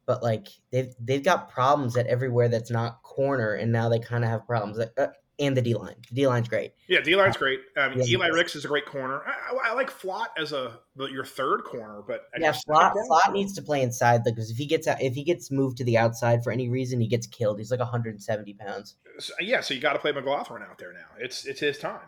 But 0.06 0.22
like 0.22 0.48
they've 0.72 0.94
they've 0.98 1.22
got 1.22 1.50
problems 1.50 1.96
at 1.96 2.06
everywhere 2.06 2.48
that's 2.48 2.70
not 2.70 3.02
corner, 3.02 3.52
and 3.52 3.70
now 3.70 3.90
they 3.90 3.98
kind 3.98 4.24
of 4.24 4.30
have 4.30 4.46
problems. 4.46 4.78
Uh, 4.78 5.08
and 5.40 5.56
the 5.56 5.62
D 5.62 5.74
line. 5.74 5.96
The 6.10 6.14
D 6.14 6.26
line's 6.26 6.48
great. 6.48 6.74
Yeah, 6.86 7.00
D 7.00 7.16
line's 7.16 7.36
great. 7.36 7.60
Um, 7.76 7.94
yeah, 7.96 8.04
Eli 8.04 8.28
Ricks 8.28 8.54
is 8.54 8.64
a 8.64 8.68
great 8.68 8.86
corner. 8.86 9.22
I, 9.26 9.70
I, 9.70 9.72
like 9.72 9.90
Flott 9.90 10.26
as 10.38 10.52
a 10.52 10.78
your 10.96 11.24
third 11.24 11.64
corner, 11.64 12.02
but 12.06 12.26
I 12.34 12.40
yeah, 12.40 12.52
Flott, 12.52 12.92
Flott 13.10 13.32
needs 13.32 13.54
to 13.54 13.62
play 13.62 13.82
inside 13.82 14.22
because 14.22 14.50
if 14.50 14.58
he 14.58 14.66
gets 14.66 14.86
out, 14.86 15.02
if 15.02 15.14
he 15.14 15.24
gets 15.24 15.50
moved 15.50 15.78
to 15.78 15.84
the 15.84 15.98
outside 15.98 16.44
for 16.44 16.52
any 16.52 16.68
reason, 16.68 17.00
he 17.00 17.08
gets 17.08 17.26
killed. 17.26 17.58
He's 17.58 17.70
like 17.70 17.80
170 17.80 18.54
pounds. 18.54 18.96
So, 19.18 19.32
yeah, 19.40 19.60
so 19.60 19.74
you 19.74 19.80
got 19.80 19.94
to 19.94 19.98
play 19.98 20.12
McGlothern 20.12 20.62
out 20.62 20.78
there 20.78 20.92
now. 20.92 21.06
It's 21.18 21.46
it's 21.46 21.60
his 21.60 21.78
time. 21.78 22.00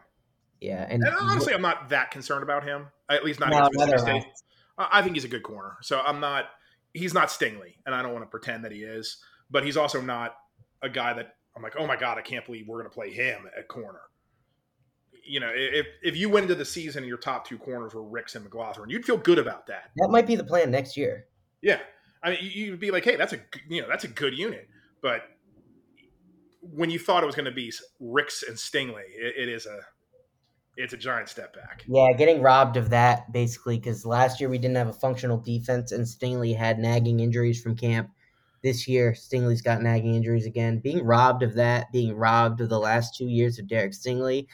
Yeah, 0.61 0.87
and, 0.89 1.03
and 1.03 1.15
honestly, 1.21 1.55
I'm 1.55 1.63
not 1.63 1.89
that 1.89 2.13
concerned 2.13 2.45
about 2.45 2.63
him. 2.63 2.87
At 3.11 3.25
least 3.25 3.41
not 3.41 3.51
no, 3.51 3.83
against 3.85 4.05
State. 4.05 4.25
I 4.79 5.03
think 5.03 5.17
he's 5.17 5.25
a 5.25 5.29
good 5.29 5.43
corner, 5.43 5.77
so 5.81 6.01
I'm 6.01 6.21
not. 6.21 6.45
He's 6.95 7.15
not 7.15 7.29
Stingley, 7.29 7.75
and 7.87 7.95
I 7.95 8.03
don't 8.03 8.13
want 8.13 8.25
to 8.25 8.29
pretend 8.29 8.65
that 8.65 8.73
he 8.73 8.83
is, 8.83 9.17
but 9.51 9.65
he's 9.65 9.79
also 9.79 10.01
not 10.01 10.37
a 10.83 10.89
guy 10.89 11.15
that 11.15 11.37
I'm 11.57 11.63
like, 11.63 11.75
oh 11.79 11.87
my 11.87 11.97
god, 11.97 12.19
I 12.19 12.23
can't 12.23 12.45
believe 12.45 12.67
we're 12.67 12.79
going 12.79 12.91
to 12.91 12.95
play 12.95 13.11
him 13.11 13.49
at 13.57 13.69
corner. 13.69 14.01
You 15.25 15.41
know, 15.41 15.51
if 15.55 15.87
if 16.03 16.17
you 16.17 16.29
went 16.29 16.45
into 16.45 16.57
the 16.57 16.65
season 16.65 17.03
and 17.03 17.09
your 17.09 17.19
top 17.19 17.47
two 17.47 17.59
corners 17.59 17.95
were 17.95 18.03
Ricks 18.03 18.35
and 18.35 18.49
McGlothern, 18.49 18.91
you'd 18.91 19.05
feel 19.05 19.19
good 19.19 19.39
about 19.39 19.67
that. 19.69 19.91
That 19.97 20.09
might 20.11 20.27
be 20.27 20.35
the 20.35 20.45
plan 20.45 20.71
next 20.71 20.97
year. 20.97 21.27
Yeah, 21.61 21.79
I 22.23 22.31
mean, 22.31 22.39
you'd 22.41 22.81
be 22.81 22.91
like, 22.91 23.05
hey, 23.05 23.17
that's 23.17 23.33
a 23.33 23.39
you 23.69 23.83
know 23.83 23.89
that's 23.89 24.05
a 24.05 24.09
good 24.09 24.37
unit, 24.37 24.69
but 25.01 25.23
when 26.61 26.91
you 26.91 26.99
thought 26.99 27.23
it 27.23 27.27
was 27.27 27.35
going 27.35 27.47
to 27.47 27.53
be 27.53 27.73
Ricks 28.01 28.43
and 28.43 28.57
Stingley, 28.57 29.05
it, 29.17 29.35
it 29.37 29.49
is 29.49 29.67
a 29.67 29.81
it's 30.77 30.93
a 30.93 30.97
giant 30.97 31.29
step 31.29 31.55
back. 31.55 31.85
Yeah, 31.87 32.13
getting 32.17 32.41
robbed 32.41 32.77
of 32.77 32.91
that 32.91 33.31
basically 33.33 33.79
because 33.79 34.07
last 34.07 34.41
year 34.41 34.49
we 34.49 34.59
didn't 34.59 34.77
have 34.77 34.89
a 34.89 34.93
functional 34.93 35.39
defense 35.39 35.93
and 35.93 36.05
Stingley 36.05 36.57
had 36.57 36.79
nagging 36.79 37.21
injuries 37.21 37.61
from 37.61 37.77
camp 37.77 38.11
this 38.63 38.87
year, 38.87 39.13
Stingley's 39.13 39.63
got 39.63 39.83
nagging 39.83 40.15
injuries 40.15 40.47
again. 40.47 40.79
Being 40.79 41.05
robbed 41.05 41.43
of 41.43 41.55
that, 41.55 41.91
being 41.93 42.15
robbed 42.15 42.61
of 42.61 42.69
the 42.69 42.79
last 42.79 43.17
two 43.17 43.27
years 43.27 43.59
of 43.59 43.67
Derek 43.67 43.93
Stingley, 43.93 44.47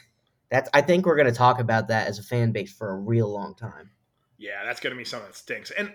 that's 0.49 0.69
I 0.73 0.81
think 0.81 1.05
we're 1.05 1.15
going 1.15 1.27
to 1.27 1.33
talk 1.33 1.59
about 1.59 1.87
that 1.89 2.07
as 2.07 2.19
a 2.19 2.23
fan 2.23 2.51
base 2.51 2.73
for 2.73 2.91
a 2.91 2.97
real 2.97 3.31
long 3.31 3.55
time. 3.55 3.91
Yeah, 4.37 4.63
that's 4.65 4.79
going 4.79 4.93
to 4.93 4.97
be 4.97 5.05
something 5.05 5.29
that 5.29 5.35
stinks. 5.35 5.71
And 5.71 5.91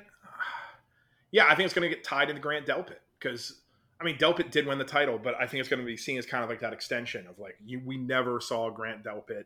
yeah, 1.32 1.46
I 1.46 1.54
think 1.54 1.66
it's 1.66 1.74
going 1.74 1.88
to 1.88 1.94
get 1.94 2.04
tied 2.04 2.28
into 2.28 2.40
Grant 2.40 2.66
Delpit 2.66 3.00
because 3.18 3.60
I 4.00 4.04
mean 4.04 4.16
Delpit 4.16 4.50
did 4.50 4.66
win 4.66 4.78
the 4.78 4.84
title, 4.84 5.18
but 5.18 5.34
I 5.34 5.46
think 5.46 5.60
it's 5.60 5.68
going 5.68 5.80
to 5.80 5.86
be 5.86 5.96
seen 5.96 6.18
as 6.18 6.26
kind 6.26 6.44
of 6.44 6.50
like 6.50 6.60
that 6.60 6.72
extension 6.72 7.26
of 7.26 7.38
like 7.38 7.56
you, 7.64 7.80
we 7.84 7.96
never 7.96 8.40
saw 8.40 8.70
Grant 8.70 9.02
Delpit 9.02 9.44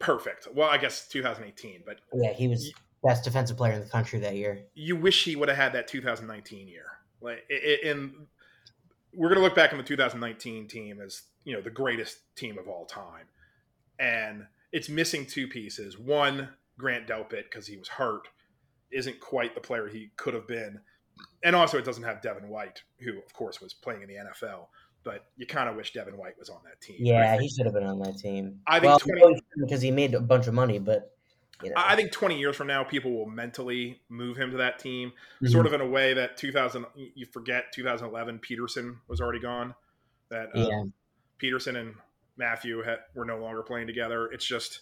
perfect. 0.00 0.48
Well, 0.52 0.68
I 0.68 0.78
guess 0.78 1.06
2018, 1.08 1.82
but 1.86 2.00
yeah, 2.12 2.32
he 2.32 2.48
was 2.48 2.72
best 3.02 3.24
defensive 3.24 3.56
player 3.56 3.74
in 3.74 3.80
the 3.80 3.86
country 3.86 4.18
that 4.20 4.36
year. 4.36 4.64
You 4.74 4.96
wish 4.96 5.24
he 5.24 5.36
would 5.36 5.48
have 5.48 5.58
had 5.58 5.72
that 5.74 5.88
2019 5.88 6.68
year. 6.68 6.86
Like, 7.20 7.44
and 7.84 8.26
we're 9.14 9.28
going 9.28 9.38
to 9.38 9.44
look 9.44 9.54
back 9.54 9.72
on 9.72 9.78
the 9.78 9.84
2019 9.84 10.68
team 10.68 11.00
as 11.00 11.22
you 11.44 11.54
know 11.54 11.60
the 11.60 11.70
greatest 11.70 12.18
team 12.36 12.58
of 12.58 12.68
all 12.68 12.84
time, 12.84 13.26
and 13.98 14.46
it's 14.72 14.88
missing 14.88 15.26
two 15.26 15.48
pieces. 15.48 15.98
One, 15.98 16.50
Grant 16.78 17.08
Delpit 17.08 17.44
because 17.44 17.66
he 17.66 17.76
was 17.76 17.88
hurt, 17.88 18.28
isn't 18.90 19.18
quite 19.20 19.54
the 19.54 19.60
player 19.60 19.88
he 19.88 20.10
could 20.16 20.34
have 20.34 20.46
been, 20.46 20.80
and 21.42 21.56
also 21.56 21.78
it 21.78 21.84
doesn't 21.84 22.04
have 22.04 22.22
Devin 22.22 22.48
White, 22.48 22.82
who 23.00 23.18
of 23.18 23.32
course 23.32 23.60
was 23.60 23.74
playing 23.74 24.02
in 24.02 24.08
the 24.08 24.14
NFL. 24.14 24.66
But 25.04 25.24
you 25.36 25.46
kind 25.46 25.68
of 25.68 25.76
wish 25.76 25.92
Devin 25.92 26.16
White 26.18 26.38
was 26.38 26.50
on 26.50 26.58
that 26.64 26.80
team. 26.80 26.96
Yeah, 26.98 27.30
think, 27.30 27.42
he 27.42 27.48
should 27.48 27.66
have 27.66 27.74
been 27.74 27.84
on 27.84 27.98
that 28.00 28.18
team. 28.18 28.60
I 28.66 28.80
think 28.80 28.90
well, 28.90 28.98
20, 28.98 29.40
because 29.58 29.80
he 29.80 29.90
made 29.90 30.14
a 30.14 30.20
bunch 30.20 30.48
of 30.48 30.54
money, 30.54 30.78
but 30.78 31.16
you 31.62 31.70
know? 31.70 31.76
I 31.76 31.96
think 31.96 32.12
20 32.12 32.38
years 32.38 32.56
from 32.56 32.66
now, 32.66 32.84
people 32.84 33.12
will 33.12 33.26
mentally 33.26 34.00
move 34.08 34.36
him 34.36 34.50
to 34.52 34.58
that 34.58 34.78
team, 34.78 35.10
mm-hmm. 35.10 35.48
sort 35.48 35.66
of 35.66 35.72
in 35.72 35.80
a 35.80 35.86
way 35.86 36.14
that 36.14 36.36
2000, 36.36 36.86
you 36.94 37.26
forget 37.26 37.72
2011, 37.72 38.38
Peterson 38.38 38.98
was 39.08 39.20
already 39.20 39.40
gone. 39.40 39.74
That 40.30 40.48
yeah. 40.54 40.84
Peterson 41.38 41.76
and 41.76 41.94
Mathieu 42.36 42.82
had, 42.82 42.98
were 43.14 43.24
no 43.24 43.38
longer 43.38 43.62
playing 43.62 43.86
together. 43.86 44.26
It's 44.26 44.44
just, 44.44 44.80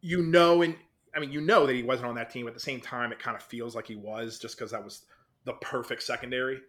you 0.00 0.22
know, 0.22 0.62
and 0.62 0.76
I 1.14 1.20
mean, 1.20 1.32
you 1.32 1.40
know 1.40 1.66
that 1.66 1.74
he 1.74 1.82
wasn't 1.82 2.08
on 2.08 2.14
that 2.16 2.30
team. 2.30 2.44
but 2.44 2.50
At 2.50 2.54
the 2.54 2.60
same 2.60 2.80
time, 2.80 3.12
it 3.12 3.18
kind 3.18 3.36
of 3.36 3.42
feels 3.42 3.74
like 3.74 3.86
he 3.86 3.96
was 3.96 4.38
just 4.38 4.56
because 4.56 4.70
that 4.70 4.84
was 4.84 5.02
the 5.44 5.54
perfect 5.54 6.02
secondary 6.02 6.60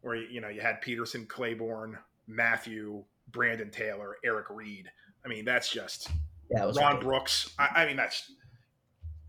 where, 0.00 0.16
you 0.16 0.40
know, 0.40 0.48
you 0.48 0.60
had 0.60 0.80
Peterson, 0.80 1.26
Claiborne, 1.26 1.98
Mathieu, 2.26 3.04
Brandon 3.30 3.70
Taylor, 3.70 4.16
Eric 4.24 4.46
Reid. 4.50 4.90
I 5.24 5.28
mean, 5.28 5.44
that's 5.44 5.70
just 5.70 6.10
yeah, 6.50 6.70
Ron 6.74 7.00
Brooks. 7.00 7.54
I, 7.58 7.82
I 7.82 7.86
mean, 7.86 7.96
that's 7.96 8.32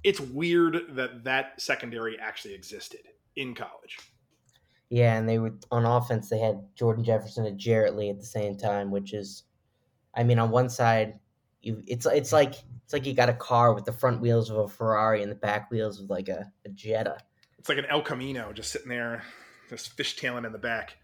it's 0.04 0.20
weird 0.20 0.96
that 0.96 1.24
that 1.26 1.62
secondary 1.62 2.18
actually 2.20 2.54
existed 2.54 3.02
in 3.36 3.54
college. 3.54 3.98
Yeah, 4.90 5.18
and 5.18 5.30
they 5.30 5.38
were 5.38 5.54
on 5.72 5.86
offense. 5.86 6.30
They 6.30 6.40
had 6.40 6.64
Jordan 6.76 7.04
Jefferson 7.04 7.46
and 7.46 7.60
Jarrett 7.60 7.96
Lee 7.96 8.10
at 8.10 8.20
the 8.20 8.26
same 8.26 8.58
time, 8.58 8.90
which 8.90 9.14
is, 9.14 9.44
I 10.16 10.24
mean, 10.24 10.40
on 10.40 10.50
one 10.50 10.70
side, 10.70 11.20
you 11.62 11.84
it's 11.86 12.06
it's 12.06 12.32
like 12.32 12.56
it's 12.84 12.94
like 12.94 13.06
you 13.06 13.14
got 13.14 13.30
a 13.30 13.34
car 13.34 13.74
with 13.74 13.86
the 13.86 13.92
front 13.92 14.22
wheels 14.22 14.50
of 14.50 14.58
a 14.58 14.68
Ferrari 14.68 15.22
and 15.22 15.32
the 15.32 15.36
back 15.36 15.70
wheels 15.70 16.00
of 16.00 16.10
like 16.10 16.28
a, 16.28 16.52
a 16.66 16.70
Jetta. 16.70 17.18
It's 17.60 17.70
like 17.70 17.78
an 17.78 17.86
El 17.86 18.02
Camino 18.02 18.52
just 18.54 18.72
sitting 18.72 18.90
there, 18.90 19.24
just 19.70 19.96
fishtailing 19.96 20.46
in 20.46 20.54
the 20.54 20.58
back. 20.58 20.96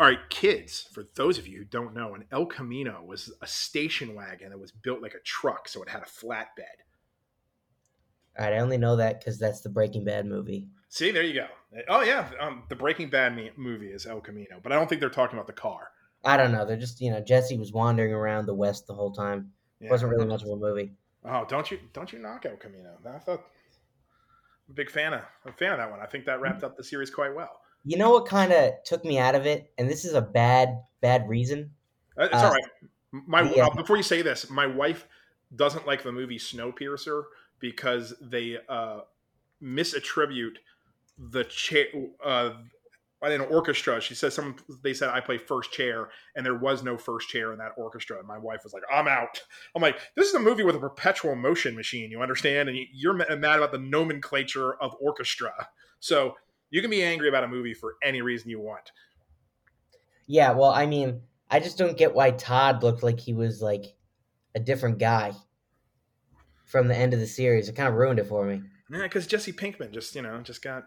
All 0.00 0.06
right, 0.06 0.30
kids, 0.30 0.88
for 0.94 1.04
those 1.14 1.36
of 1.36 1.46
you 1.46 1.58
who 1.58 1.64
don't 1.64 1.92
know, 1.92 2.14
an 2.14 2.24
El 2.32 2.46
Camino 2.46 3.04
was 3.06 3.30
a 3.42 3.46
station 3.46 4.14
wagon 4.14 4.48
that 4.48 4.58
was 4.58 4.72
built 4.72 5.02
like 5.02 5.12
a 5.12 5.20
truck, 5.20 5.68
so 5.68 5.82
it 5.82 5.90
had 5.90 6.00
a 6.00 6.06
flatbed. 6.06 6.80
All 8.38 8.46
right, 8.46 8.54
I 8.54 8.60
only 8.60 8.78
know 8.78 8.96
that 8.96 9.20
because 9.20 9.38
that's 9.38 9.60
the 9.60 9.68
Breaking 9.68 10.06
Bad 10.06 10.24
movie. 10.24 10.68
See, 10.88 11.10
there 11.10 11.22
you 11.22 11.34
go. 11.34 11.48
Oh 11.86 12.00
yeah, 12.00 12.30
um, 12.40 12.62
the 12.70 12.76
Breaking 12.76 13.10
Bad 13.10 13.36
me- 13.36 13.50
movie 13.56 13.88
is 13.88 14.06
El 14.06 14.22
Camino, 14.22 14.58
but 14.62 14.72
I 14.72 14.76
don't 14.76 14.88
think 14.88 15.02
they're 15.02 15.10
talking 15.10 15.38
about 15.38 15.46
the 15.46 15.52
car. 15.52 15.88
I 16.24 16.38
don't 16.38 16.52
know. 16.52 16.64
They're 16.64 16.78
just 16.78 17.02
you 17.02 17.10
know 17.10 17.20
Jesse 17.20 17.58
was 17.58 17.74
wandering 17.74 18.14
around 18.14 18.46
the 18.46 18.54
West 18.54 18.86
the 18.86 18.94
whole 18.94 19.12
time. 19.12 19.52
Yeah. 19.80 19.88
It 19.88 19.90
wasn't 19.90 20.12
really 20.12 20.24
much 20.24 20.42
of 20.42 20.48
a 20.48 20.56
movie. 20.56 20.92
Oh, 21.26 21.44
don't 21.46 21.70
you 21.70 21.78
don't 21.92 22.10
you 22.10 22.20
knock 22.20 22.46
El 22.46 22.56
Camino? 22.56 22.96
I 23.04 23.18
thought 23.18 23.40
I'm 24.66 24.70
a 24.70 24.72
big 24.72 24.90
fan 24.90 25.12
of 25.12 25.20
a 25.44 25.52
fan 25.52 25.72
of 25.72 25.78
that 25.78 25.90
one. 25.90 26.00
I 26.00 26.06
think 26.06 26.24
that 26.24 26.40
wrapped 26.40 26.64
up 26.64 26.78
the 26.78 26.84
series 26.84 27.10
quite 27.10 27.34
well. 27.36 27.60
You 27.84 27.96
know 27.96 28.10
what 28.10 28.26
kind 28.26 28.52
of 28.52 28.72
took 28.84 29.04
me 29.04 29.18
out 29.18 29.34
of 29.34 29.46
it, 29.46 29.72
and 29.78 29.88
this 29.88 30.04
is 30.04 30.14
a 30.14 30.20
bad, 30.20 30.82
bad 31.00 31.28
reason. 31.28 31.70
Uh, 32.18 32.24
it's 32.24 32.34
uh, 32.34 32.46
all 32.46 32.52
right. 32.52 32.64
My 33.12 33.42
yeah. 33.42 33.66
uh, 33.66 33.74
before 33.74 33.96
you 33.96 34.02
say 34.02 34.22
this, 34.22 34.50
my 34.50 34.66
wife 34.66 35.06
doesn't 35.56 35.86
like 35.86 36.02
the 36.02 36.12
movie 36.12 36.38
Snowpiercer 36.38 37.24
because 37.58 38.14
they 38.20 38.58
uh, 38.68 39.00
misattribute 39.62 40.56
the 41.18 41.44
chair 41.44 41.86
uh, 42.24 42.52
in 43.22 43.32
an 43.32 43.40
orchestra. 43.42 44.00
She 44.00 44.14
says 44.14 44.34
some 44.34 44.56
they 44.82 44.94
said 44.94 45.10
I 45.10 45.20
play 45.20 45.38
first 45.38 45.72
chair, 45.72 46.10
and 46.34 46.44
there 46.44 46.56
was 46.56 46.82
no 46.82 46.96
first 46.96 47.28
chair 47.28 47.52
in 47.52 47.58
that 47.58 47.72
orchestra. 47.76 48.18
And 48.18 48.26
my 48.26 48.38
wife 48.38 48.60
was 48.64 48.72
like, 48.72 48.82
"I'm 48.92 49.08
out." 49.08 49.42
I'm 49.74 49.82
like, 49.82 49.98
"This 50.16 50.28
is 50.28 50.34
a 50.34 50.40
movie 50.40 50.62
with 50.62 50.76
a 50.76 50.80
perpetual 50.80 51.34
motion 51.34 51.76
machine. 51.76 52.10
You 52.10 52.22
understand?" 52.22 52.68
And 52.68 52.78
you're 52.92 53.12
mad 53.12 53.30
about 53.30 53.72
the 53.72 53.78
nomenclature 53.78 54.74
of 54.74 54.94
orchestra. 55.00 55.68
So 55.98 56.36
you 56.70 56.80
can 56.80 56.90
be 56.90 57.02
angry 57.02 57.28
about 57.28 57.44
a 57.44 57.48
movie 57.48 57.74
for 57.74 57.96
any 58.02 58.22
reason 58.22 58.50
you 58.50 58.60
want. 58.60 58.92
Yeah, 60.26 60.52
well, 60.52 60.70
I 60.70 60.86
mean, 60.86 61.22
I 61.50 61.60
just 61.60 61.76
don't 61.76 61.96
get 61.96 62.14
why 62.14 62.30
Todd 62.30 62.82
looked 62.82 63.02
like 63.02 63.18
he 63.18 63.32
was 63.32 63.60
like 63.60 63.94
a 64.54 64.60
different 64.60 64.98
guy 64.98 65.32
from 66.66 66.86
the 66.86 66.96
end 66.96 67.12
of 67.12 67.20
the 67.20 67.26
series. 67.26 67.68
It 67.68 67.74
kind 67.74 67.88
of 67.88 67.94
ruined 67.94 68.20
it 68.20 68.26
for 68.26 68.44
me. 68.44 68.62
Yeah, 68.90 69.02
because 69.02 69.26
Jesse 69.26 69.52
Pinkman 69.52 69.92
just 69.92 70.14
you 70.14 70.22
know 70.22 70.40
just 70.40 70.62
got 70.62 70.86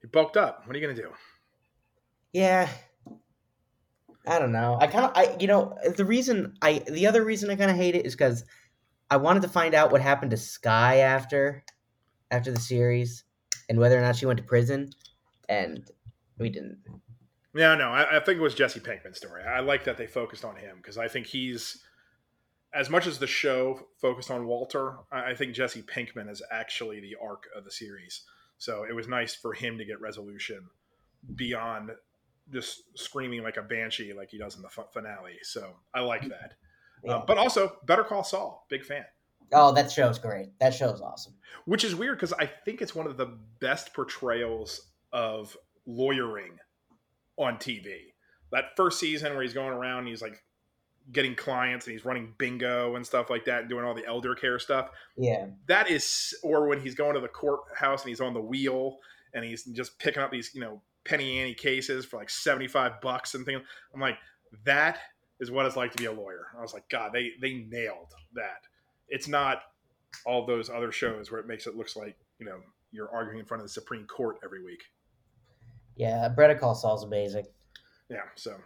he 0.00 0.08
bulked 0.08 0.36
up. 0.36 0.66
What 0.66 0.76
are 0.76 0.78
you 0.78 0.86
gonna 0.86 1.00
do? 1.00 1.12
Yeah, 2.32 2.68
I 4.26 4.38
don't 4.38 4.52
know. 4.52 4.76
I 4.80 4.86
kind 4.88 5.04
of 5.06 5.12
I 5.14 5.36
you 5.40 5.46
know 5.46 5.78
the 5.96 6.04
reason 6.04 6.54
I 6.60 6.82
the 6.86 7.06
other 7.06 7.24
reason 7.24 7.50
I 7.50 7.56
kind 7.56 7.70
of 7.70 7.76
hate 7.76 7.94
it 7.94 8.04
is 8.04 8.14
because 8.14 8.44
I 9.10 9.18
wanted 9.18 9.42
to 9.42 9.48
find 9.48 9.74
out 9.74 9.92
what 9.92 10.00
happened 10.00 10.32
to 10.32 10.36
Sky 10.36 10.98
after 10.98 11.64
after 12.30 12.52
the 12.52 12.60
series 12.60 13.24
and 13.68 13.78
whether 13.78 13.98
or 13.98 14.02
not 14.02 14.16
she 14.16 14.26
went 14.26 14.38
to 14.38 14.44
prison, 14.44 14.90
and 15.48 15.90
we 16.38 16.50
didn't. 16.50 16.78
Yeah, 17.54 17.74
no, 17.74 17.90
I, 17.90 18.16
I 18.16 18.20
think 18.20 18.38
it 18.38 18.42
was 18.42 18.54
Jesse 18.54 18.80
Pinkman's 18.80 19.16
story. 19.16 19.42
I 19.42 19.60
like 19.60 19.84
that 19.84 19.96
they 19.96 20.06
focused 20.06 20.44
on 20.44 20.56
him 20.56 20.76
because 20.76 20.98
I 20.98 21.08
think 21.08 21.26
he's. 21.26 21.82
as 22.74 22.90
much 22.90 23.06
as 23.06 23.18
the 23.18 23.26
show 23.26 23.86
focused 24.00 24.30
on 24.30 24.46
Walter, 24.46 24.96
I 25.10 25.34
think 25.34 25.54
Jesse 25.54 25.82
Pinkman 25.82 26.28
is 26.28 26.42
actually 26.50 27.00
the 27.00 27.16
arc 27.22 27.44
of 27.56 27.64
the 27.64 27.70
series. 27.70 28.24
So 28.58 28.84
it 28.88 28.94
was 28.94 29.08
nice 29.08 29.34
for 29.34 29.54
him 29.54 29.78
to 29.78 29.84
get 29.84 30.00
resolution 30.00 30.68
beyond 31.34 31.90
just 32.52 32.82
screaming 32.94 33.42
like 33.42 33.56
a 33.56 33.62
banshee 33.62 34.12
like 34.12 34.30
he 34.30 34.38
does 34.38 34.56
in 34.56 34.62
the 34.62 34.68
finale. 34.68 35.38
So 35.42 35.74
I 35.94 36.00
like 36.00 36.28
that. 36.28 36.54
Yeah. 37.02 37.16
Um, 37.16 37.24
but 37.26 37.38
also, 37.38 37.76
Better 37.86 38.04
Call 38.04 38.24
Saul, 38.24 38.66
big 38.68 38.84
fan. 38.84 39.04
Oh, 39.52 39.72
that 39.72 39.90
show's 39.90 40.18
great. 40.18 40.58
That 40.60 40.74
show's 40.74 41.00
awesome. 41.00 41.34
Which 41.64 41.84
is 41.84 41.94
weird 41.94 42.18
because 42.18 42.32
I 42.32 42.46
think 42.46 42.82
it's 42.82 42.94
one 42.94 43.06
of 43.06 43.16
the 43.16 43.38
best 43.60 43.94
portrayals 43.94 44.88
of 45.12 45.56
lawyering 45.86 46.58
on 47.36 47.56
TV. 47.56 48.12
That 48.52 48.76
first 48.76 49.00
season 49.00 49.32
where 49.32 49.42
he's 49.42 49.54
going 49.54 49.72
around, 49.72 50.06
he's 50.06 50.22
like 50.22 50.42
getting 51.12 51.34
clients 51.34 51.86
and 51.86 51.92
he's 51.92 52.04
running 52.04 52.34
bingo 52.38 52.96
and 52.96 53.06
stuff 53.06 53.30
like 53.30 53.44
that 53.44 53.60
and 53.60 53.68
doing 53.68 53.84
all 53.84 53.94
the 53.94 54.06
elder 54.06 54.34
care 54.34 54.58
stuff. 54.58 54.90
Yeah. 55.16 55.46
That 55.68 55.90
is 55.90 56.34
or 56.42 56.66
when 56.66 56.80
he's 56.80 56.94
going 56.94 57.14
to 57.14 57.20
the 57.20 57.28
courthouse 57.28 58.02
and 58.02 58.08
he's 58.08 58.20
on 58.20 58.34
the 58.34 58.40
wheel 58.40 58.98
and 59.34 59.44
he's 59.44 59.64
just 59.64 59.98
picking 59.98 60.22
up 60.22 60.30
these, 60.30 60.50
you 60.54 60.60
know, 60.60 60.80
penny 61.04 61.38
ante 61.38 61.54
cases 61.54 62.04
for 62.04 62.16
like 62.16 62.30
75 62.30 63.00
bucks 63.00 63.34
and 63.34 63.44
things. 63.44 63.62
I'm 63.94 64.00
like, 64.00 64.18
that 64.64 64.98
is 65.40 65.50
what 65.50 65.66
it's 65.66 65.76
like 65.76 65.92
to 65.92 65.98
be 65.98 66.06
a 66.06 66.12
lawyer. 66.12 66.46
I 66.56 66.62
was 66.62 66.74
like, 66.74 66.88
God, 66.88 67.12
they 67.12 67.32
they 67.40 67.54
nailed 67.54 68.12
that. 68.34 68.62
It's 69.08 69.28
not 69.28 69.62
all 70.24 70.46
those 70.46 70.70
other 70.70 70.92
shows 70.92 71.30
where 71.30 71.40
it 71.40 71.46
makes 71.46 71.66
it 71.66 71.76
looks 71.76 71.96
like, 71.96 72.16
you 72.38 72.46
know, 72.46 72.58
you're 72.92 73.10
arguing 73.10 73.38
in 73.38 73.44
front 73.44 73.60
of 73.60 73.66
the 73.66 73.72
Supreme 73.72 74.06
Court 74.06 74.38
every 74.44 74.64
week. 74.64 74.84
Yeah, 75.96 76.28
Better 76.28 76.54
Call 76.54 76.74
Saul's 76.74 77.04
amazing. 77.04 77.46
Yeah, 78.10 78.22
so 78.34 78.56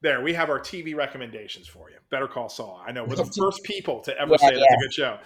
there 0.00 0.22
we 0.22 0.34
have 0.34 0.50
our 0.50 0.60
TV 0.60 0.94
recommendations 0.94 1.66
for 1.66 1.90
you. 1.90 1.96
Better 2.10 2.28
Call 2.28 2.48
Saul. 2.48 2.82
I 2.86 2.92
know 2.92 3.04
we're 3.04 3.16
the 3.16 3.24
first 3.38 3.62
people 3.64 4.00
to 4.02 4.18
ever 4.18 4.32
yeah, 4.32 4.36
say 4.36 4.54
that's 4.54 4.58
yeah. 4.58 4.76
a 4.76 4.80
good 4.80 4.92
show. 4.92 5.18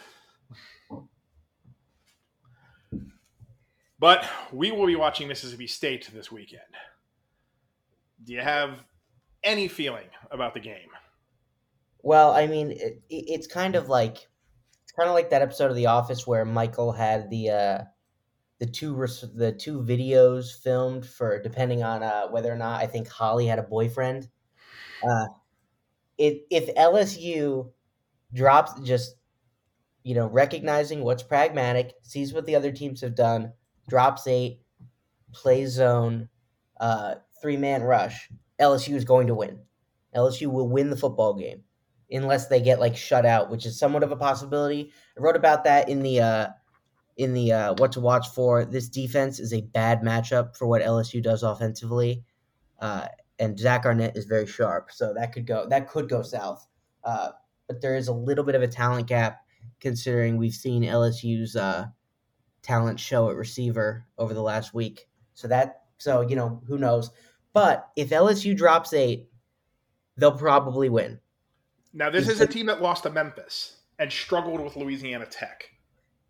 But 4.01 4.25
we 4.53 4.71
will 4.71 4.87
be 4.87 4.95
watching 4.95 5.27
Mississippi 5.27 5.67
State 5.67 6.09
this 6.15 6.31
weekend. 6.31 6.63
Do 8.25 8.33
you 8.33 8.41
have 8.41 8.85
any 9.43 9.67
feeling 9.67 10.07
about 10.31 10.55
the 10.55 10.61
game? 10.61 10.89
Well, 12.03 12.33
I 12.33 12.47
mean, 12.47 12.73
it, 12.73 13.03
it's 13.09 13.47
kind 13.47 13.75
of 13.77 13.89
like 13.89 14.17
it's 14.83 14.93
kind 14.97 15.09
of 15.09 15.15
like 15.15 15.31
that 15.31 15.43
episode 15.43 15.71
of 15.71 15.77
The 15.77 15.87
Office 15.87 16.27
where 16.27 16.45
Michael 16.45 16.93
had 16.93 17.31
the 17.31 17.51
uh, 17.51 17.79
the 18.61 18.67
two 18.67 18.95
the 19.35 19.53
two 19.53 19.83
videos 19.83 20.53
filmed 20.63 21.07
for 21.07 21.41
depending 21.43 21.83
on 21.83 22.03
uh, 22.03 22.29
whether 22.29 22.53
or 22.53 22.57
not 22.57 22.83
I 22.83 22.87
think 22.87 23.09
Holly 23.09 23.47
had 23.47 23.59
a 23.59 23.63
boyfriend 23.63 24.29
uh, 25.09 25.27
if 26.19 26.39
if 26.51 26.75
LSU 26.75 27.71
drops 28.35 28.81
just 28.83 29.17
you 30.05 30.15
know 30.15 30.27
recognizing 30.29 31.03
what's 31.05 31.23
pragmatic, 31.23 31.95
sees 32.03 32.33
what 32.33 32.47
the 32.47 32.57
other 32.57 32.73
teams 32.73 33.01
have 33.03 33.15
done, 33.15 33.53
drops 33.89 34.27
eight, 34.27 34.63
plays 35.33 35.73
zone, 35.73 36.29
uh, 36.81 37.17
three 37.43 37.57
man 37.57 37.83
rush, 37.83 38.31
LSU 38.61 38.95
is 38.95 39.05
going 39.05 39.29
to 39.29 39.35
win. 39.35 39.61
LSU 40.15 40.49
will 40.49 40.69
win 40.69 40.91
the 40.91 40.97
football 40.97 41.35
game 41.35 41.65
unless 42.11 42.49
they 42.49 42.61
get 42.61 42.81
like 42.81 42.97
shut 42.97 43.27
out, 43.27 43.51
which 43.51 43.67
is 43.67 43.79
somewhat 43.79 44.03
of 44.03 44.13
a 44.13 44.17
possibility. 44.17 44.93
I 45.17 45.21
wrote 45.21 45.37
about 45.37 45.65
that 45.65 45.89
in 45.89 46.03
the 46.03 46.21
uh, 46.21 46.49
in 47.17 47.35
the 47.35 47.53
uh, 47.53 47.75
what 47.75 47.93
to 47.93 48.01
watch 48.01 48.29
for. 48.29 48.65
This 48.65 48.89
defense 48.89 49.39
is 49.39 49.53
a 49.53 49.61
bad 49.61 50.03
matchup 50.03 50.57
for 50.57 50.67
what 50.67 50.83
LSU 50.83 51.23
does 51.23 51.43
offensively. 51.43 52.25
Uh, 52.81 53.07
and 53.39 53.59
Zach 53.59 53.85
Arnett 53.85 54.17
is 54.17 54.25
very 54.25 54.47
sharp, 54.47 54.91
so 54.91 55.13
that 55.15 55.33
could 55.33 55.47
go 55.47 55.67
that 55.69 55.89
could 55.89 56.09
go 56.09 56.23
south. 56.23 56.67
Uh, 57.05 57.31
but 57.67 57.81
there 57.81 57.97
is 57.97 58.09
a 58.09 58.13
little 58.13 58.45
bit 58.45 58.55
of 58.55 58.63
a 58.63 58.69
talent 58.69 59.07
gap 59.07 59.41
considering 59.81 60.37
we've 60.37 60.55
seen 60.55 60.83
LSU's 60.83 61.55
uh, 61.55 61.87
talent 62.63 62.99
show 62.99 63.31
at 63.31 63.37
receiver 63.37 64.07
over 64.19 64.35
the 64.35 64.43
last 64.43 64.75
week. 64.75 65.09
So 65.35 65.49
that 65.49 65.83
so 65.99 66.23
you 66.23 66.37
know 66.37 66.63
who 66.67 66.79
knows. 66.79 67.11
But 67.53 67.89
if 67.97 68.11
LSU 68.11 68.57
drops 68.57 68.93
eight, 68.93 69.29
they'll 70.17 70.33
probably 70.33 70.89
win. 70.89 71.19
Now 71.93 72.11
this 72.11 72.29
is 72.29 72.41
a 72.41 72.47
team 72.47 72.67
that 72.67 72.83
lost 72.83 73.05
to 73.05 73.11
Memphis 73.11 73.79
and 73.99 74.13
struggled 74.13 74.61
with 74.61 74.77
Louisiana 74.77 75.27
Tech. 75.27 75.71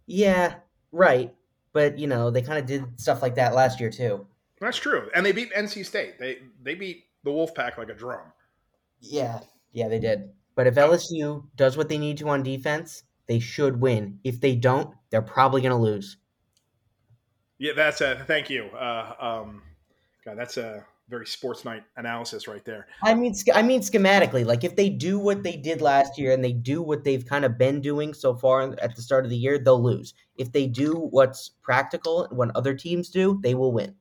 Yeah, 0.07 0.55
right. 0.93 1.35
But 1.73 1.99
you 1.99 2.07
know 2.07 2.31
they 2.31 2.43
kind 2.43 2.59
of 2.59 2.67
did 2.67 3.01
stuff 3.01 3.23
like 3.23 3.35
that 3.37 3.55
last 3.55 3.81
year 3.81 3.91
too. 3.91 4.27
That's 4.61 4.79
true, 4.79 5.09
and 5.15 5.25
they 5.25 5.33
beat 5.33 5.53
NC 5.53 5.85
State. 5.85 6.19
They 6.19 6.39
they 6.63 6.75
beat 6.75 7.05
the 7.25 7.31
Wolfpack 7.31 7.79
like 7.79 7.91
a 7.91 7.95
drum. 7.95 8.33
Yeah, 9.01 9.41
yeah, 9.73 9.89
they 9.89 10.01
did. 10.01 10.31
But 10.55 10.67
if 10.67 10.75
LSU 10.75 11.45
does 11.55 11.77
what 11.77 11.89
they 11.89 11.99
need 11.99 12.19
to 12.19 12.29
on 12.29 12.43
defense, 12.43 13.05
they 13.29 13.39
should 13.39 13.81
win. 13.81 14.19
If 14.25 14.41
they 14.41 14.57
don't, 14.57 14.93
they're 15.11 15.23
probably 15.23 15.61
going 15.61 15.71
to 15.71 15.77
lose. 15.77 16.17
Yeah, 17.59 17.75
that's 17.77 18.01
a 18.01 18.25
thank 18.27 18.51
you. 18.51 18.65
Uh, 18.77 19.15
um, 19.21 19.63
God, 20.25 20.37
that's 20.37 20.57
a 20.57 20.85
very 21.09 21.27
sports 21.27 21.65
night 21.65 21.85
analysis 21.97 22.47
right 22.47 22.65
there. 22.65 22.87
I 23.03 23.15
mean, 23.15 23.35
I 23.55 23.63
mean 23.63 23.81
schematically, 23.81 24.45
like 24.45 24.65
if 24.65 24.77
they 24.77 24.89
do 24.91 25.19
what 25.19 25.43
they 25.43 25.57
did 25.57 25.81
last 25.81 26.19
year 26.19 26.33
and 26.33 26.45
they 26.45 26.53
do 26.53 26.83
what 26.83 27.05
they've 27.05 27.25
kind 27.25 27.45
of 27.45 27.57
been 27.57 27.81
doing 27.81 28.13
so 28.13 28.35
far 28.35 28.75
at 28.81 28.95
the 28.95 29.03
start 29.03 29.25
of 29.25 29.31
the 29.31 29.37
year, 29.37 29.59
they'll 29.59 29.83
lose. 29.83 30.15
If 30.37 30.53
they 30.53 30.67
do 30.67 30.95
what's 30.95 31.51
practical, 31.63 32.29
when 32.31 32.53
other 32.55 32.75
teams 32.75 33.09
do, 33.09 33.41
they 33.43 33.55
will 33.55 33.73
win. 33.73 33.95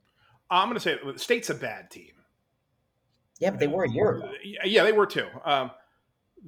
I'm 0.49 0.67
going 0.67 0.75
to 0.75 0.79
say 0.79 0.97
the 1.03 1.17
state's 1.17 1.49
a 1.49 1.55
bad 1.55 1.89
team. 1.89 2.11
Yeah, 3.39 3.51
but 3.51 3.59
they 3.59 3.67
were 3.67 3.83
a 3.83 3.91
year 3.91 4.15
ago. 4.15 4.31
Yeah, 4.63 4.83
they 4.83 4.91
were 4.91 5.05
too. 5.05 5.27
Um, 5.45 5.71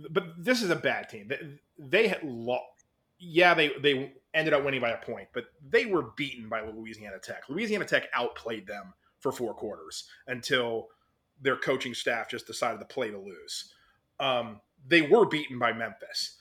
but 0.09 0.43
this 0.43 0.61
is 0.61 0.69
a 0.69 0.75
bad 0.75 1.09
team. 1.09 1.27
They, 1.27 1.39
they 1.77 2.07
had 2.07 2.23
lost. 2.23 2.63
Yeah, 3.19 3.53
they 3.53 3.71
they 3.81 4.13
ended 4.33 4.53
up 4.53 4.63
winning 4.63 4.81
by 4.81 4.91
a 4.91 4.97
point, 4.97 5.27
but 5.33 5.45
they 5.67 5.85
were 5.85 6.11
beaten 6.15 6.49
by 6.49 6.61
Louisiana 6.61 7.19
Tech. 7.19 7.43
Louisiana 7.49 7.85
Tech 7.85 8.07
outplayed 8.13 8.65
them 8.65 8.93
for 9.19 9.31
four 9.31 9.53
quarters 9.53 10.07
until 10.27 10.87
their 11.41 11.55
coaching 11.55 11.93
staff 11.93 12.29
just 12.29 12.47
decided 12.47 12.79
to 12.79 12.85
play 12.85 13.09
to 13.09 13.17
lose. 13.17 13.73
Um, 14.19 14.61
they 14.87 15.01
were 15.01 15.25
beaten 15.25 15.59
by 15.59 15.73
Memphis. 15.73 16.37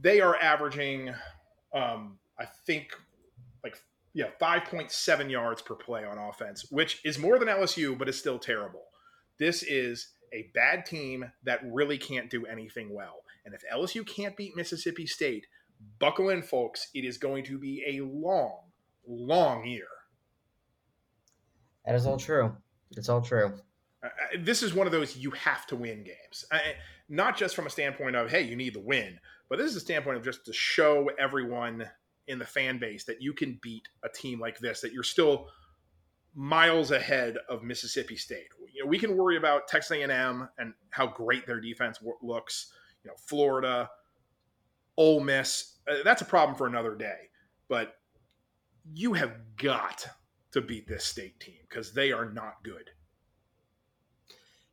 They 0.00 0.20
are 0.20 0.36
averaging, 0.36 1.14
um, 1.72 2.18
I 2.38 2.44
think, 2.44 2.94
like 3.62 3.80
yeah, 4.12 4.28
5.7 4.40 5.30
yards 5.30 5.62
per 5.62 5.74
play 5.74 6.04
on 6.04 6.18
offense, 6.18 6.70
which 6.70 7.00
is 7.04 7.18
more 7.18 7.38
than 7.38 7.48
LSU, 7.48 7.96
but 7.96 8.08
is 8.08 8.18
still 8.18 8.38
terrible. 8.38 8.84
This 9.38 9.62
is 9.62 10.08
a 10.32 10.50
bad 10.54 10.84
team 10.84 11.30
that 11.44 11.60
really 11.64 11.98
can't 11.98 12.28
do 12.30 12.44
anything 12.46 12.92
well. 12.94 13.22
And 13.44 13.54
if 13.54 13.62
LSU 13.72 14.06
can't 14.06 14.36
beat 14.36 14.56
Mississippi 14.56 15.06
State, 15.06 15.46
buckle 15.98 16.28
in, 16.30 16.42
folks. 16.42 16.88
It 16.94 17.04
is 17.04 17.18
going 17.18 17.44
to 17.44 17.58
be 17.58 17.82
a 17.86 18.04
long, 18.04 18.60
long 19.06 19.66
year. 19.66 19.86
That 21.88 21.94
is 21.94 22.06
all 22.06 22.18
true. 22.18 22.54
It's 22.98 23.08
all 23.08 23.22
true. 23.22 23.50
Uh, 24.02 24.08
this 24.40 24.62
is 24.62 24.74
one 24.74 24.86
of 24.86 24.92
those 24.92 25.16
you 25.16 25.30
have 25.30 25.66
to 25.68 25.76
win 25.76 26.04
games. 26.04 26.44
Uh, 26.50 26.58
not 27.08 27.34
just 27.34 27.56
from 27.56 27.66
a 27.66 27.70
standpoint 27.70 28.14
of, 28.14 28.30
hey, 28.30 28.42
you 28.42 28.56
need 28.56 28.74
the 28.74 28.80
win, 28.80 29.18
but 29.48 29.58
this 29.58 29.70
is 29.70 29.76
a 29.76 29.80
standpoint 29.80 30.18
of 30.18 30.22
just 30.22 30.44
to 30.44 30.52
show 30.52 31.08
everyone 31.18 31.88
in 32.26 32.38
the 32.38 32.44
fan 32.44 32.78
base 32.78 33.04
that 33.04 33.22
you 33.22 33.32
can 33.32 33.58
beat 33.62 33.88
a 34.04 34.08
team 34.10 34.38
like 34.38 34.58
this, 34.58 34.82
that 34.82 34.92
you're 34.92 35.02
still 35.02 35.48
miles 36.34 36.90
ahead 36.90 37.38
of 37.48 37.62
Mississippi 37.62 38.16
State. 38.16 38.48
You 38.74 38.84
know, 38.84 38.88
we 38.90 38.98
can 38.98 39.16
worry 39.16 39.38
about 39.38 39.66
Texas 39.66 39.92
A&M 39.92 40.46
and 40.58 40.74
how 40.90 41.06
great 41.06 41.46
their 41.46 41.58
defense 41.58 42.00
looks. 42.20 42.70
You 43.02 43.08
know, 43.08 43.14
Florida, 43.16 43.88
Ole 44.98 45.20
Miss. 45.20 45.78
Uh, 45.90 46.02
that's 46.04 46.20
a 46.20 46.26
problem 46.26 46.54
for 46.54 46.66
another 46.66 46.94
day. 46.94 47.30
But 47.66 47.94
you 48.92 49.14
have 49.14 49.32
got 49.56 50.06
to 50.52 50.60
beat 50.60 50.86
this 50.88 51.04
state 51.04 51.38
team 51.40 51.56
because 51.68 51.92
they 51.92 52.12
are 52.12 52.30
not 52.30 52.62
good. 52.62 52.90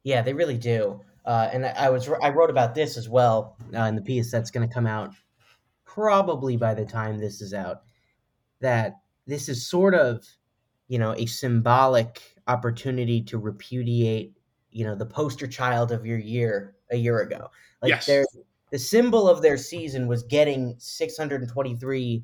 Yeah, 0.04 0.22
they 0.22 0.34
really 0.34 0.58
do. 0.58 1.02
Uh, 1.26 1.50
and 1.52 1.66
I 1.66 1.90
was 1.90 2.08
I 2.22 2.30
wrote 2.30 2.52
about 2.52 2.76
this 2.76 2.98
as 2.98 3.10
well 3.10 3.58
uh, 3.76 3.82
in 3.82 3.96
the 3.96 4.02
piece 4.02 4.32
that's 4.32 4.52
going 4.52 4.68
to 4.68 4.74
come 4.74 4.86
out 4.86 5.12
probably 5.96 6.58
by 6.58 6.74
the 6.74 6.84
time 6.86 7.18
this 7.18 7.42
is 7.42 7.54
out, 7.54 7.84
that 8.60 8.98
this 9.28 9.48
is 9.48 9.66
sort 9.66 9.96
of, 9.96 10.26
you 10.90 11.00
know, 11.00 11.14
a 11.14 11.26
symbolic 11.26 12.22
opportunity 12.48 13.22
to 13.22 13.38
repudiate, 13.38 14.34
you 14.72 14.86
know, 14.86 14.94
the 14.94 15.06
poster 15.06 15.48
child 15.48 15.94
of 15.94 16.06
your 16.06 16.20
year 16.20 16.76
a 16.92 16.98
year 16.98 17.22
ago. 17.22 17.50
Like 17.82 17.92
yes. 17.92 18.06
their 18.06 18.26
the 18.72 18.80
symbol 18.80 19.30
of 19.30 19.42
their 19.42 19.58
season 19.58 20.06
was 20.06 20.24
getting 20.24 20.76
623, 20.78 22.24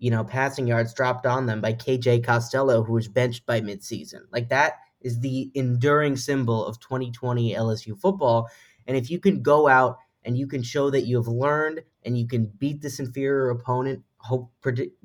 you 0.00 0.10
know, 0.10 0.24
passing 0.24 0.66
yards 0.66 0.92
dropped 0.92 1.26
on 1.26 1.46
them 1.46 1.60
by 1.60 1.72
KJ 1.72 2.24
Costello, 2.24 2.82
who 2.82 2.94
was 2.94 3.06
benched 3.06 3.46
by 3.46 3.60
midseason. 3.60 4.22
Like 4.32 4.48
that 4.48 4.74
is 5.00 5.20
the 5.20 5.50
enduring 5.54 6.16
symbol 6.16 6.66
of 6.66 6.80
2020 6.80 7.54
LSU 7.54 7.96
football. 7.98 8.48
And 8.88 8.96
if 8.96 9.10
you 9.10 9.20
can 9.20 9.42
go 9.42 9.68
out 9.68 9.98
and 10.24 10.36
you 10.36 10.48
can 10.48 10.62
show 10.62 10.90
that 10.90 11.02
you 11.02 11.16
have 11.16 11.28
learned 11.28 11.82
and 12.04 12.18
you 12.18 12.26
can 12.26 12.46
beat 12.58 12.80
this 12.80 12.98
inferior 12.98 13.50
opponent 13.50 14.02
hope 14.22 14.52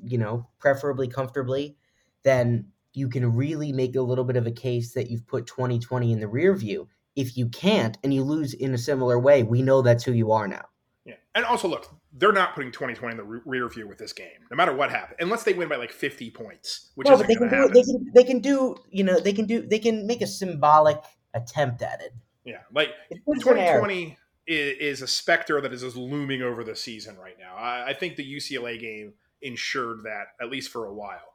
you 0.04 0.18
know 0.18 0.46
preferably 0.58 1.08
comfortably 1.08 1.74
then 2.22 2.66
you 2.92 3.08
can 3.08 3.34
really 3.34 3.72
make 3.72 3.96
a 3.96 4.02
little 4.02 4.24
bit 4.24 4.36
of 4.36 4.46
a 4.46 4.50
case 4.50 4.92
that 4.92 5.10
you've 5.10 5.26
put 5.26 5.46
2020 5.46 6.12
in 6.12 6.20
the 6.20 6.28
rear 6.28 6.54
view 6.54 6.86
if 7.16 7.36
you 7.36 7.48
can't 7.48 7.96
and 8.04 8.14
you 8.14 8.22
lose 8.22 8.52
in 8.52 8.74
a 8.74 8.78
similar 8.78 9.18
way, 9.18 9.42
we 9.42 9.62
know 9.62 9.82
that's 9.82 10.04
who 10.04 10.12
you 10.12 10.30
are 10.32 10.46
now. 10.46 10.66
Yeah, 11.04 11.14
and 11.34 11.44
also 11.44 11.66
look, 11.66 11.88
they're 12.18 12.32
not 12.32 12.54
putting 12.54 12.72
2020 12.72 13.12
in 13.12 13.16
the 13.16 13.24
re- 13.24 13.40
rear 13.44 13.68
view 13.68 13.86
with 13.86 13.98
this 13.98 14.12
game, 14.12 14.28
no 14.50 14.56
matter 14.56 14.74
what 14.74 14.90
happens, 14.90 15.16
unless 15.20 15.44
they 15.44 15.52
win 15.52 15.68
by 15.68 15.76
like 15.76 15.92
50 15.92 16.30
points, 16.30 16.90
which 16.94 17.08
No, 17.08 17.16
but 17.16 17.28
they 17.28 17.34
can 17.34 17.48
do 17.48 17.68
they 17.68 17.80
happen. 17.80 17.84
can 17.84 18.10
they 18.14 18.24
can 18.24 18.40
do 18.40 18.76
you 18.90 19.04
know 19.04 19.20
they 19.20 19.32
can 19.32 19.46
do 19.46 19.66
they 19.66 19.78
can 19.78 20.06
make 20.06 20.22
a 20.22 20.26
symbolic 20.26 21.02
attempt 21.34 21.82
at 21.82 22.00
it. 22.00 22.14
Yeah, 22.44 22.60
like 22.72 22.90
It's 23.10 23.20
good 23.26 23.42
for 23.42 23.52
an 23.52 23.58
error. 23.58 23.80
2020 23.80 24.18
is, 24.46 24.76
is 24.78 25.02
a 25.02 25.06
specter 25.06 25.60
that 25.60 25.72
is 25.72 25.82
just 25.82 25.96
looming 25.96 26.42
over 26.42 26.64
the 26.64 26.76
season 26.76 27.16
right 27.18 27.36
now. 27.38 27.54
I, 27.56 27.88
I 27.88 27.92
think 27.92 28.16
the 28.16 28.36
UCLA 28.36 28.80
game 28.80 29.12
ensured 29.42 30.04
that 30.04 30.28
at 30.40 30.50
least 30.50 30.70
for 30.70 30.86
a 30.86 30.94
while, 30.94 31.34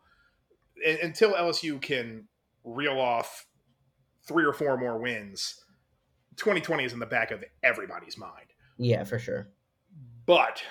and, 0.85 0.97
until 0.99 1.33
LSU 1.33 1.81
can 1.81 2.27
reel 2.63 2.99
off 2.99 3.45
three 4.23 4.45
or 4.45 4.53
four 4.53 4.77
more 4.77 4.97
wins. 4.97 5.63
2020 6.37 6.85
is 6.85 6.93
in 6.93 6.99
the 6.99 7.05
back 7.05 7.29
of 7.31 7.43
everybody's 7.61 8.17
mind. 8.17 8.47
Yeah, 8.77 9.03
for 9.03 9.19
sure. 9.19 9.49
But 10.31 10.63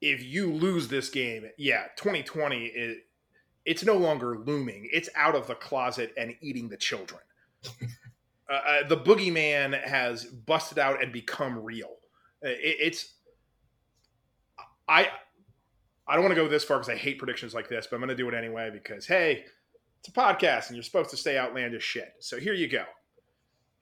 if 0.00 0.20
you 0.20 0.52
lose 0.52 0.88
this 0.88 1.10
game, 1.10 1.48
yeah, 1.56 1.84
2020 1.94 2.64
is 2.64 2.96
it's 3.64 3.84
no 3.84 3.94
longer 3.94 4.36
looming. 4.36 4.88
It's 4.92 5.08
out 5.14 5.36
of 5.36 5.46
the 5.46 5.54
closet 5.54 6.12
and 6.16 6.34
eating 6.40 6.68
the 6.68 6.76
children. 6.76 7.20
uh, 8.50 8.52
uh, 8.52 8.88
the 8.88 8.96
boogeyman 8.96 9.80
has 9.80 10.24
busted 10.24 10.80
out 10.80 11.00
and 11.00 11.12
become 11.12 11.56
real. 11.56 11.98
Uh, 12.44 12.48
It, 12.48 12.78
it's 12.80 13.14
I 14.88 15.10
I 16.08 16.14
don't 16.14 16.24
want 16.24 16.34
to 16.34 16.42
go 16.42 16.48
this 16.48 16.64
far 16.64 16.78
because 16.78 16.92
I 16.92 16.96
hate 16.96 17.18
predictions 17.18 17.54
like 17.54 17.68
this, 17.68 17.86
but 17.86 17.94
I'm 17.94 18.00
going 18.00 18.08
to 18.08 18.16
do 18.16 18.28
it 18.28 18.34
anyway 18.34 18.70
because 18.72 19.06
hey, 19.06 19.44
it's 20.00 20.08
a 20.08 20.10
podcast 20.10 20.66
and 20.66 20.74
you're 20.74 20.82
supposed 20.82 21.10
to 21.10 21.16
say 21.16 21.38
outlandish 21.38 21.84
shit. 21.84 22.14
So 22.18 22.40
here 22.40 22.54
you 22.54 22.66
go. 22.66 22.86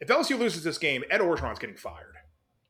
If 0.00 0.08
LSU 0.08 0.38
loses 0.38 0.62
this 0.62 0.76
game, 0.76 1.02
Ed 1.08 1.22
Orgeron's 1.22 1.58
getting 1.58 1.78
fired. 1.78 2.15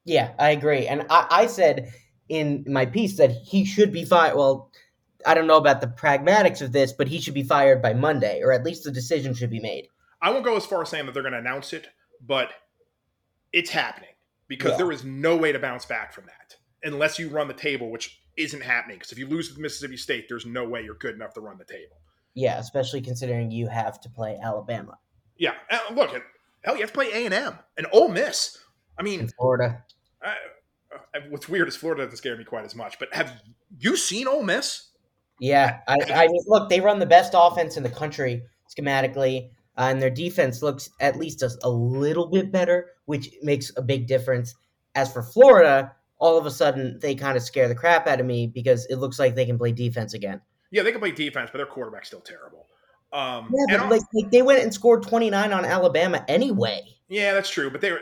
Yeah, 0.06 0.32
I 0.38 0.50
agree. 0.50 0.86
And 0.86 1.04
I, 1.10 1.26
I 1.30 1.46
said 1.46 1.92
in 2.28 2.64
my 2.66 2.86
piece 2.86 3.18
that 3.18 3.30
he 3.30 3.64
should 3.64 3.92
be 3.92 4.04
fired. 4.04 4.36
Well, 4.36 4.70
I 5.26 5.34
don't 5.34 5.46
know 5.48 5.56
about 5.58 5.80
the 5.80 5.88
pragmatics 5.88 6.62
of 6.62 6.72
this, 6.72 6.92
but 6.92 7.08
he 7.08 7.20
should 7.20 7.34
be 7.34 7.42
fired 7.42 7.82
by 7.82 7.92
Monday, 7.92 8.40
or 8.42 8.52
at 8.52 8.64
least 8.64 8.84
the 8.84 8.92
decision 8.92 9.34
should 9.34 9.50
be 9.50 9.60
made. 9.60 9.88
I 10.22 10.30
won't 10.30 10.44
go 10.44 10.56
as 10.56 10.64
far 10.64 10.80
as 10.82 10.88
saying 10.88 11.06
that 11.06 11.12
they're 11.12 11.22
going 11.22 11.32
to 11.32 11.38
announce 11.38 11.72
it, 11.72 11.88
but 12.24 12.50
it's 13.52 13.70
happening 13.70 14.10
because 14.48 14.72
Yeah. 14.72 14.76
there 14.78 14.92
is 14.92 15.04
no 15.04 15.36
way 15.36 15.52
to 15.52 15.58
bounce 15.58 15.84
back 15.84 16.12
from 16.12 16.26
that 16.26 16.56
unless 16.84 17.18
you 17.18 17.28
run 17.28 17.48
the 17.48 17.54
table, 17.54 17.90
which 17.90 18.20
isn't 18.36 18.62
happening. 18.62 18.96
Because 18.98 19.10
if 19.12 19.18
you 19.18 19.26
lose 19.26 19.52
to 19.52 19.60
Mississippi 19.60 19.96
State, 19.96 20.26
there's 20.28 20.46
no 20.46 20.64
way 20.68 20.82
you're 20.82 20.94
good 20.94 21.14
enough 21.16 21.34
to 21.34 21.40
run 21.40 21.58
the 21.58 21.64
table. 21.64 21.96
Yeah, 22.34 22.58
especially 22.58 23.00
considering 23.00 23.50
you 23.50 23.66
have 23.66 24.00
to 24.02 24.10
play 24.10 24.38
Alabama 24.42 24.98
Yeah, 25.36 25.54
look, 25.92 26.10
hell, 26.62 26.74
you 26.74 26.82
have 26.82 26.90
to 26.90 26.94
play 26.94 27.10
A 27.12 27.24
and 27.24 27.34
M 27.34 27.58
and 27.76 27.86
Ole 27.92 28.08
Miss. 28.08 28.58
I 28.98 29.02
mean, 29.02 29.20
and 29.20 29.34
Florida. 29.34 29.82
I, 30.26 30.34
I, 31.14 31.18
what's 31.30 31.48
weird 31.48 31.68
is 31.68 31.76
Florida 31.76 32.04
doesn't 32.04 32.16
scare 32.16 32.36
me 32.36 32.44
quite 32.44 32.64
as 32.64 32.74
much. 32.74 32.98
But 32.98 33.14
have 33.14 33.40
you 33.78 33.96
seen 33.96 34.26
Ole 34.26 34.42
Miss? 34.42 34.90
Yeah, 35.38 35.80
I, 35.86 35.96
I 36.14 36.26
mean, 36.28 36.42
look, 36.46 36.68
they 36.68 36.80
run 36.80 36.98
the 36.98 37.06
best 37.06 37.32
offense 37.36 37.76
in 37.76 37.82
the 37.82 37.90
country 37.90 38.42
schematically, 38.74 39.50
uh, 39.76 39.88
and 39.90 40.00
their 40.00 40.10
defense 40.10 40.62
looks 40.62 40.88
at 41.00 41.16
least 41.16 41.42
a, 41.42 41.50
a 41.62 41.68
little 41.68 42.26
bit 42.26 42.50
better, 42.50 42.86
which 43.04 43.30
makes 43.42 43.70
a 43.76 43.82
big 43.82 44.06
difference. 44.06 44.54
As 44.94 45.12
for 45.12 45.22
Florida, 45.22 45.92
all 46.18 46.38
of 46.38 46.46
a 46.46 46.50
sudden 46.50 46.98
they 47.00 47.14
kind 47.14 47.36
of 47.36 47.42
scare 47.42 47.68
the 47.68 47.74
crap 47.74 48.06
out 48.06 48.20
of 48.20 48.26
me 48.26 48.46
because 48.46 48.86
it 48.86 48.96
looks 48.96 49.18
like 49.18 49.34
they 49.34 49.44
can 49.44 49.58
play 49.58 49.72
defense 49.72 50.14
again. 50.14 50.40
Yeah, 50.70 50.82
they 50.82 50.90
can 50.90 51.00
play 51.00 51.12
defense, 51.12 51.50
but 51.52 51.58
their 51.58 51.66
quarterback's 51.66 52.08
still 52.08 52.20
terrible. 52.20 52.66
Um, 53.12 53.52
Yeah, 53.68 53.78
but 53.78 53.90
like, 53.90 54.02
like 54.14 54.30
they 54.30 54.42
went 54.42 54.62
and 54.62 54.72
scored 54.72 55.02
29 55.02 55.52
on 55.52 55.64
Alabama 55.64 56.24
anyway. 56.28 56.82
Yeah, 57.08 57.34
that's 57.34 57.50
true. 57.50 57.70
But 57.70 57.80
they 57.82 57.92
were. 57.92 58.00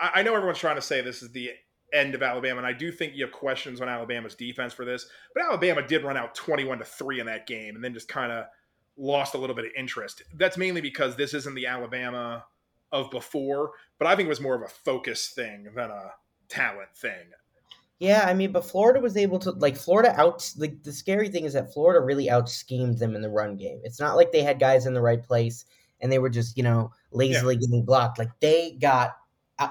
I 0.00 0.20
I 0.20 0.22
know 0.22 0.34
everyone's 0.34 0.58
trying 0.58 0.76
to 0.76 0.82
say 0.82 1.00
this 1.00 1.22
is 1.22 1.32
the 1.32 1.50
end 1.92 2.14
of 2.14 2.22
Alabama, 2.22 2.58
and 2.58 2.66
I 2.66 2.72
do 2.72 2.90
think 2.90 3.14
you 3.14 3.24
have 3.24 3.32
questions 3.32 3.80
on 3.80 3.88
Alabama's 3.88 4.34
defense 4.34 4.72
for 4.72 4.84
this. 4.84 5.06
But 5.34 5.44
Alabama 5.44 5.86
did 5.86 6.04
run 6.04 6.16
out 6.16 6.34
twenty-one 6.34 6.78
to 6.78 6.84
three 6.84 7.20
in 7.20 7.26
that 7.26 7.46
game, 7.46 7.74
and 7.74 7.84
then 7.84 7.94
just 7.94 8.08
kind 8.08 8.32
of 8.32 8.46
lost 8.96 9.34
a 9.34 9.38
little 9.38 9.56
bit 9.56 9.66
of 9.66 9.72
interest. 9.76 10.22
That's 10.34 10.56
mainly 10.56 10.80
because 10.80 11.16
this 11.16 11.34
isn't 11.34 11.54
the 11.54 11.66
Alabama 11.66 12.44
of 12.92 13.10
before, 13.10 13.72
but 13.98 14.06
I 14.06 14.16
think 14.16 14.26
it 14.26 14.30
was 14.30 14.40
more 14.40 14.54
of 14.54 14.62
a 14.62 14.68
focus 14.68 15.28
thing 15.28 15.68
than 15.74 15.90
a 15.90 16.12
talent 16.48 16.96
thing. 16.96 17.32
Yeah, 17.98 18.24
I 18.26 18.34
mean, 18.34 18.52
but 18.52 18.64
Florida 18.64 19.00
was 19.00 19.16
able 19.16 19.38
to 19.40 19.52
like 19.52 19.76
Florida 19.76 20.14
out. 20.20 20.52
Like 20.58 20.82
the 20.82 20.92
scary 20.92 21.28
thing 21.28 21.44
is 21.44 21.54
that 21.54 21.72
Florida 21.72 22.04
really 22.04 22.28
out 22.28 22.48
schemed 22.48 22.98
them 22.98 23.16
in 23.16 23.22
the 23.22 23.30
run 23.30 23.56
game. 23.56 23.80
It's 23.84 24.00
not 24.00 24.16
like 24.16 24.32
they 24.32 24.42
had 24.42 24.60
guys 24.60 24.86
in 24.86 24.94
the 24.94 25.00
right 25.00 25.22
place 25.22 25.64
and 26.00 26.12
they 26.12 26.18
were 26.18 26.28
just 26.28 26.56
you 26.56 26.62
know 26.62 26.90
lazily 27.10 27.56
getting 27.56 27.84
blocked. 27.84 28.18
Like 28.18 28.30
they 28.40 28.76
got 28.80 29.12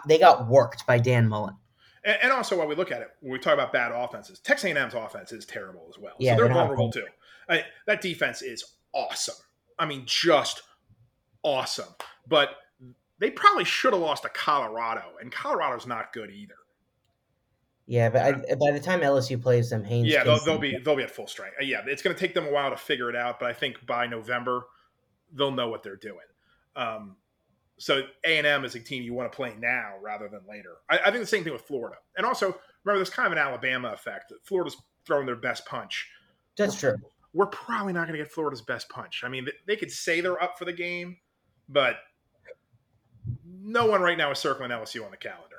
they 0.08 0.18
got 0.18 0.48
worked 0.48 0.86
by 0.88 1.00
Dan 1.00 1.28
Mullen. 1.28 1.56
And, 2.04 2.18
and 2.24 2.32
also, 2.32 2.58
while 2.58 2.68
we 2.68 2.76
look 2.76 2.92
at 2.92 3.02
it, 3.02 3.10
when 3.22 3.34
we 3.34 3.40
talk 3.40 3.54
about 3.54 3.74
bad 3.74 3.92
offenses, 3.92 4.40
Texas 4.40 4.72
A&M's 4.72 4.94
offense 4.94 5.32
is 5.32 5.46
terrible 5.46 5.86
as 5.90 6.00
well. 6.00 6.14
Yeah, 6.20 6.34
so 6.34 6.38
they're 6.38 6.48
they're 6.48 6.54
vulnerable 6.56 6.92
too. 6.92 7.06
I, 7.50 7.64
that 7.88 8.02
defense 8.02 8.42
is 8.42 8.64
awesome. 8.94 9.36
I 9.78 9.86
mean, 9.86 10.04
just 10.06 10.62
awesome. 11.44 11.94
But 12.28 12.52
they 13.20 13.32
probably 13.32 13.66
should 13.66 13.94
have 13.94 14.02
lost 14.02 14.24
to 14.24 14.30
Colorado, 14.30 15.04
and 15.22 15.32
Colorado's 15.32 15.88
not 15.88 16.14
good 16.14 16.32
either. 16.32 16.56
Yeah, 17.88 18.10
but 18.10 18.22
I, 18.22 18.32
by 18.56 18.72
the 18.72 18.80
time 18.80 19.02
LSU 19.02 19.40
plays 19.40 19.70
them, 19.70 19.84
Haynes. 19.84 20.08
yeah, 20.08 20.24
they'll, 20.24 20.44
they'll 20.44 20.58
be 20.58 20.78
they'll 20.84 20.96
be 20.96 21.04
at 21.04 21.12
full 21.12 21.28
strength. 21.28 21.56
Yeah, 21.62 21.82
it's 21.86 22.02
going 22.02 22.16
to 22.16 22.20
take 22.20 22.34
them 22.34 22.48
a 22.48 22.52
while 22.52 22.72
to 22.72 22.78
figure 22.78 23.10
it 23.10 23.16
out, 23.16 23.40
but 23.40 23.50
I 23.50 23.54
think 23.54 23.86
by 23.86 24.08
November 24.08 24.66
they'll 25.32 25.52
know 25.52 25.70
what 25.70 25.84
they're 25.84 25.96
doing. 25.96 26.18
Um, 26.76 27.18
so 27.78 28.04
A 28.26 28.38
and 28.38 28.48
M 28.48 28.66
is 28.66 28.76
a 28.76 28.80
team 28.80 29.04
you 29.04 29.14
want 29.14 29.32
to 29.32 29.36
play 29.36 29.54
now 29.60 29.94
rather 30.02 30.28
than 30.30 30.42
later. 30.48 30.78
I, 30.90 31.00
I 31.00 31.12
think 31.12 31.20
the 31.20 31.26
same 31.26 31.44
thing 31.44 31.54
with 31.54 31.64
Florida, 31.64 31.98
and 32.18 32.26
also 32.26 32.58
remember 32.84 33.00
there's 33.00 33.10
kind 33.10 33.28
of 33.28 33.34
an 33.34 33.38
Alabama 33.38 33.90
effect. 33.90 34.32
Florida's 34.44 34.78
throwing 35.06 35.26
their 35.26 35.36
best 35.36 35.66
punch. 35.66 36.10
That's 36.58 36.80
true. 36.80 36.96
We're 37.34 37.48
probably 37.48 37.94
not 37.94 38.08
going 38.08 38.18
to 38.18 38.24
get 38.24 38.32
Florida's 38.32 38.62
best 38.62 38.88
punch. 38.88 39.24
I 39.26 39.30
mean, 39.30 39.46
they, 39.68 39.76
could 39.76 39.92
say 39.92 40.22
they're 40.22 40.42
up 40.42 40.58
for 40.58 40.64
the 40.64 40.72
game, 40.72 41.18
but 41.68 41.98
no 43.46 43.86
one 43.86 44.02
right 44.02 44.18
now 44.18 44.32
is 44.32 44.40
circling 44.40 44.72
LSU 44.72 45.04
on 45.04 45.12
the 45.12 45.18
calendar, 45.18 45.58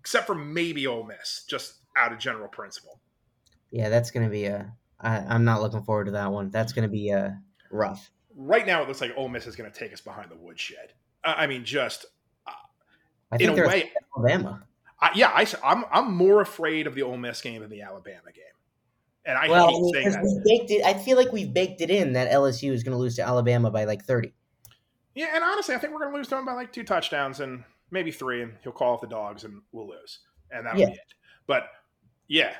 except 0.00 0.26
for 0.26 0.34
maybe 0.34 0.86
Ole 0.86 1.04
Miss, 1.04 1.44
just 1.48 1.74
out 1.96 2.12
of 2.12 2.18
general 2.18 2.48
principle. 2.48 3.00
Yeah, 3.70 3.90
that's 3.90 4.10
gonna 4.10 4.30
be 4.30 4.46
a. 4.46 4.72
I, 4.98 5.18
I'm 5.18 5.44
not 5.44 5.60
looking 5.60 5.82
forward 5.82 6.06
to 6.06 6.12
that 6.12 6.32
one. 6.32 6.50
That's 6.50 6.72
gonna 6.72 6.88
be 6.88 7.12
uh, 7.12 7.32
rough. 7.70 8.10
right 8.34 8.66
now 8.66 8.82
it 8.82 8.88
looks 8.88 9.02
like 9.02 9.12
Ole 9.16 9.28
Miss 9.28 9.46
is 9.46 9.56
going 9.56 9.70
to 9.70 9.78
take 9.78 9.92
us 9.92 10.00
behind 10.00 10.30
the 10.30 10.36
woodshed. 10.36 10.92
I 11.24 11.44
I 11.44 11.46
mean, 11.46 11.64
just 11.64 12.06
uh, 12.46 12.52
I 13.32 13.36
in 13.40 13.50
a 13.50 13.66
way, 13.66 13.90
Alabama. 14.16 14.64
I, 15.00 15.10
yeah, 15.14 15.28
I, 15.28 15.46
am 15.62 15.84
I'm 15.92 16.14
more 16.14 16.40
afraid 16.40 16.86
of 16.86 16.94
the 16.94 17.02
Ole 17.02 17.16
Miss 17.16 17.40
game 17.40 17.60
than 17.60 17.70
the 17.70 17.82
Alabama 17.82 18.32
game, 18.34 18.44
and 19.24 19.38
I 19.38 19.48
well, 19.48 19.68
hate 19.68 19.94
saying 19.94 20.10
that. 20.10 20.22
we 20.24 20.40
baked 20.44 20.70
it. 20.70 20.84
I 20.84 20.94
feel 20.94 21.16
like 21.16 21.32
we've 21.32 21.52
baked 21.52 21.80
it 21.80 21.90
in 21.90 22.14
that 22.14 22.30
LSU 22.32 22.72
is 22.72 22.82
going 22.82 22.92
to 22.92 22.98
lose 22.98 23.14
to 23.16 23.22
Alabama 23.22 23.70
by 23.70 23.84
like 23.84 24.04
30. 24.04 24.32
Yeah, 25.14 25.28
and 25.34 25.44
honestly, 25.44 25.74
I 25.74 25.78
think 25.78 25.92
we're 25.92 26.00
going 26.00 26.12
to 26.12 26.16
lose 26.18 26.28
to 26.28 26.38
him 26.38 26.44
by 26.46 26.52
like 26.54 26.72
two 26.72 26.82
touchdowns 26.84 27.40
and 27.40 27.62
maybe 27.90 28.10
three, 28.10 28.42
and 28.42 28.54
he'll 28.62 28.72
call 28.72 28.94
off 28.94 29.00
the 29.00 29.06
dogs, 29.06 29.44
and 29.44 29.62
we'll 29.72 29.88
lose, 29.88 30.20
and 30.50 30.66
that'll 30.66 30.80
Yeah. 30.80 30.86
be 30.86 30.92
it. 30.92 31.14
But 31.46 31.64
yeah, 32.26 32.54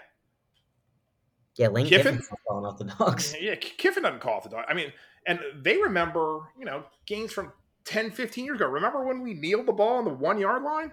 Yeah, 1.57 1.69
Lane 1.69 1.87
Kiffin? 1.87 2.23
Not 2.51 2.65
off 2.65 2.79
the 2.79 2.85
dogs. 2.85 3.35
yeah, 3.41 3.57
Kiffin 3.57 4.05
doesn't 4.05 4.21
call 4.21 4.35
off 4.35 4.45
the 4.45 4.51
dog. 4.51 4.65
I 4.69 4.75
mean, 4.75 4.93
and 5.27 5.41
they 5.61 5.77
remember, 5.77 6.53
you 6.59 6.65
know, 6.65 6.85
games 7.05 7.33
from 7.33 7.53
10, 7.89 8.11
15 8.11 8.45
years 8.45 8.57
ago. 8.57 8.69
Remember 8.69 9.05
when 9.07 9.23
we 9.23 9.33
kneeled 9.33 9.65
the 9.67 9.73
ball 9.73 9.97
on 9.97 10.05
the 10.05 10.13
one 10.13 10.39
yard 10.39 10.63
line? 10.63 10.93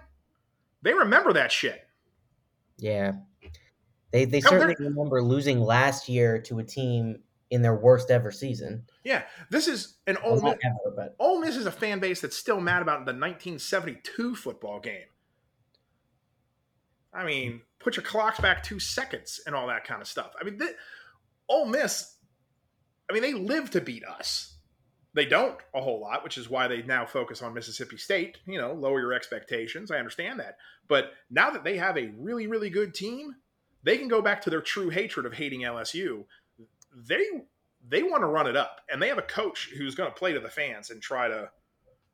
They 0.80 0.94
remember 0.94 1.32
that 1.34 1.52
shit. 1.52 1.86
Yeah, 2.78 3.12
they 4.12 4.24
they 4.24 4.40
Hell, 4.40 4.52
certainly 4.52 4.76
remember 4.78 5.22
losing 5.22 5.60
last 5.60 6.08
year 6.08 6.40
to 6.42 6.58
a 6.58 6.64
team 6.64 7.20
in 7.50 7.62
their 7.62 7.74
worst 7.74 8.10
ever 8.10 8.30
season. 8.30 8.84
Yeah, 9.04 9.22
this 9.50 9.68
is 9.68 9.96
an 10.06 10.16
Well, 10.24 10.34
Ole 10.34 10.42
Miss. 10.42 10.58
ever, 10.64 10.94
but 10.96 11.16
Ole 11.18 11.40
Miss 11.40 11.56
is 11.56 11.66
a 11.66 11.72
fan 11.72 12.00
base 12.00 12.20
that's 12.20 12.36
still 12.36 12.60
mad 12.60 12.82
about 12.82 13.00
the 13.06 13.12
1972 13.12 14.34
football 14.36 14.80
game. 14.80 15.06
I 17.12 17.24
mean, 17.24 17.62
put 17.78 17.96
your 17.96 18.04
clocks 18.04 18.40
back 18.40 18.62
two 18.62 18.78
seconds 18.78 19.40
and 19.46 19.54
all 19.54 19.66
that 19.68 19.84
kind 19.84 20.02
of 20.02 20.08
stuff. 20.08 20.32
I 20.40 20.44
mean, 20.44 20.58
th- 20.58 20.74
Ole 21.48 21.66
Miss, 21.66 22.16
I 23.08 23.14
mean, 23.14 23.22
they 23.22 23.32
live 23.32 23.70
to 23.70 23.80
beat 23.80 24.04
us. 24.04 24.55
They 25.16 25.24
don't 25.24 25.56
a 25.74 25.80
whole 25.80 25.98
lot, 25.98 26.22
which 26.22 26.36
is 26.36 26.50
why 26.50 26.68
they 26.68 26.82
now 26.82 27.06
focus 27.06 27.40
on 27.40 27.54
Mississippi 27.54 27.96
State. 27.96 28.36
You 28.46 28.60
know, 28.60 28.74
lower 28.74 29.00
your 29.00 29.14
expectations. 29.14 29.90
I 29.90 29.96
understand 29.96 30.38
that. 30.40 30.58
But 30.88 31.12
now 31.30 31.48
that 31.50 31.64
they 31.64 31.78
have 31.78 31.96
a 31.96 32.12
really, 32.18 32.46
really 32.46 32.68
good 32.68 32.92
team, 32.92 33.34
they 33.82 33.96
can 33.96 34.08
go 34.08 34.20
back 34.20 34.42
to 34.42 34.50
their 34.50 34.60
true 34.60 34.90
hatred 34.90 35.24
of 35.24 35.32
hating 35.32 35.62
LSU. 35.62 36.24
They 36.94 37.24
they 37.88 38.02
want 38.02 38.22
to 38.24 38.26
run 38.26 38.46
it 38.46 38.56
up, 38.58 38.82
and 38.90 39.00
they 39.00 39.08
have 39.08 39.16
a 39.16 39.22
coach 39.22 39.70
who's 39.78 39.94
going 39.94 40.10
to 40.10 40.14
play 40.14 40.34
to 40.34 40.40
the 40.40 40.50
fans 40.50 40.90
and 40.90 41.00
try 41.00 41.28
to 41.28 41.48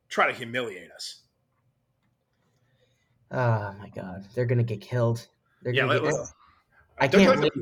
try 0.08 0.28
to 0.30 0.32
humiliate 0.32 0.92
us. 0.92 1.22
oh 3.32 3.74
my 3.80 3.88
god, 3.94 4.24
they're 4.34 4.46
going 4.46 4.58
to 4.58 4.64
get 4.64 4.80
killed. 4.80 5.26
They're 5.62 5.72
Yeah, 5.72 5.82
gonna 5.82 5.94
let- 5.94 6.02
get, 6.04 6.12
let- 6.14 6.28
I 6.98 7.08
can't 7.08 7.40
wait 7.40 7.52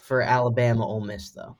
for 0.00 0.22
Alabama 0.22 0.86
Ole 0.86 1.00
Miss 1.02 1.30
though. 1.30 1.56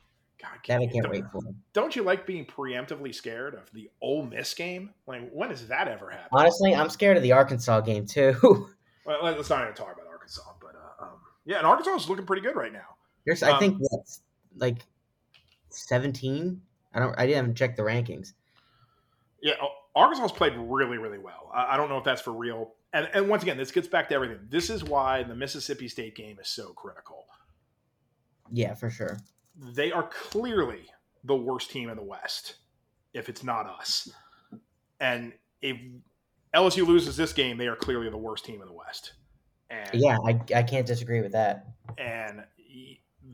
That 0.67 0.81
I 0.81 0.87
can't 0.87 1.05
don't, 1.05 1.13
wait 1.13 1.25
for. 1.33 1.41
Don't 1.73 1.97
you 1.97 2.03
like 2.03 2.27
being 2.27 2.45
preemptively 2.45 3.15
scared 3.15 3.55
of 3.55 3.71
the 3.73 3.91
Ole 4.01 4.25
Miss 4.25 4.53
game? 4.55 4.91
Like, 5.07 5.31
when 5.31 5.49
does 5.49 5.67
that 5.69 5.89
ever 5.89 6.11
happen? 6.11 6.29
Honestly, 6.33 6.75
I'm 6.75 6.91
scared 6.91 7.17
of 7.17 7.23
the 7.23 7.33
Arkansas 7.33 7.81
game 7.81 8.07
too. 8.07 8.35
well, 9.07 9.19
let's 9.23 9.51
not 9.51 9.63
even 9.63 9.75
talk 9.75 9.95
about 9.95 10.07
Arkansas, 10.09 10.43
but 10.61 10.75
uh, 10.75 11.05
um, 11.05 11.19
yeah, 11.45 11.59
and 11.59 11.67
Arkansas 11.67 11.95
is 11.97 12.09
looking 12.09 12.27
pretty 12.27 12.43
good 12.43 12.57
right 12.57 12.73
now. 12.73 12.97
There's, 13.25 13.43
I 13.43 13.59
think, 13.59 13.79
what, 13.79 14.01
like 14.57 14.85
17. 15.71 16.61
I 16.95 16.99
don't. 16.99 17.15
I 17.19 17.27
didn't 17.27 17.45
even 17.45 17.55
check 17.55 17.77
the 17.77 17.83
rankings. 17.83 18.33
Yeah, 19.43 19.55
Arkansas's 19.95 20.33
played 20.33 20.55
really, 20.57 20.99
really 20.99 21.19
well. 21.19 21.51
I, 21.55 21.75
I 21.75 21.77
don't 21.77 21.89
know 21.89 21.99
if 21.99 22.05
that's 22.05 22.23
for 22.23 22.33
real. 22.33 22.75
And, 22.93 23.09
and 23.13 23.29
once 23.29 23.43
again, 23.43 23.57
this 23.57 23.71
gets 23.71 23.87
back 23.87 24.09
to 24.09 24.15
everything. 24.15 24.39
This 24.49 24.71
is 24.71 24.83
why 24.83 25.23
the 25.23 25.35
Mississippi 25.35 25.89
State 25.89 26.15
game 26.15 26.39
is 26.41 26.49
so 26.49 26.73
critical. 26.73 27.27
Yeah, 28.51 28.75
for 28.75 28.91
sure. 28.91 29.19
They 29.59 29.93
are 29.93 30.05
clearly 30.05 30.87
the 31.25 31.37
worst 31.37 31.71
team 31.71 31.91
in 31.91 31.97
the 31.97 32.03
West, 32.03 32.57
if 33.13 33.29
it's 33.29 33.43
not 33.43 33.67
us. 33.67 34.11
And 35.01 35.33
if 35.63 35.77
LSU 36.55 36.87
loses 36.87 37.17
this 37.17 37.33
game, 37.33 37.59
they 37.59 37.67
are 37.67 37.77
clearly 37.77 38.09
the 38.09 38.17
worst 38.17 38.45
team 38.45 38.63
in 38.63 38.69
the 38.69 38.75
West. 38.75 39.15
And, 39.71 39.91
yeah, 39.93 40.17
I, 40.25 40.41
I 40.55 40.63
can't 40.63 40.87
disagree 40.87 41.21
with 41.21 41.33
that. 41.33 41.67
And 41.99 42.45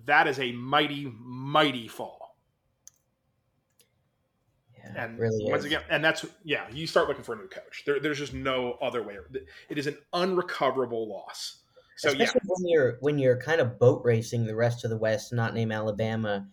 that 0.07 0.27
is 0.27 0.39
a 0.41 0.53
mighty, 0.53 1.12
mighty 1.20 1.89
fall. 1.89 2.37
Yeah, 4.77 5.05
and 5.05 5.18
really 5.18 5.51
once 5.51 5.61
is. 5.61 5.66
again, 5.66 5.83
and 5.89 6.05
that's 6.05 6.27
yeah, 6.43 6.66
you 6.70 6.87
start 6.87 7.09
looking 7.09 7.25
for 7.25 7.35
a 7.35 7.37
new 7.37 7.49
coach. 7.49 7.85
There, 7.87 8.01
there's 8.01 8.18
just 8.18 8.35
no 8.35 8.77
other 8.83 9.03
way. 9.03 9.16
It 9.68 9.79
is 9.79 9.87
an 9.87 9.97
unrecoverable 10.12 11.09
loss. 11.09 11.61
So 11.97 12.09
Especially 12.09 12.40
yeah. 12.45 12.49
when 12.49 12.68
you're 12.68 12.97
when 13.01 13.18
you're 13.18 13.36
kind 13.36 13.61
of 13.61 13.78
boat 13.78 14.03
racing 14.05 14.47
the 14.47 14.55
rest 14.57 14.84
of 14.84 14.90
the 14.90 14.97
West, 14.99 15.32
not 15.32 15.55
name 15.55 15.70
Alabama 15.70 16.47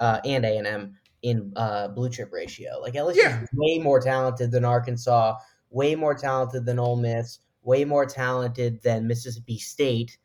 uh, 0.00 0.20
and 0.24 0.44
A 0.44 0.56
and 0.56 0.66
M 0.66 0.96
in 1.22 1.52
uh, 1.56 1.88
blue 1.88 2.10
chip 2.10 2.32
ratio. 2.32 2.80
Like 2.80 2.94
LSU 2.94 3.16
Yeah. 3.16 3.42
is 3.42 3.48
way 3.54 3.78
more 3.78 4.00
talented 4.00 4.50
than 4.50 4.64
Arkansas, 4.64 5.36
way 5.70 5.94
more 5.94 6.14
talented 6.14 6.64
than 6.66 6.78
Ole 6.78 6.96
Miss, 6.96 7.38
way 7.62 7.84
more 7.84 8.06
talented 8.06 8.82
than 8.82 9.06
Mississippi 9.06 9.58
State, 9.58 10.18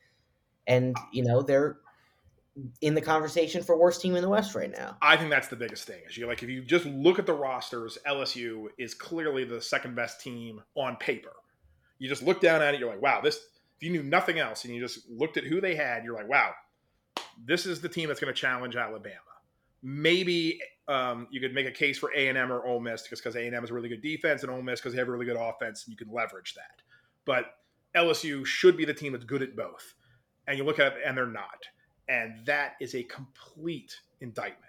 and 0.67 0.95
you 1.11 1.23
know 1.23 1.41
they're 1.41 1.77
in 2.81 2.95
the 2.95 3.01
conversation 3.01 3.61
for 3.61 3.77
worst 3.77 4.01
team 4.01 4.15
in 4.15 4.21
the 4.21 4.29
West 4.29 4.55
right 4.55 4.71
now. 4.71 4.95
I 5.01 5.17
think 5.17 5.29
that's 5.29 5.49
the 5.49 5.57
biggest 5.57 5.85
thing. 5.85 6.01
Is 6.09 6.17
you 6.17 6.25
like 6.25 6.41
if 6.41 6.49
you 6.49 6.63
just 6.63 6.85
look 6.85 7.19
at 7.19 7.25
the 7.25 7.33
rosters, 7.33 7.97
LSU 8.07 8.67
is 8.77 8.93
clearly 8.93 9.43
the 9.43 9.61
second 9.61 9.95
best 9.95 10.21
team 10.21 10.61
on 10.75 10.95
paper. 10.95 11.33
You 11.99 12.07
just 12.09 12.23
look 12.23 12.41
down 12.41 12.61
at 12.61 12.73
it, 12.73 12.79
you're 12.79 12.89
like, 12.89 13.01
wow, 13.01 13.21
this. 13.21 13.39
If 13.77 13.83
you 13.83 13.91
knew 13.91 14.03
nothing 14.03 14.39
else 14.39 14.65
and 14.65 14.73
you 14.73 14.81
just 14.81 15.09
looked 15.09 15.37
at 15.37 15.43
who 15.43 15.59
they 15.59 15.75
had, 15.75 16.03
you're 16.03 16.15
like, 16.15 16.29
wow, 16.29 16.51
this 17.43 17.65
is 17.65 17.81
the 17.81 17.89
team 17.89 18.07
that's 18.07 18.19
going 18.19 18.33
to 18.33 18.39
challenge 18.39 18.75
Alabama. 18.75 19.19
Maybe 19.83 20.59
um, 20.87 21.27
you 21.29 21.41
could 21.41 21.53
make 21.53 21.67
a 21.67 21.71
case 21.71 21.97
for 21.97 22.11
A 22.15 22.27
and 22.29 22.37
M 22.37 22.51
or 22.51 22.65
Ole 22.65 22.79
Miss 22.79 23.03
because 23.03 23.19
because 23.19 23.35
A 23.35 23.45
and 23.45 23.55
M 23.55 23.63
is 23.63 23.69
a 23.69 23.73
really 23.73 23.89
good 23.89 24.01
defense 24.01 24.43
and 24.43 24.51
Ole 24.51 24.61
Miss 24.61 24.79
because 24.79 24.93
they 24.93 24.99
have 24.99 25.07
a 25.07 25.11
really 25.11 25.25
good 25.25 25.37
offense 25.37 25.85
and 25.85 25.91
you 25.91 25.97
can 25.97 26.13
leverage 26.13 26.53
that. 26.55 26.81
But 27.25 27.55
LSU 27.95 28.45
should 28.45 28.77
be 28.77 28.85
the 28.85 28.93
team 28.93 29.13
that's 29.13 29.25
good 29.25 29.41
at 29.41 29.55
both. 29.55 29.93
And 30.47 30.57
you 30.57 30.63
look 30.63 30.79
at 30.79 30.93
it 30.93 30.99
and 31.05 31.17
they're 31.17 31.25
not. 31.25 31.63
And 32.07 32.45
that 32.45 32.73
is 32.79 32.93
a 32.93 33.03
complete 33.03 33.99
indictment 34.21 34.59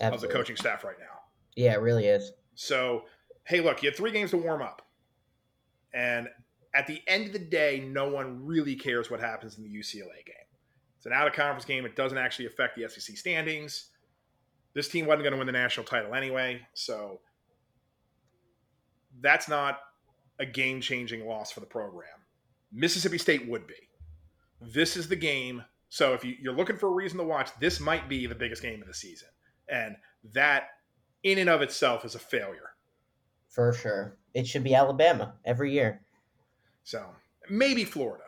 Absolutely. 0.00 0.26
of 0.28 0.32
the 0.32 0.38
coaching 0.38 0.56
staff 0.56 0.84
right 0.84 0.98
now. 0.98 1.20
Yeah, 1.56 1.74
it 1.74 1.80
really 1.80 2.06
is. 2.06 2.32
So, 2.54 3.04
hey, 3.44 3.60
look, 3.60 3.82
you 3.82 3.90
had 3.90 3.96
three 3.96 4.12
games 4.12 4.30
to 4.30 4.38
warm 4.38 4.62
up. 4.62 4.82
And 5.92 6.28
at 6.76 6.86
the 6.86 7.00
end 7.08 7.26
of 7.26 7.32
the 7.32 7.38
day, 7.38 7.82
no 7.88 8.08
one 8.08 8.44
really 8.44 8.76
cares 8.76 9.10
what 9.10 9.18
happens 9.18 9.56
in 9.56 9.64
the 9.64 9.70
UCLA 9.70 10.24
game. 10.26 10.36
It's 10.98 11.06
an 11.06 11.12
out 11.12 11.26
of 11.26 11.32
conference 11.32 11.64
game. 11.64 11.86
It 11.86 11.96
doesn't 11.96 12.18
actually 12.18 12.46
affect 12.46 12.76
the 12.76 12.86
SEC 12.86 13.16
standings. 13.16 13.88
This 14.74 14.88
team 14.88 15.06
wasn't 15.06 15.22
going 15.22 15.32
to 15.32 15.38
win 15.38 15.46
the 15.46 15.52
national 15.54 15.86
title 15.86 16.14
anyway. 16.14 16.60
So, 16.74 17.20
that's 19.22 19.48
not 19.48 19.78
a 20.38 20.44
game 20.44 20.82
changing 20.82 21.26
loss 21.26 21.50
for 21.50 21.60
the 21.60 21.66
program. 21.66 22.08
Mississippi 22.70 23.16
State 23.16 23.48
would 23.48 23.66
be. 23.66 23.88
This 24.60 24.98
is 24.98 25.08
the 25.08 25.16
game. 25.16 25.64
So, 25.88 26.12
if 26.12 26.24
you, 26.24 26.34
you're 26.38 26.52
looking 26.52 26.76
for 26.76 26.88
a 26.88 26.94
reason 26.94 27.16
to 27.18 27.24
watch, 27.24 27.48
this 27.58 27.80
might 27.80 28.06
be 28.06 28.26
the 28.26 28.34
biggest 28.34 28.60
game 28.60 28.82
of 28.82 28.86
the 28.88 28.94
season. 28.94 29.28
And 29.66 29.96
that, 30.34 30.68
in 31.22 31.38
and 31.38 31.48
of 31.48 31.62
itself, 31.62 32.04
is 32.04 32.14
a 32.14 32.18
failure. 32.18 32.74
For 33.48 33.72
sure. 33.72 34.18
It 34.34 34.46
should 34.46 34.64
be 34.64 34.74
Alabama 34.74 35.36
every 35.46 35.72
year. 35.72 36.02
So 36.86 37.04
maybe 37.50 37.84
Florida. 37.84 38.22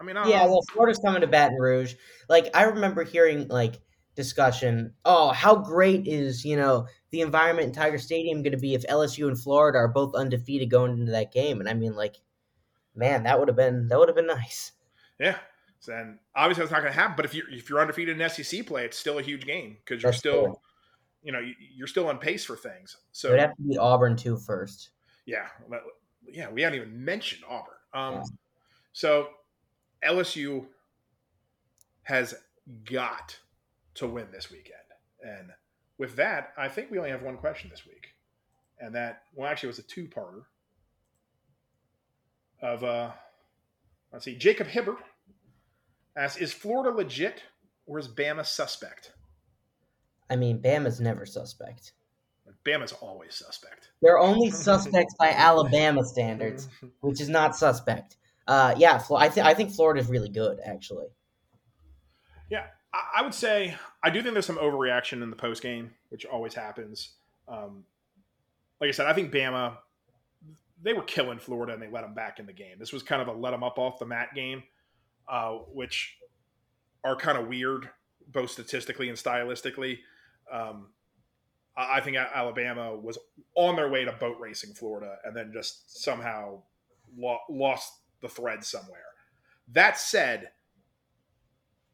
I 0.00 0.04
mean, 0.04 0.16
I 0.16 0.28
yeah, 0.28 0.44
well, 0.46 0.62
Florida's 0.72 1.00
coming 1.04 1.20
to 1.20 1.26
Baton 1.26 1.58
Rouge. 1.58 1.94
Like, 2.28 2.48
I 2.54 2.62
remember 2.64 3.02
hearing, 3.02 3.48
like, 3.48 3.80
discussion. 4.14 4.92
Oh, 5.04 5.30
how 5.32 5.56
great 5.56 6.06
is, 6.06 6.44
you 6.44 6.56
know, 6.56 6.86
the 7.10 7.22
environment 7.22 7.66
in 7.68 7.74
Tiger 7.74 7.98
Stadium 7.98 8.42
going 8.42 8.52
to 8.52 8.58
be 8.58 8.74
if 8.74 8.86
LSU 8.86 9.26
and 9.26 9.38
Florida 9.40 9.78
are 9.78 9.88
both 9.88 10.14
undefeated 10.14 10.70
going 10.70 10.92
into 10.92 11.10
that 11.12 11.32
game? 11.32 11.58
And 11.58 11.68
I 11.68 11.74
mean, 11.74 11.96
like, 11.96 12.16
man, 12.94 13.24
that 13.24 13.36
would 13.38 13.48
have 13.48 13.56
been, 13.56 13.88
that 13.88 13.98
would 13.98 14.08
have 14.08 14.16
been 14.16 14.26
nice. 14.28 14.72
Yeah. 15.18 15.38
And 15.88 16.18
obviously 16.36 16.62
that's 16.62 16.72
not 16.72 16.80
going 16.82 16.92
to 16.92 16.98
happen. 16.98 17.14
But 17.16 17.24
if 17.24 17.34
you're, 17.34 17.50
if 17.50 17.68
you're 17.68 17.80
undefeated 17.80 18.20
in 18.20 18.28
SEC 18.30 18.66
play, 18.66 18.84
it's 18.84 18.98
still 18.98 19.18
a 19.18 19.22
huge 19.22 19.44
game 19.44 19.76
because 19.84 20.02
you're 20.02 20.12
That's 20.12 20.20
still, 20.20 20.44
true. 20.44 20.58
you 21.22 21.32
know, 21.32 21.40
you're 21.74 21.88
still 21.88 22.06
on 22.08 22.18
pace 22.18 22.44
for 22.44 22.56
things. 22.56 22.96
So 23.12 23.28
It 23.28 23.32
would 23.32 23.40
have 23.40 23.56
to 23.56 23.62
beat 23.62 23.78
Auburn, 23.78 24.16
too, 24.16 24.36
first. 24.36 24.90
yeah, 25.26 25.46
yeah, 26.32 26.48
we 26.50 26.62
haven't 26.62 26.78
even 26.80 27.04
mentioned 27.04 27.42
Auburn. 27.48 27.74
Um, 27.94 28.14
Yeah. 28.14 28.22
So 28.92 29.30
LSU 30.04 30.66
has 32.02 32.34
got 32.84 33.38
to 33.94 34.06
win 34.06 34.26
this 34.30 34.50
weekend, 34.50 34.78
and 35.22 35.50
with 35.98 36.16
that, 36.16 36.52
I 36.56 36.68
think 36.68 36.90
we 36.90 36.98
only 36.98 37.10
have 37.10 37.22
one 37.22 37.36
question 37.36 37.70
this 37.70 37.86
week, 37.86 38.08
and 38.78 38.94
that 38.94 39.22
well, 39.34 39.48
actually, 39.48 39.68
it 39.68 39.76
was 39.76 39.78
a 39.78 39.82
two-parter 39.82 40.44
of 42.60 42.84
uh, 42.84 43.10
let's 44.12 44.24
see, 44.24 44.36
Jacob 44.36 44.66
Hibbert 44.66 44.98
asks, 46.16 46.40
"Is 46.40 46.52
Florida 46.52 46.94
legit 46.96 47.42
or 47.86 47.98
is 47.98 48.08
Bama 48.08 48.44
suspect?" 48.44 49.12
I 50.30 50.36
mean, 50.36 50.60
Bama's 50.60 51.00
never 51.00 51.26
suspect. 51.26 51.92
Bama's 52.66 52.92
always 52.92 53.34
suspect. 53.34 53.90
They're 54.02 54.18
only 54.18 54.50
suspects 54.66 55.14
by 55.18 55.30
Alabama 55.30 56.04
standards, 56.04 56.68
which 57.00 57.20
is 57.20 57.28
not 57.28 57.56
suspect. 57.56 58.16
Uh, 58.46 58.74
yeah, 58.76 58.98
Flo- 58.98 59.18
I, 59.18 59.28
th- 59.28 59.46
I 59.46 59.54
think 59.54 59.72
Florida's 59.72 60.08
really 60.08 60.28
good, 60.28 60.58
actually. 60.64 61.06
Yeah, 62.50 62.66
I, 62.92 63.20
I 63.20 63.22
would 63.22 63.34
say 63.34 63.74
I 64.02 64.10
do 64.10 64.22
think 64.22 64.34
there's 64.34 64.46
some 64.46 64.58
overreaction 64.58 65.22
in 65.22 65.30
the 65.30 65.36
post 65.36 65.62
game, 65.62 65.90
which 66.10 66.26
always 66.26 66.54
happens. 66.54 67.10
Um, 67.48 67.84
like 68.80 68.88
I 68.88 68.92
said, 68.92 69.06
I 69.06 69.14
think 69.14 69.32
Bama 69.32 69.78
they 70.84 70.92
were 70.92 71.02
killing 71.02 71.38
Florida 71.38 71.72
and 71.72 71.82
they 71.82 71.88
let 71.88 72.02
them 72.02 72.14
back 72.14 72.38
in 72.38 72.46
the 72.46 72.52
game. 72.52 72.76
This 72.78 72.92
was 72.92 73.02
kind 73.02 73.22
of 73.22 73.28
a 73.28 73.32
let 73.32 73.52
them 73.52 73.64
up 73.64 73.78
off 73.78 73.98
the 73.98 74.04
mat 74.04 74.28
game, 74.34 74.62
uh, 75.26 75.52
which 75.72 76.18
are 77.02 77.16
kind 77.16 77.38
of 77.38 77.48
weird, 77.48 77.88
both 78.28 78.50
statistically 78.50 79.08
and 79.08 79.16
stylistically. 79.16 79.98
Um, 80.52 80.88
I 81.76 82.00
think 82.00 82.16
Alabama 82.16 82.94
was 82.94 83.18
on 83.56 83.76
their 83.76 83.88
way 83.88 84.04
to 84.04 84.12
boat 84.12 84.36
racing 84.38 84.74
Florida 84.74 85.16
and 85.24 85.36
then 85.36 85.50
just 85.52 86.02
somehow 86.02 86.62
lo- 87.16 87.40
lost 87.50 87.92
the 88.20 88.28
thread 88.28 88.62
somewhere. 88.64 89.00
That 89.72 89.98
said, 89.98 90.50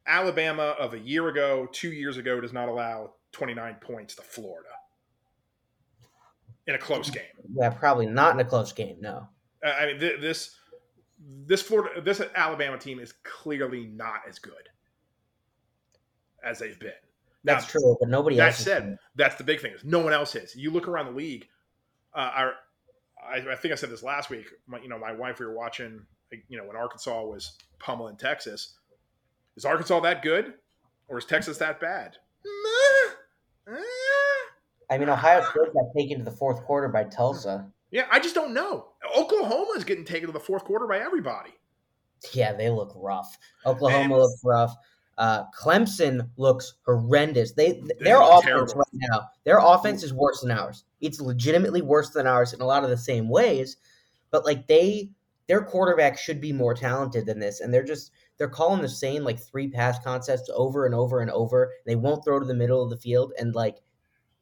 Alabama 0.07 0.75
of 0.79 0.93
a 0.93 0.99
year 0.99 1.29
ago, 1.29 1.67
two 1.73 1.93
years 1.93 2.17
ago, 2.19 2.41
does 2.41 2.53
not 2.53 2.69
allow 2.69 3.15
29 3.33 3.77
points 3.81 4.17
to 4.17 4.23
Florida 4.23 4.69
in 6.67 6.75
a 6.75 6.79
close 6.79 7.11
game. 7.11 7.23
Yeah, 7.55 7.71
probably 7.71 8.07
not 8.07 8.35
in 8.35 8.41
a 8.41 8.45
close 8.45 8.73
game, 8.73 8.97
no. 9.01 9.29
Uh, 9.65 9.71
I 9.71 9.87
mean, 9.87 10.01
th- 10.01 10.21
this 10.21 10.57
this 11.47 11.63
Florida 11.63 12.01
this 12.01 12.23
Alabama 12.35 12.79
team 12.79 12.99
is 12.99 13.13
clearly 13.25 13.87
not 13.87 14.23
as 14.29 14.39
good 14.39 14.69
as 16.45 16.59
they've 16.59 16.79
been. 16.79 16.93
That's 17.45 17.65
Now, 17.75 17.81
true, 17.81 17.97
but 18.01 18.09
nobody 18.09 18.37
That 18.37 18.49
else. 18.49 18.59
is 18.59 18.65
said, 18.65 18.97
that's 19.15 19.37
the 19.37 19.45
big 19.45 19.61
thing 19.61 19.73
is 19.73 19.83
no 19.85 19.99
one 20.01 20.13
else 20.13 20.35
is. 20.35 20.55
You 20.55 20.71
look 20.71 20.87
around 20.89 21.07
the 21.07 21.13
league. 21.13 21.47
Uh, 22.15 22.19
I, 22.19 22.51
I 23.37 23.53
I 23.53 23.55
think 23.57 23.73
I 23.73 23.77
said 23.77 23.91
this 23.91 24.03
last 24.03 24.29
week. 24.31 24.47
My, 24.67 24.79
you 24.81 24.89
know, 24.89 24.99
my 24.99 25.13
wife 25.13 25.39
we 25.41 25.47
were 25.47 25.55
watching. 25.57 26.05
You 26.49 26.59
know, 26.59 26.65
when 26.65 26.77
Arkansas 26.77 27.23
was 27.25 27.53
pummeling 27.79 28.17
Texas. 28.17 28.77
Is 29.57 29.65
Arkansas 29.65 30.01
that 30.01 30.23
good, 30.23 30.55
or 31.09 31.19
is 31.19 31.25
Texas 31.25 31.59
that 31.59 31.81
bad? 31.81 32.17
I 34.91 34.99
mean, 34.99 35.09
Ohio 35.09 35.41
State 35.43 35.73
got 35.75 35.85
taken 35.97 36.19
to 36.19 36.25
the 36.25 36.31
fourth 36.31 36.63
quarter 36.65 36.89
by 36.89 37.05
Tulsa. 37.05 37.71
Yeah, 37.91 38.07
I 38.11 38.21
just 38.21 38.35
don't 38.35 38.53
know. 38.55 38.89
Oklahoma 39.17 39.73
is 39.77 39.85
getting 39.85 40.05
taken 40.05 40.27
to 40.29 40.33
the 40.33 40.41
fourth 40.41 40.65
quarter 40.65 40.87
by 40.87 40.99
everybody. 40.99 41.51
Yeah, 42.33 42.53
they 42.53 42.71
look 42.71 42.93
rough. 42.97 43.37
Oklahoma 43.67 44.03
And- 44.15 44.23
looks 44.23 44.41
rough. 44.45 44.75
Uh, 45.19 45.45
Clemson 45.59 46.29
looks 46.37 46.75
horrendous. 46.87 47.53
They 47.53 47.83
their 48.01 48.21
look 48.21 48.39
offense 48.39 48.45
terrible. 48.45 48.75
right 48.75 49.11
now, 49.11 49.29
their 49.45 49.59
offense 49.59 50.03
is 50.03 50.15
worse 50.15 50.41
than 50.41 50.51
ours. 50.51 50.85
It's 51.01 51.21
legitimately 51.21 51.83
worse 51.83 52.11
than 52.11 52.27
ours 52.27 52.53
in 52.53 52.61
a 52.61 52.67
lot 52.67 52.85
of 52.85 52.91
the 52.91 52.97
same 52.97 53.29
ways. 53.29 53.77
But 54.31 54.45
like 54.45 54.67
they, 54.67 55.11
their 55.47 55.63
quarterback 55.63 56.19
should 56.19 56.41
be 56.41 56.53
more 56.53 56.75
talented 56.75 57.27
than 57.27 57.39
this, 57.39 57.61
and 57.61 57.73
they're 57.73 57.85
just 57.85 58.13
they're 58.39 58.49
calling 58.49 58.81
the 58.81 58.89
same 58.89 59.23
like 59.23 59.39
three 59.39 59.69
pass 59.69 59.99
concepts 59.99 60.49
over 60.55 60.87
and 60.87 60.95
over 60.95 61.21
and 61.21 61.31
over. 61.31 61.73
They 61.85 61.97
won't 61.97 62.25
throw 62.25 62.41
to 62.41 62.47
the 62.47 62.55
middle 62.55 62.83
of 62.83 62.89
the 62.89 62.97
field, 62.97 63.35
and 63.39 63.55
like 63.55 63.77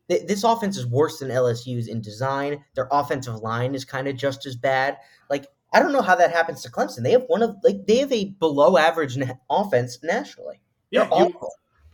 th- 0.09 0.27
this 0.27 0.45
offense 0.45 0.77
is 0.77 0.87
worse 0.87 1.19
than 1.19 1.31
LSU's 1.31 1.89
in 1.89 2.01
design. 2.01 2.65
Their 2.75 2.89
offensive 2.93 3.37
line 3.37 3.75
is 3.75 3.85
kind 3.85 4.07
of 4.07 4.17
just 4.17 4.47
as 4.47 4.55
bad. 4.55 4.97
Like 5.29 5.47
I 5.73 5.81
don't 5.81 5.93
know 5.93 6.03
how 6.03 6.15
that 6.17 6.33
happens 6.33 6.63
to 6.63 6.71
Clemson. 6.71 7.03
They 7.03 7.13
have 7.13 7.25
one 7.27 7.43
of 7.43 7.57
like 7.63 7.87
they 7.87 7.99
have 7.99 8.13
a 8.13 8.27
below 8.27 8.79
average 8.79 9.17
na- 9.17 9.35
offense 9.51 9.99
nationally. 10.03 10.61
Yeah, 10.91 11.09
you, 11.15 11.35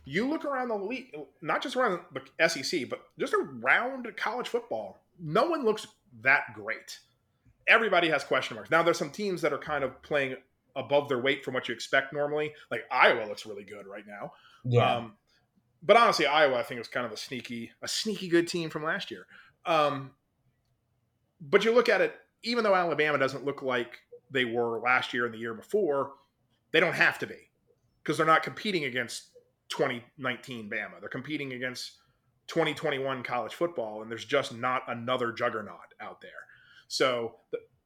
you 0.05 0.29
look 0.29 0.45
around 0.45 0.69
the 0.69 0.75
league, 0.77 1.13
not 1.41 1.61
just 1.61 1.75
around 1.75 1.99
the 2.13 2.47
SEC, 2.47 2.89
but 2.89 3.01
just 3.19 3.33
around 3.33 4.07
college 4.15 4.47
football. 4.47 4.99
No 5.19 5.45
one 5.45 5.65
looks 5.65 5.87
that 6.21 6.53
great. 6.53 6.99
Everybody 7.67 8.09
has 8.09 8.23
question 8.23 8.55
marks. 8.55 8.69
Now, 8.69 8.83
there's 8.83 8.97
some 8.97 9.09
teams 9.09 9.41
that 9.41 9.51
are 9.51 9.57
kind 9.57 9.83
of 9.83 10.01
playing 10.03 10.35
above 10.75 11.09
their 11.09 11.19
weight 11.19 11.43
from 11.43 11.53
what 11.53 11.67
you 11.67 11.73
expect 11.73 12.13
normally. 12.13 12.53
Like 12.69 12.83
Iowa 12.91 13.25
looks 13.25 13.45
really 13.45 13.63
good 13.63 13.87
right 13.87 14.05
now. 14.07 14.33
Yeah, 14.63 14.97
Um, 14.97 15.13
but 15.81 15.97
honestly, 15.97 16.25
Iowa, 16.25 16.57
I 16.57 16.63
think 16.63 16.79
was 16.79 16.87
kind 16.87 17.05
of 17.05 17.11
a 17.11 17.17
sneaky, 17.17 17.71
a 17.81 17.87
sneaky 17.87 18.27
good 18.27 18.47
team 18.47 18.69
from 18.69 18.83
last 18.83 19.09
year. 19.11 19.25
Um, 19.65 20.11
but 21.41 21.65
you 21.65 21.73
look 21.73 21.89
at 21.89 22.01
it, 22.01 22.15
even 22.45 22.63
though 22.63 22.75
Alabama 22.75 23.17
doesn't 23.17 23.43
look 23.43 23.61
like 23.61 23.99
they 24.31 24.45
were 24.45 24.79
last 24.79 25.13
year 25.13 25.25
and 25.25 25.33
the 25.33 25.39
year 25.39 25.53
before, 25.53 26.13
they 26.71 26.79
don't 26.79 26.95
have 26.95 27.19
to 27.19 27.27
be 27.27 27.49
because 28.01 28.17
they're 28.17 28.25
not 28.25 28.43
competing 28.43 28.85
against 28.85 29.31
2019 29.69 30.69
Bama. 30.69 30.99
They're 30.99 31.09
competing 31.09 31.53
against 31.53 31.93
2021 32.47 33.23
college 33.23 33.53
football, 33.53 34.01
and 34.01 34.11
there's 34.11 34.25
just 34.25 34.53
not 34.53 34.83
another 34.87 35.31
juggernaut 35.31 35.93
out 35.99 36.21
there. 36.21 36.31
So, 36.87 37.35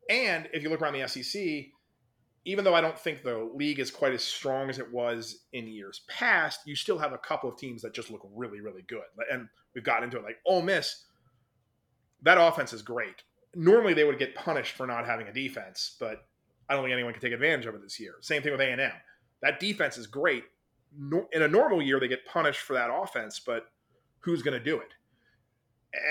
and 0.09 0.49
if 0.53 0.61
you 0.61 0.69
look 0.69 0.81
around 0.81 0.99
the 0.99 1.07
SEC, 1.07 1.41
even 2.45 2.63
though 2.63 2.73
I 2.73 2.81
don't 2.81 2.97
think 2.97 3.23
the 3.23 3.49
league 3.53 3.79
is 3.79 3.91
quite 3.91 4.13
as 4.13 4.23
strong 4.23 4.69
as 4.69 4.79
it 4.79 4.91
was 4.91 5.45
in 5.53 5.67
years 5.67 6.01
past, 6.09 6.61
you 6.65 6.75
still 6.75 6.97
have 6.97 7.13
a 7.13 7.17
couple 7.17 7.49
of 7.49 7.57
teams 7.57 7.81
that 7.81 7.93
just 7.93 8.11
look 8.11 8.27
really, 8.33 8.59
really 8.59 8.83
good. 8.83 9.03
And 9.31 9.47
we've 9.73 9.83
gotten 9.83 10.05
into 10.05 10.17
it 10.17 10.23
like 10.23 10.37
Ole 10.45 10.61
Miss, 10.61 11.05
that 12.23 12.37
offense 12.39 12.73
is 12.73 12.81
great. 12.81 13.23
Normally 13.55 13.93
they 13.93 14.03
would 14.03 14.19
get 14.19 14.35
punished 14.35 14.75
for 14.75 14.85
not 14.85 15.05
having 15.05 15.27
a 15.27 15.33
defense, 15.33 15.95
but 15.99 16.25
I 16.69 16.75
don't 16.75 16.83
think 16.83 16.93
anyone 16.93 17.13
can 17.13 17.21
take 17.21 17.33
advantage 17.33 17.65
of 17.65 17.75
it 17.75 17.81
this 17.81 17.99
year. 17.99 18.13
Same 18.21 18.41
thing 18.41 18.51
with 18.51 18.61
A&M. 18.61 18.91
That 19.41 19.59
defense 19.59 19.97
is 19.97 20.05
great. 20.05 20.43
In 21.33 21.41
a 21.41 21.47
normal 21.47 21.81
year, 21.81 21.99
they 21.99 22.07
get 22.07 22.25
punished 22.25 22.61
for 22.61 22.73
that 22.73 22.89
offense, 22.91 23.39
but 23.39 23.65
who's 24.19 24.41
going 24.41 24.57
to 24.57 24.63
do 24.63 24.77
it? 24.77 24.89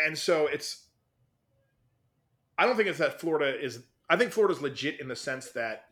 And 0.07 0.17
so 0.19 0.47
it's, 0.47 0.87
I 2.59 2.67
don't 2.67 2.77
think 2.77 2.89
it's 2.89 2.99
that 2.99 3.21
Florida 3.21 3.57
is, 3.61 3.81
I 4.11 4.17
think 4.17 4.33
Florida's 4.33 4.61
legit 4.61 5.01
in 5.01 5.07
the 5.07 5.17
sense 5.17 5.51
that 5.53 5.85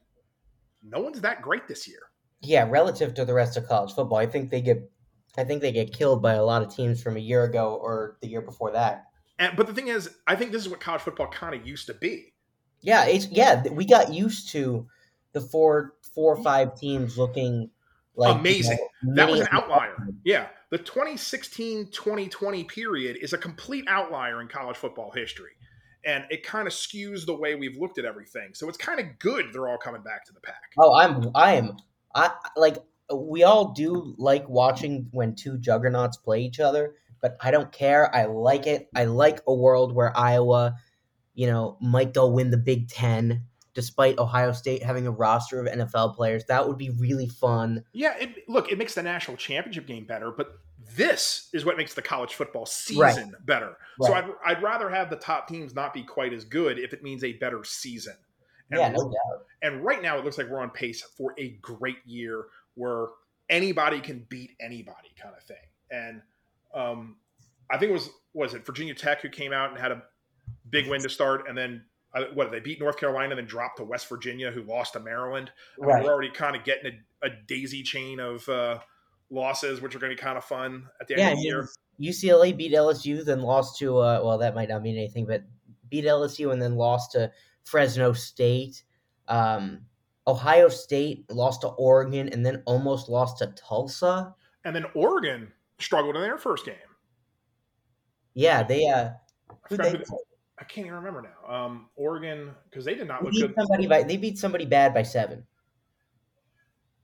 no 0.83 1.01
one's 1.01 1.21
that 1.21 1.43
great 1.43 1.69
this 1.69 1.87
year. 1.87 2.01
yeah. 2.43 2.67
Relative 2.69 3.15
to 3.15 3.25
the 3.25 3.35
rest 3.35 3.57
of 3.57 3.69
college 3.69 3.93
football, 3.93 4.19
I 4.19 4.27
think 4.27 4.51
they 4.51 4.61
get, 4.61 4.91
I 5.37 5.45
think 5.45 5.61
they 5.63 5.73
get 5.73 5.93
killed 5.93 6.23
by 6.23 6.35
a 6.35 6.45
lot 6.45 6.63
of 6.63 6.75
teams 6.75 7.03
from 7.03 7.17
a 7.17 7.21
year 7.21 7.45
ago 7.45 7.79
or 7.81 8.17
the 8.21 8.29
year 8.29 8.41
before 8.41 8.73
that. 8.73 9.06
And 9.39 9.57
but 9.57 9.67
the 9.67 9.75
thing 9.75 9.89
is, 9.89 10.11
I 10.27 10.37
think 10.37 10.53
this 10.53 10.63
is 10.63 10.69
what 10.69 10.81
college 10.81 11.03
football 11.03 11.29
kind 11.29 11.55
of 11.55 11.67
used 11.67 11.87
to 11.87 11.95
be. 11.95 12.33
Yeah, 12.81 13.07
it's 13.07 13.27
yeah. 13.29 13.63
We 13.69 13.85
got 13.85 14.13
used 14.13 14.51
to 14.51 14.87
the 15.33 15.41
four, 15.41 15.95
four 16.15 16.35
or 16.37 16.43
five 16.43 16.79
teams 16.79 17.19
looking 17.19 17.71
like 18.15 18.35
you 18.35 18.41
Amazing. 18.41 18.79
know, 19.03 19.15
That 19.15 19.31
was 19.31 19.41
an 19.41 19.49
outlier. 19.51 19.95
Yeah, 20.25 20.49
the 20.71 20.79
2016-2020 20.79 22.69
period 22.69 23.19
is 23.21 23.33
a 23.33 23.39
complete 23.39 23.85
outlier 23.89 24.41
in 24.41 24.49
college 24.49 24.77
football 24.77 25.13
history. 25.15 25.53
And 26.05 26.25
it 26.31 26.45
kind 26.45 26.67
of 26.67 26.73
skews 26.73 27.27
the 27.27 27.35
way 27.35 27.57
we've 27.57 27.77
looked 27.77 27.99
at 27.99 28.05
everything. 28.05 28.51
So 28.55 28.69
it's 28.69 28.79
kind 28.79 29.01
of 29.01 29.19
good 29.19 29.47
they're 29.53 29.69
all 29.69 29.79
coming 29.79 30.03
back 30.03 30.25
to 30.27 30.33
the 30.33 30.41
pack. 30.41 30.73
Oh, 30.79 30.95
I'm 30.95 31.31
I 31.35 31.55
am 31.55 31.77
I 32.15 32.31
like 32.57 32.79
we 33.13 33.43
all 33.43 33.73
do 33.73 34.15
like 34.17 34.49
watching 34.49 35.09
when 35.11 35.35
two 35.35 35.59
juggernauts 35.59 36.17
play 36.17 36.41
each 36.41 36.61
other, 36.61 36.95
but 37.27 37.37
I 37.45 37.51
don't 37.51 37.73
care. 37.73 38.15
I 38.15 38.27
like 38.27 38.67
it. 38.67 38.89
I 38.95 39.05
like 39.07 39.41
a 39.47 39.55
world 39.55 39.93
where 39.93 40.17
Iowa, 40.17 40.77
you 41.35 41.49
know, 41.49 41.77
might 41.81 42.15
go 42.15 42.29
win 42.29 42.51
the 42.51 42.57
Big 42.57 42.89
10 42.89 43.43
despite 43.75 44.19
Ohio 44.19 44.53
State 44.53 44.83
having 44.83 45.07
a 45.07 45.11
roster 45.11 45.61
of 45.61 45.67
NFL 45.67 46.15
players. 46.15 46.45
That 46.47 46.67
would 46.67 46.79
be 46.79 46.91
really 46.91 47.29
fun. 47.29 47.85
Yeah, 47.93 48.17
it, 48.19 48.49
look, 48.49 48.71
it 48.71 48.79
makes 48.79 48.95
the 48.95 49.03
national 49.03 49.37
championship 49.37 49.87
game 49.87 50.07
better, 50.07 50.31
but 50.31 50.53
this 50.97 51.51
is 51.53 51.65
what 51.65 51.77
makes 51.77 51.95
the 51.95 52.01
college 52.01 52.35
football 52.35 52.65
season 52.65 53.01
Right. 53.03 53.47
better. 53.47 53.77
So 54.01 54.15
I'd, 54.15 54.31
I'd 54.45 54.63
rather 54.63 54.89
have 54.89 55.11
the 55.11 55.17
top 55.17 55.49
teams 55.49 55.75
not 55.75 55.93
be 55.93 56.05
quite 56.05 56.33
as 56.33 56.45
good 56.45 56.79
if 56.79 56.93
it 56.95 57.03
means 57.03 57.25
a 57.25 57.33
better 57.35 57.65
season. 57.65 58.17
And 58.71 58.81
Yeah, 58.81 58.89
no 58.91 59.03
doubt. 59.11 59.45
And 59.63 59.85
right 59.85 60.01
now, 60.01 60.17
it 60.17 60.25
looks 60.25 60.39
like 60.39 60.49
we're 60.49 60.61
on 60.61 60.71
pace 60.71 61.03
for 61.03 61.35
a 61.39 61.51
great 61.61 61.99
year 62.07 62.47
where 62.77 63.09
anybody 63.51 64.01
can 64.01 64.25
beat 64.29 64.53
anybody, 64.61 65.09
kind 65.21 65.35
of 65.37 65.43
thing. 65.43 65.57
And 65.91 66.23
um, 66.77 67.17
I 67.71 67.79
think 67.79 67.91
it 67.91 67.95
was 67.95 68.11
was 68.35 68.55
it 68.55 68.65
Virginia 68.67 68.95
Tech 68.95 69.23
who 69.23 69.29
came 69.29 69.53
out 69.53 69.71
and 69.71 69.81
had 69.81 69.93
a 69.93 70.03
big 70.71 70.89
win 70.89 71.03
to 71.03 71.09
start, 71.09 71.49
and 71.49 71.57
then 71.57 71.83
uh, 72.15 72.25
what 72.35 72.51
they 72.51 72.61
beat 72.61 72.79
North 72.79 72.99
Carolina, 72.99 73.31
and 73.31 73.39
then 73.39 73.47
dropped 73.47 73.79
to 73.79 73.85
West 73.85 74.09
Virginia, 74.09 74.51
who 74.51 74.63
lost 74.63 74.93
to 74.93 75.01
Maryland. 75.01 75.51
I 75.83 75.87
mean, 75.87 76.05
we're 76.05 76.13
already 76.13 76.31
kind 76.31 76.55
of 76.55 76.65
getting 76.65 76.93
a, 77.23 77.27
a 77.27 77.31
daisy 77.49 77.83
chain 77.83 78.21
of 78.21 78.47
uh, 78.49 78.79
losses, 79.31 79.81
which 79.81 79.95
are 79.95 79.99
going 79.99 80.11
to 80.11 80.17
be 80.17 80.23
kind 80.23 80.39
of 80.39 80.45
fun 80.45 80.87
at 81.01 81.09
the 81.09 81.15
end 81.15 81.23
Yeah, 81.23 81.31
of 81.31 81.39
the 81.39 81.43
year. 81.43 81.69
UCLA 82.01 82.57
beat 82.57 82.73
LSU, 82.73 83.25
then 83.25 83.41
lost 83.41 83.79
to 83.79 83.99
uh, 83.99 84.21
well, 84.23 84.39
that 84.39 84.55
might 84.55 84.69
not 84.69 84.83
mean 84.83 84.97
anything, 84.97 85.27
but 85.27 85.43
beat 85.89 86.05
LSU 86.05 86.53
and 86.53 86.61
then 86.61 86.77
lost 86.77 87.13
to 87.13 87.33
Fresno 87.65 88.13
State. 88.13 88.83
Um, 89.29 89.81
Ohio 90.27 90.69
State 90.69 91.31
lost 91.31 91.63
to 91.63 91.69
Oregon 91.69 92.29
and 92.29 92.45
then 92.45 92.63
almost 92.67 93.09
lost 93.09 93.39
to 93.39 93.47
Tulsa. 93.57 94.35
And 94.65 94.75
then 94.75 94.85
Oregon 94.95 95.53
struggled 95.79 96.17
in 96.17 96.23
their 96.23 96.39
first 96.39 96.65
game. 96.65 96.75
Yeah, 98.35 98.63
they 98.63 98.87
uh, 98.89 99.11
I, 99.51 99.55
who 99.69 99.77
they, 99.77 100.03
I 100.59 100.65
can't 100.65 100.87
even 100.87 100.95
remember 100.95 101.23
now. 101.23 101.55
Um, 101.55 101.87
Oregon 101.97 102.51
because 102.71 102.85
they 102.85 102.95
did 102.95 103.09
not 103.09 103.21
they 103.21 103.27
look 103.27 103.33
beat 103.33 103.41
good. 103.41 103.55
somebody 103.57 103.87
by 103.87 104.03
they 104.03 104.17
beat 104.17 104.39
somebody 104.39 104.65
bad 104.65 104.95
by 104.95 105.03
seven. 105.03 105.45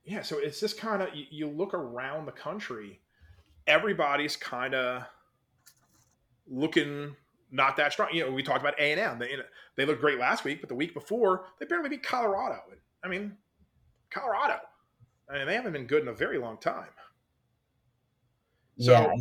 yeah 0.04 0.22
so 0.22 0.38
it's 0.38 0.60
just 0.60 0.78
kind 0.78 1.02
of 1.02 1.14
you, 1.14 1.26
you 1.30 1.48
look 1.48 1.74
around 1.74 2.26
the 2.26 2.32
country 2.32 3.00
everybody's 3.66 4.36
kind 4.36 4.74
of 4.74 5.04
looking 6.48 7.14
not 7.50 7.76
that 7.76 7.92
strong 7.92 8.08
you 8.12 8.24
know 8.24 8.32
we 8.32 8.42
talked 8.42 8.60
about 8.60 8.78
a&m 8.80 9.18
they, 9.18 9.36
they 9.76 9.84
looked 9.84 10.00
great 10.00 10.18
last 10.18 10.44
week 10.44 10.60
but 10.60 10.68
the 10.68 10.74
week 10.74 10.92
before 10.94 11.46
they 11.60 11.66
barely 11.66 11.88
beat 11.88 12.02
colorado 12.02 12.58
i 13.04 13.08
mean 13.08 13.36
colorado 14.10 14.58
I 15.30 15.38
mean, 15.38 15.46
they 15.46 15.54
haven't 15.54 15.72
been 15.72 15.86
good 15.86 16.02
in 16.02 16.08
a 16.08 16.12
very 16.12 16.38
long 16.38 16.58
time 16.58 16.88
So- 18.82 18.92
yeah. 18.92 19.12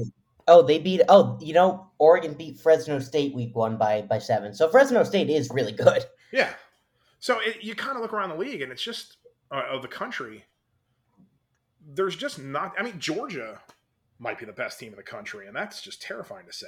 Oh, 0.47 0.63
they 0.63 0.79
beat. 0.79 1.01
Oh, 1.07 1.37
you 1.39 1.53
know, 1.53 1.91
Oregon 1.99 2.33
beat 2.33 2.59
Fresno 2.59 2.99
State 2.99 3.33
week 3.33 3.55
one 3.55 3.77
by 3.77 4.01
by 4.01 4.17
seven. 4.19 4.53
So 4.53 4.69
Fresno 4.69 5.03
State 5.03 5.29
is 5.29 5.49
really 5.51 5.71
good. 5.71 6.03
yeah 6.33 6.53
so 7.19 7.39
it, 7.41 7.57
you 7.61 7.75
kind 7.75 7.95
of 7.97 8.01
look 8.01 8.13
around 8.13 8.29
the 8.29 8.35
league 8.35 8.61
and 8.61 8.71
it's 8.71 8.81
just 8.81 9.17
uh, 9.51 9.63
of 9.69 9.81
the 9.81 9.87
country 9.87 10.45
there's 11.93 12.15
just 12.15 12.39
not 12.39 12.73
i 12.79 12.83
mean 12.83 12.97
georgia 12.99 13.59
might 14.17 14.39
be 14.39 14.45
the 14.45 14.53
best 14.53 14.79
team 14.79 14.91
in 14.93 14.95
the 14.95 15.03
country 15.03 15.45
and 15.47 15.55
that's 15.55 15.81
just 15.81 16.01
terrifying 16.01 16.45
to 16.45 16.53
say 16.53 16.67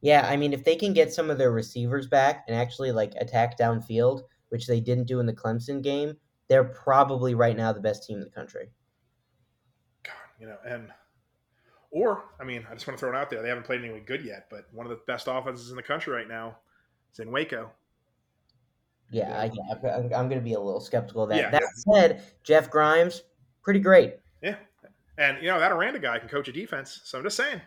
Yeah, 0.00 0.26
I 0.30 0.36
mean, 0.36 0.52
if 0.52 0.62
they 0.62 0.76
can 0.76 0.92
get 0.92 1.12
some 1.12 1.30
of 1.30 1.38
their 1.38 1.50
receivers 1.50 2.06
back 2.06 2.44
and 2.46 2.56
actually 2.56 2.92
like 2.92 3.14
attack 3.18 3.58
downfield, 3.58 4.22
which 4.50 4.66
they 4.66 4.78
didn't 4.80 5.06
do 5.08 5.18
in 5.20 5.26
the 5.26 5.32
Clemson 5.32 5.82
game, 5.82 6.16
they're 6.48 6.64
probably 6.64 7.34
right 7.34 7.56
now 7.56 7.72
the 7.72 7.80
best 7.80 8.04
team 8.04 8.18
in 8.18 8.24
the 8.24 8.30
country. 8.30 8.70
God, 10.04 10.14
you 10.38 10.46
know, 10.46 10.58
and 10.66 10.88
or 11.90 12.24
I 12.40 12.44
mean, 12.44 12.66
I 12.70 12.74
just 12.74 12.86
want 12.86 12.98
to 12.98 13.00
throw 13.00 13.10
it 13.10 13.16
out 13.16 13.30
there. 13.30 13.42
They 13.42 13.48
haven't 13.48 13.64
played 13.64 13.80
anyone 13.80 14.02
good 14.06 14.24
yet, 14.24 14.46
but 14.50 14.66
one 14.72 14.86
of 14.86 14.90
the 14.90 15.00
best 15.06 15.26
offenses 15.30 15.70
in 15.70 15.76
the 15.76 15.82
country 15.82 16.12
right 16.12 16.28
now 16.28 16.56
is 17.12 17.18
in 17.20 17.30
Waco. 17.32 17.70
Yeah, 19.10 19.38
I, 19.40 19.44
yeah 19.54 19.94
I'm, 19.96 20.04
I'm 20.04 20.28
going 20.28 20.38
to 20.40 20.40
be 20.44 20.52
a 20.52 20.60
little 20.60 20.80
skeptical 20.80 21.22
of 21.22 21.30
that. 21.30 21.36
Yeah, 21.38 21.50
that 21.50 21.62
yeah. 21.62 21.92
said, 21.94 22.22
Jeff 22.42 22.70
Grimes, 22.70 23.22
pretty 23.62 23.80
great. 23.80 24.16
Yeah, 24.42 24.56
and 25.16 25.38
you 25.42 25.48
know 25.48 25.58
that 25.58 25.72
Aranda 25.72 25.98
guy 25.98 26.18
can 26.18 26.28
coach 26.28 26.48
a 26.48 26.52
defense. 26.52 27.00
So 27.04 27.18
I'm 27.18 27.24
just 27.24 27.36
saying. 27.36 27.60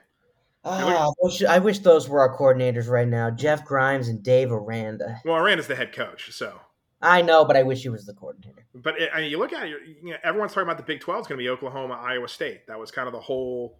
Ah, 0.63 0.85
look- 0.85 0.95
I 0.95 1.07
wish- 1.25 1.43
I 1.43 1.57
wish 1.59 1.79
those 1.79 2.07
were 2.07 2.19
our 2.19 2.37
coordinators 2.37 2.87
right 2.87 3.07
now, 3.07 3.31
Jeff 3.31 3.65
Grimes 3.65 4.07
and 4.07 4.21
Dave 4.21 4.51
Aranda. 4.51 5.19
Well, 5.25 5.35
Aranda's 5.37 5.65
the 5.67 5.75
head 5.75 5.93
coach, 5.93 6.31
so. 6.31 6.59
I 7.01 7.23
know, 7.23 7.43
but 7.43 7.57
I 7.57 7.63
wish 7.63 7.81
he 7.81 7.89
was 7.89 8.05
the 8.05 8.13
coordinator. 8.13 8.63
But 8.75 9.01
it, 9.01 9.09
I 9.11 9.21
mean, 9.21 9.31
you 9.31 9.39
look 9.39 9.53
at 9.53 9.63
it. 9.63 9.69
you're- 9.69 9.95
You 10.03 10.11
know, 10.11 10.17
everyone's 10.23 10.51
talking 10.51 10.67
about 10.67 10.77
the 10.77 10.83
Big 10.83 10.99
12 10.99 11.21
is 11.21 11.27
going 11.27 11.39
to 11.39 11.43
be 11.43 11.49
Oklahoma, 11.49 11.95
Iowa 11.95 12.27
State. 12.27 12.67
That 12.67 12.77
was 12.77 12.91
kind 12.91 13.07
of 13.07 13.13
the 13.13 13.19
whole 13.19 13.79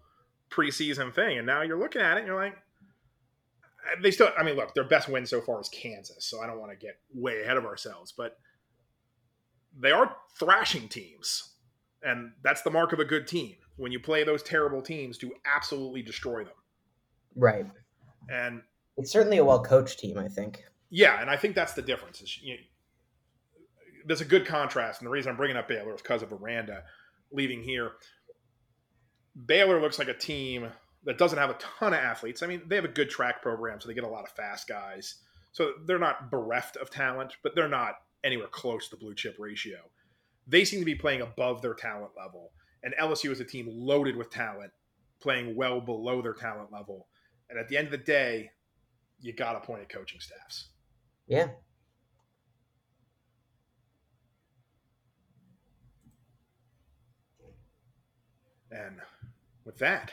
preseason 0.51 1.13
thing, 1.13 1.37
and 1.37 1.47
now 1.47 1.61
you're 1.61 1.79
looking 1.79 2.01
at 2.01 2.17
it, 2.17 2.19
and 2.21 2.27
you're 2.27 2.41
like, 2.43 2.53
uh, 2.53 4.01
they 4.01 4.11
still. 4.11 4.29
I 4.37 4.43
mean, 4.43 4.55
look, 4.55 4.73
their 4.73 4.83
best 4.83 5.09
win 5.09 5.25
so 5.25 5.41
far 5.41 5.59
is 5.61 5.69
Kansas, 5.69 6.25
so 6.25 6.41
I 6.41 6.47
don't 6.47 6.59
want 6.59 6.71
to 6.71 6.77
get 6.77 6.99
way 7.13 7.41
ahead 7.41 7.57
of 7.57 7.65
ourselves, 7.65 8.13
but 8.15 8.37
they 9.79 9.91
are 9.91 10.15
thrashing 10.37 10.87
teams, 10.87 11.53
and 12.03 12.31
that's 12.43 12.61
the 12.61 12.69
mark 12.71 12.93
of 12.93 12.99
a 12.99 13.05
good 13.05 13.27
team. 13.27 13.55
When 13.77 13.91
you 13.91 13.99
play 13.99 14.23
those 14.23 14.43
terrible 14.43 14.81
teams, 14.81 15.17
to 15.19 15.31
absolutely 15.45 16.01
destroy 16.03 16.43
them, 16.43 16.53
Right. 17.35 17.65
and 18.29 18.61
It's 18.97 19.11
certainly 19.11 19.37
a 19.37 19.45
well 19.45 19.63
coached 19.63 19.99
team, 19.99 20.17
I 20.17 20.27
think. 20.27 20.63
Yeah, 20.89 21.21
and 21.21 21.29
I 21.29 21.37
think 21.37 21.55
that's 21.55 21.73
the 21.73 21.81
difference. 21.81 22.21
Is 22.21 22.37
you 22.41 22.57
there's 24.05 24.21
a 24.21 24.25
good 24.25 24.45
contrast, 24.45 24.99
and 25.01 25.07
the 25.07 25.11
reason 25.11 25.29
I'm 25.31 25.37
bringing 25.37 25.57
up 25.57 25.67
Baylor 25.67 25.93
is 25.95 26.01
because 26.01 26.21
of 26.21 26.31
Aranda. 26.33 26.83
leaving 27.31 27.63
here. 27.63 27.91
Baylor 29.45 29.81
looks 29.81 29.99
like 29.99 30.07
a 30.07 30.13
team 30.13 30.67
that 31.03 31.17
doesn't 31.17 31.37
have 31.37 31.49
a 31.49 31.57
ton 31.59 31.93
of 31.93 31.99
athletes. 31.99 32.43
I 32.43 32.47
mean, 32.47 32.61
they 32.67 32.75
have 32.75 32.85
a 32.85 32.89
good 32.89 33.09
track 33.09 33.41
program, 33.41 33.79
so 33.79 33.87
they 33.87 33.93
get 33.93 34.03
a 34.03 34.09
lot 34.09 34.23
of 34.23 34.29
fast 34.29 34.67
guys. 34.67 35.15
So 35.51 35.73
they're 35.85 35.99
not 35.99 36.29
bereft 36.29 36.77
of 36.77 36.89
talent, 36.89 37.33
but 37.43 37.55
they're 37.55 37.67
not 37.67 37.95
anywhere 38.23 38.47
close 38.47 38.87
to 38.87 38.95
the 38.95 38.99
blue 38.99 39.15
chip 39.15 39.35
ratio. 39.39 39.77
They 40.47 40.65
seem 40.65 40.79
to 40.79 40.85
be 40.85 40.95
playing 40.95 41.21
above 41.21 41.61
their 41.61 41.73
talent 41.73 42.11
level. 42.17 42.51
And 42.83 42.93
LSU 42.99 43.31
is 43.31 43.39
a 43.39 43.45
team 43.45 43.67
loaded 43.69 44.15
with 44.15 44.29
talent, 44.29 44.71
playing 45.21 45.55
well 45.55 45.81
below 45.81 46.21
their 46.21 46.33
talent 46.33 46.71
level. 46.71 47.07
And 47.49 47.59
at 47.59 47.67
the 47.67 47.77
end 47.77 47.87
of 47.87 47.91
the 47.91 47.97
day, 47.97 48.51
you 49.19 49.33
got 49.33 49.53
to 49.53 49.59
point 49.59 49.81
at 49.81 49.89
coaching 49.89 50.19
staffs. 50.19 50.69
Yeah. 51.27 51.49
And 58.71 59.01
with 59.65 59.77
that, 59.79 60.11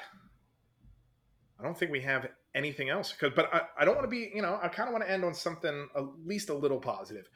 I 1.59 1.65
don't 1.65 1.77
think 1.77 1.91
we 1.91 2.01
have 2.03 2.29
anything 2.55 2.89
else. 2.89 3.13
Because, 3.13 3.35
but 3.35 3.53
I, 3.53 3.63
I 3.79 3.85
don't 3.85 3.95
want 3.95 4.05
to 4.05 4.11
be, 4.11 4.31
you 4.35 4.43
know, 4.43 4.59
I 4.63 4.69
kind 4.69 4.89
of 4.89 4.93
want 4.93 5.05
to 5.05 5.11
end 5.11 5.25
on 5.25 5.35
something 5.35 5.89
at 5.97 6.03
least 6.25 6.51
a 6.51 6.55
little 6.55 6.79
positive. 6.81 7.29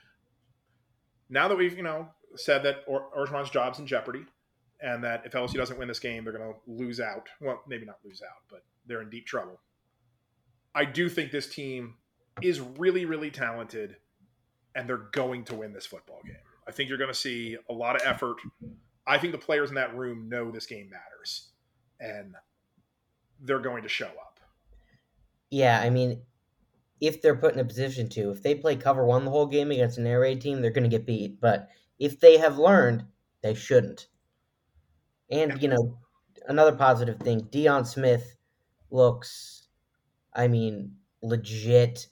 Now 1.28 1.48
that 1.48 1.56
we've, 1.56 1.76
you 1.76 1.82
know, 1.82 2.08
said 2.36 2.62
that 2.64 2.84
or- 2.86 3.08
Orgeron's 3.16 3.50
job's 3.50 3.78
in 3.78 3.86
jeopardy, 3.86 4.24
and 4.80 5.02
that 5.04 5.24
if 5.24 5.32
LSU 5.32 5.54
doesn't 5.54 5.78
win 5.78 5.88
this 5.88 6.00
game, 6.00 6.24
they're 6.24 6.36
going 6.36 6.52
to 6.52 6.58
lose 6.66 7.00
out. 7.00 7.28
Well, 7.40 7.62
maybe 7.68 7.86
not 7.86 7.98
lose 8.04 8.20
out, 8.22 8.42
but 8.50 8.64
they're 8.86 9.00
in 9.02 9.10
deep 9.10 9.26
trouble. 9.26 9.60
I 10.74 10.84
do 10.84 11.08
think 11.08 11.30
this 11.30 11.52
team 11.52 11.94
is 12.42 12.60
really, 12.60 13.04
really 13.04 13.30
talented, 13.30 13.96
and 14.74 14.88
they're 14.88 15.08
going 15.12 15.44
to 15.44 15.54
win 15.54 15.72
this 15.72 15.86
football 15.86 16.20
game. 16.24 16.36
I 16.66 16.72
think 16.72 16.88
you're 16.88 16.98
going 16.98 17.12
to 17.12 17.18
see 17.18 17.56
a 17.68 17.72
lot 17.72 17.96
of 17.96 18.06
effort. 18.06 18.36
I 19.06 19.18
think 19.18 19.32
the 19.32 19.38
players 19.38 19.68
in 19.68 19.74
that 19.76 19.96
room 19.96 20.28
know 20.28 20.50
this 20.50 20.66
game 20.66 20.90
matters, 20.90 21.51
and 22.02 22.34
they're 23.40 23.60
going 23.60 23.84
to 23.84 23.88
show 23.88 24.06
up. 24.06 24.40
Yeah, 25.50 25.80
I 25.80 25.90
mean, 25.90 26.22
if 27.00 27.22
they're 27.22 27.36
put 27.36 27.54
in 27.54 27.60
a 27.60 27.64
position 27.64 28.08
to, 28.10 28.30
if 28.30 28.42
they 28.42 28.54
play 28.54 28.76
cover 28.76 29.04
one 29.04 29.24
the 29.24 29.30
whole 29.30 29.46
game 29.46 29.70
against 29.70 29.98
an 29.98 30.06
air 30.06 30.20
raid 30.20 30.40
team, 30.40 30.60
they're 30.60 30.70
going 30.70 30.88
to 30.88 30.96
get 30.96 31.06
beat. 31.06 31.40
But 31.40 31.68
if 31.98 32.20
they 32.20 32.38
have 32.38 32.58
learned, 32.58 33.04
they 33.42 33.54
shouldn't. 33.54 34.06
And, 35.30 35.60
you 35.62 35.68
know, 35.68 35.98
another 36.46 36.72
positive 36.72 37.18
thing 37.18 37.42
Deion 37.42 37.86
Smith 37.86 38.36
looks, 38.90 39.68
I 40.34 40.48
mean, 40.48 40.96
legit 41.22 42.06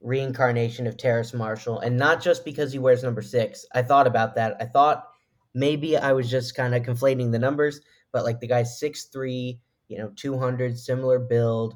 reincarnation 0.00 0.86
of 0.86 0.96
Terrace 0.96 1.32
Marshall. 1.32 1.80
And 1.80 1.96
not 1.96 2.22
just 2.22 2.44
because 2.44 2.72
he 2.72 2.78
wears 2.78 3.02
number 3.02 3.22
six. 3.22 3.64
I 3.74 3.82
thought 3.82 4.06
about 4.06 4.34
that. 4.34 4.56
I 4.60 4.64
thought 4.64 5.08
maybe 5.54 5.96
I 5.96 6.12
was 6.12 6.30
just 6.30 6.54
kind 6.54 6.74
of 6.74 6.82
conflating 6.82 7.30
the 7.30 7.38
numbers, 7.38 7.80
but 8.12 8.24
like 8.24 8.40
the 8.40 8.46
guy's 8.46 8.78
six 8.78 9.04
three, 9.04 9.60
you 9.88 9.98
know, 9.98 10.12
200, 10.16 10.78
similar 10.78 11.18
build, 11.18 11.74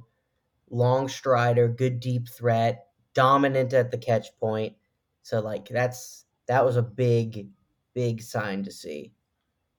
long 0.70 1.09
strider, 1.09 1.68
good 1.68 2.01
deep 2.01 2.28
threat, 2.28 2.87
dominant 3.14 3.72
at 3.72 3.91
the 3.91 3.99
catch 3.99 4.28
point. 4.39 4.74
So, 5.22 5.41
like, 5.41 5.68
that's 5.68 6.24
that 6.47 6.64
was 6.64 6.76
a 6.76 6.82
big, 6.82 7.49
big 7.95 8.22
sign 8.22 8.62
to 8.64 8.70
see. 8.70 9.12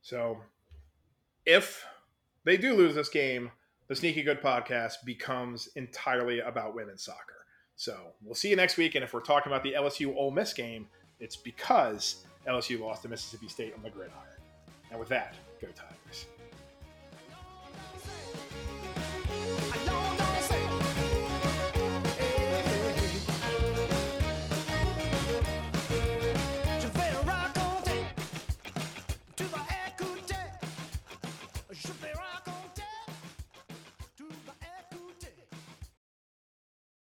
So, 0.02 0.38
if 1.46 1.86
they 2.44 2.58
do 2.58 2.74
lose 2.74 2.96
this 2.96 3.10
game, 3.10 3.52
the 3.88 3.96
Sneaky 3.96 4.24
Good 4.24 4.42
podcast 4.42 5.06
becomes 5.06 5.70
entirely 5.76 6.40
about 6.42 6.76
women's 6.76 7.04
soccer. 7.04 7.46
So 7.78 7.96
we'll 8.24 8.36
see 8.36 8.50
you 8.50 8.56
next 8.56 8.76
week. 8.78 8.96
And 8.96 9.04
if 9.04 9.14
we're 9.14 9.22
talking 9.22 9.52
about 9.52 9.64
the 9.64 9.74
LSU 9.74 10.16
Ole 10.16 10.32
Miss 10.32 10.54
game, 10.54 10.88
it's 11.20 11.36
because 11.36 12.26
LSU 12.48 12.80
lost 12.80 13.04
to 13.04 13.10
Mississippi 13.10 13.48
State 13.48 13.74
on 13.76 13.84
the 13.84 13.90
gridiron. 13.90 14.18
And 14.92 15.00
with 15.00 15.10
that, 15.10 15.36
go 15.62 15.68
Tigers. 15.68 15.97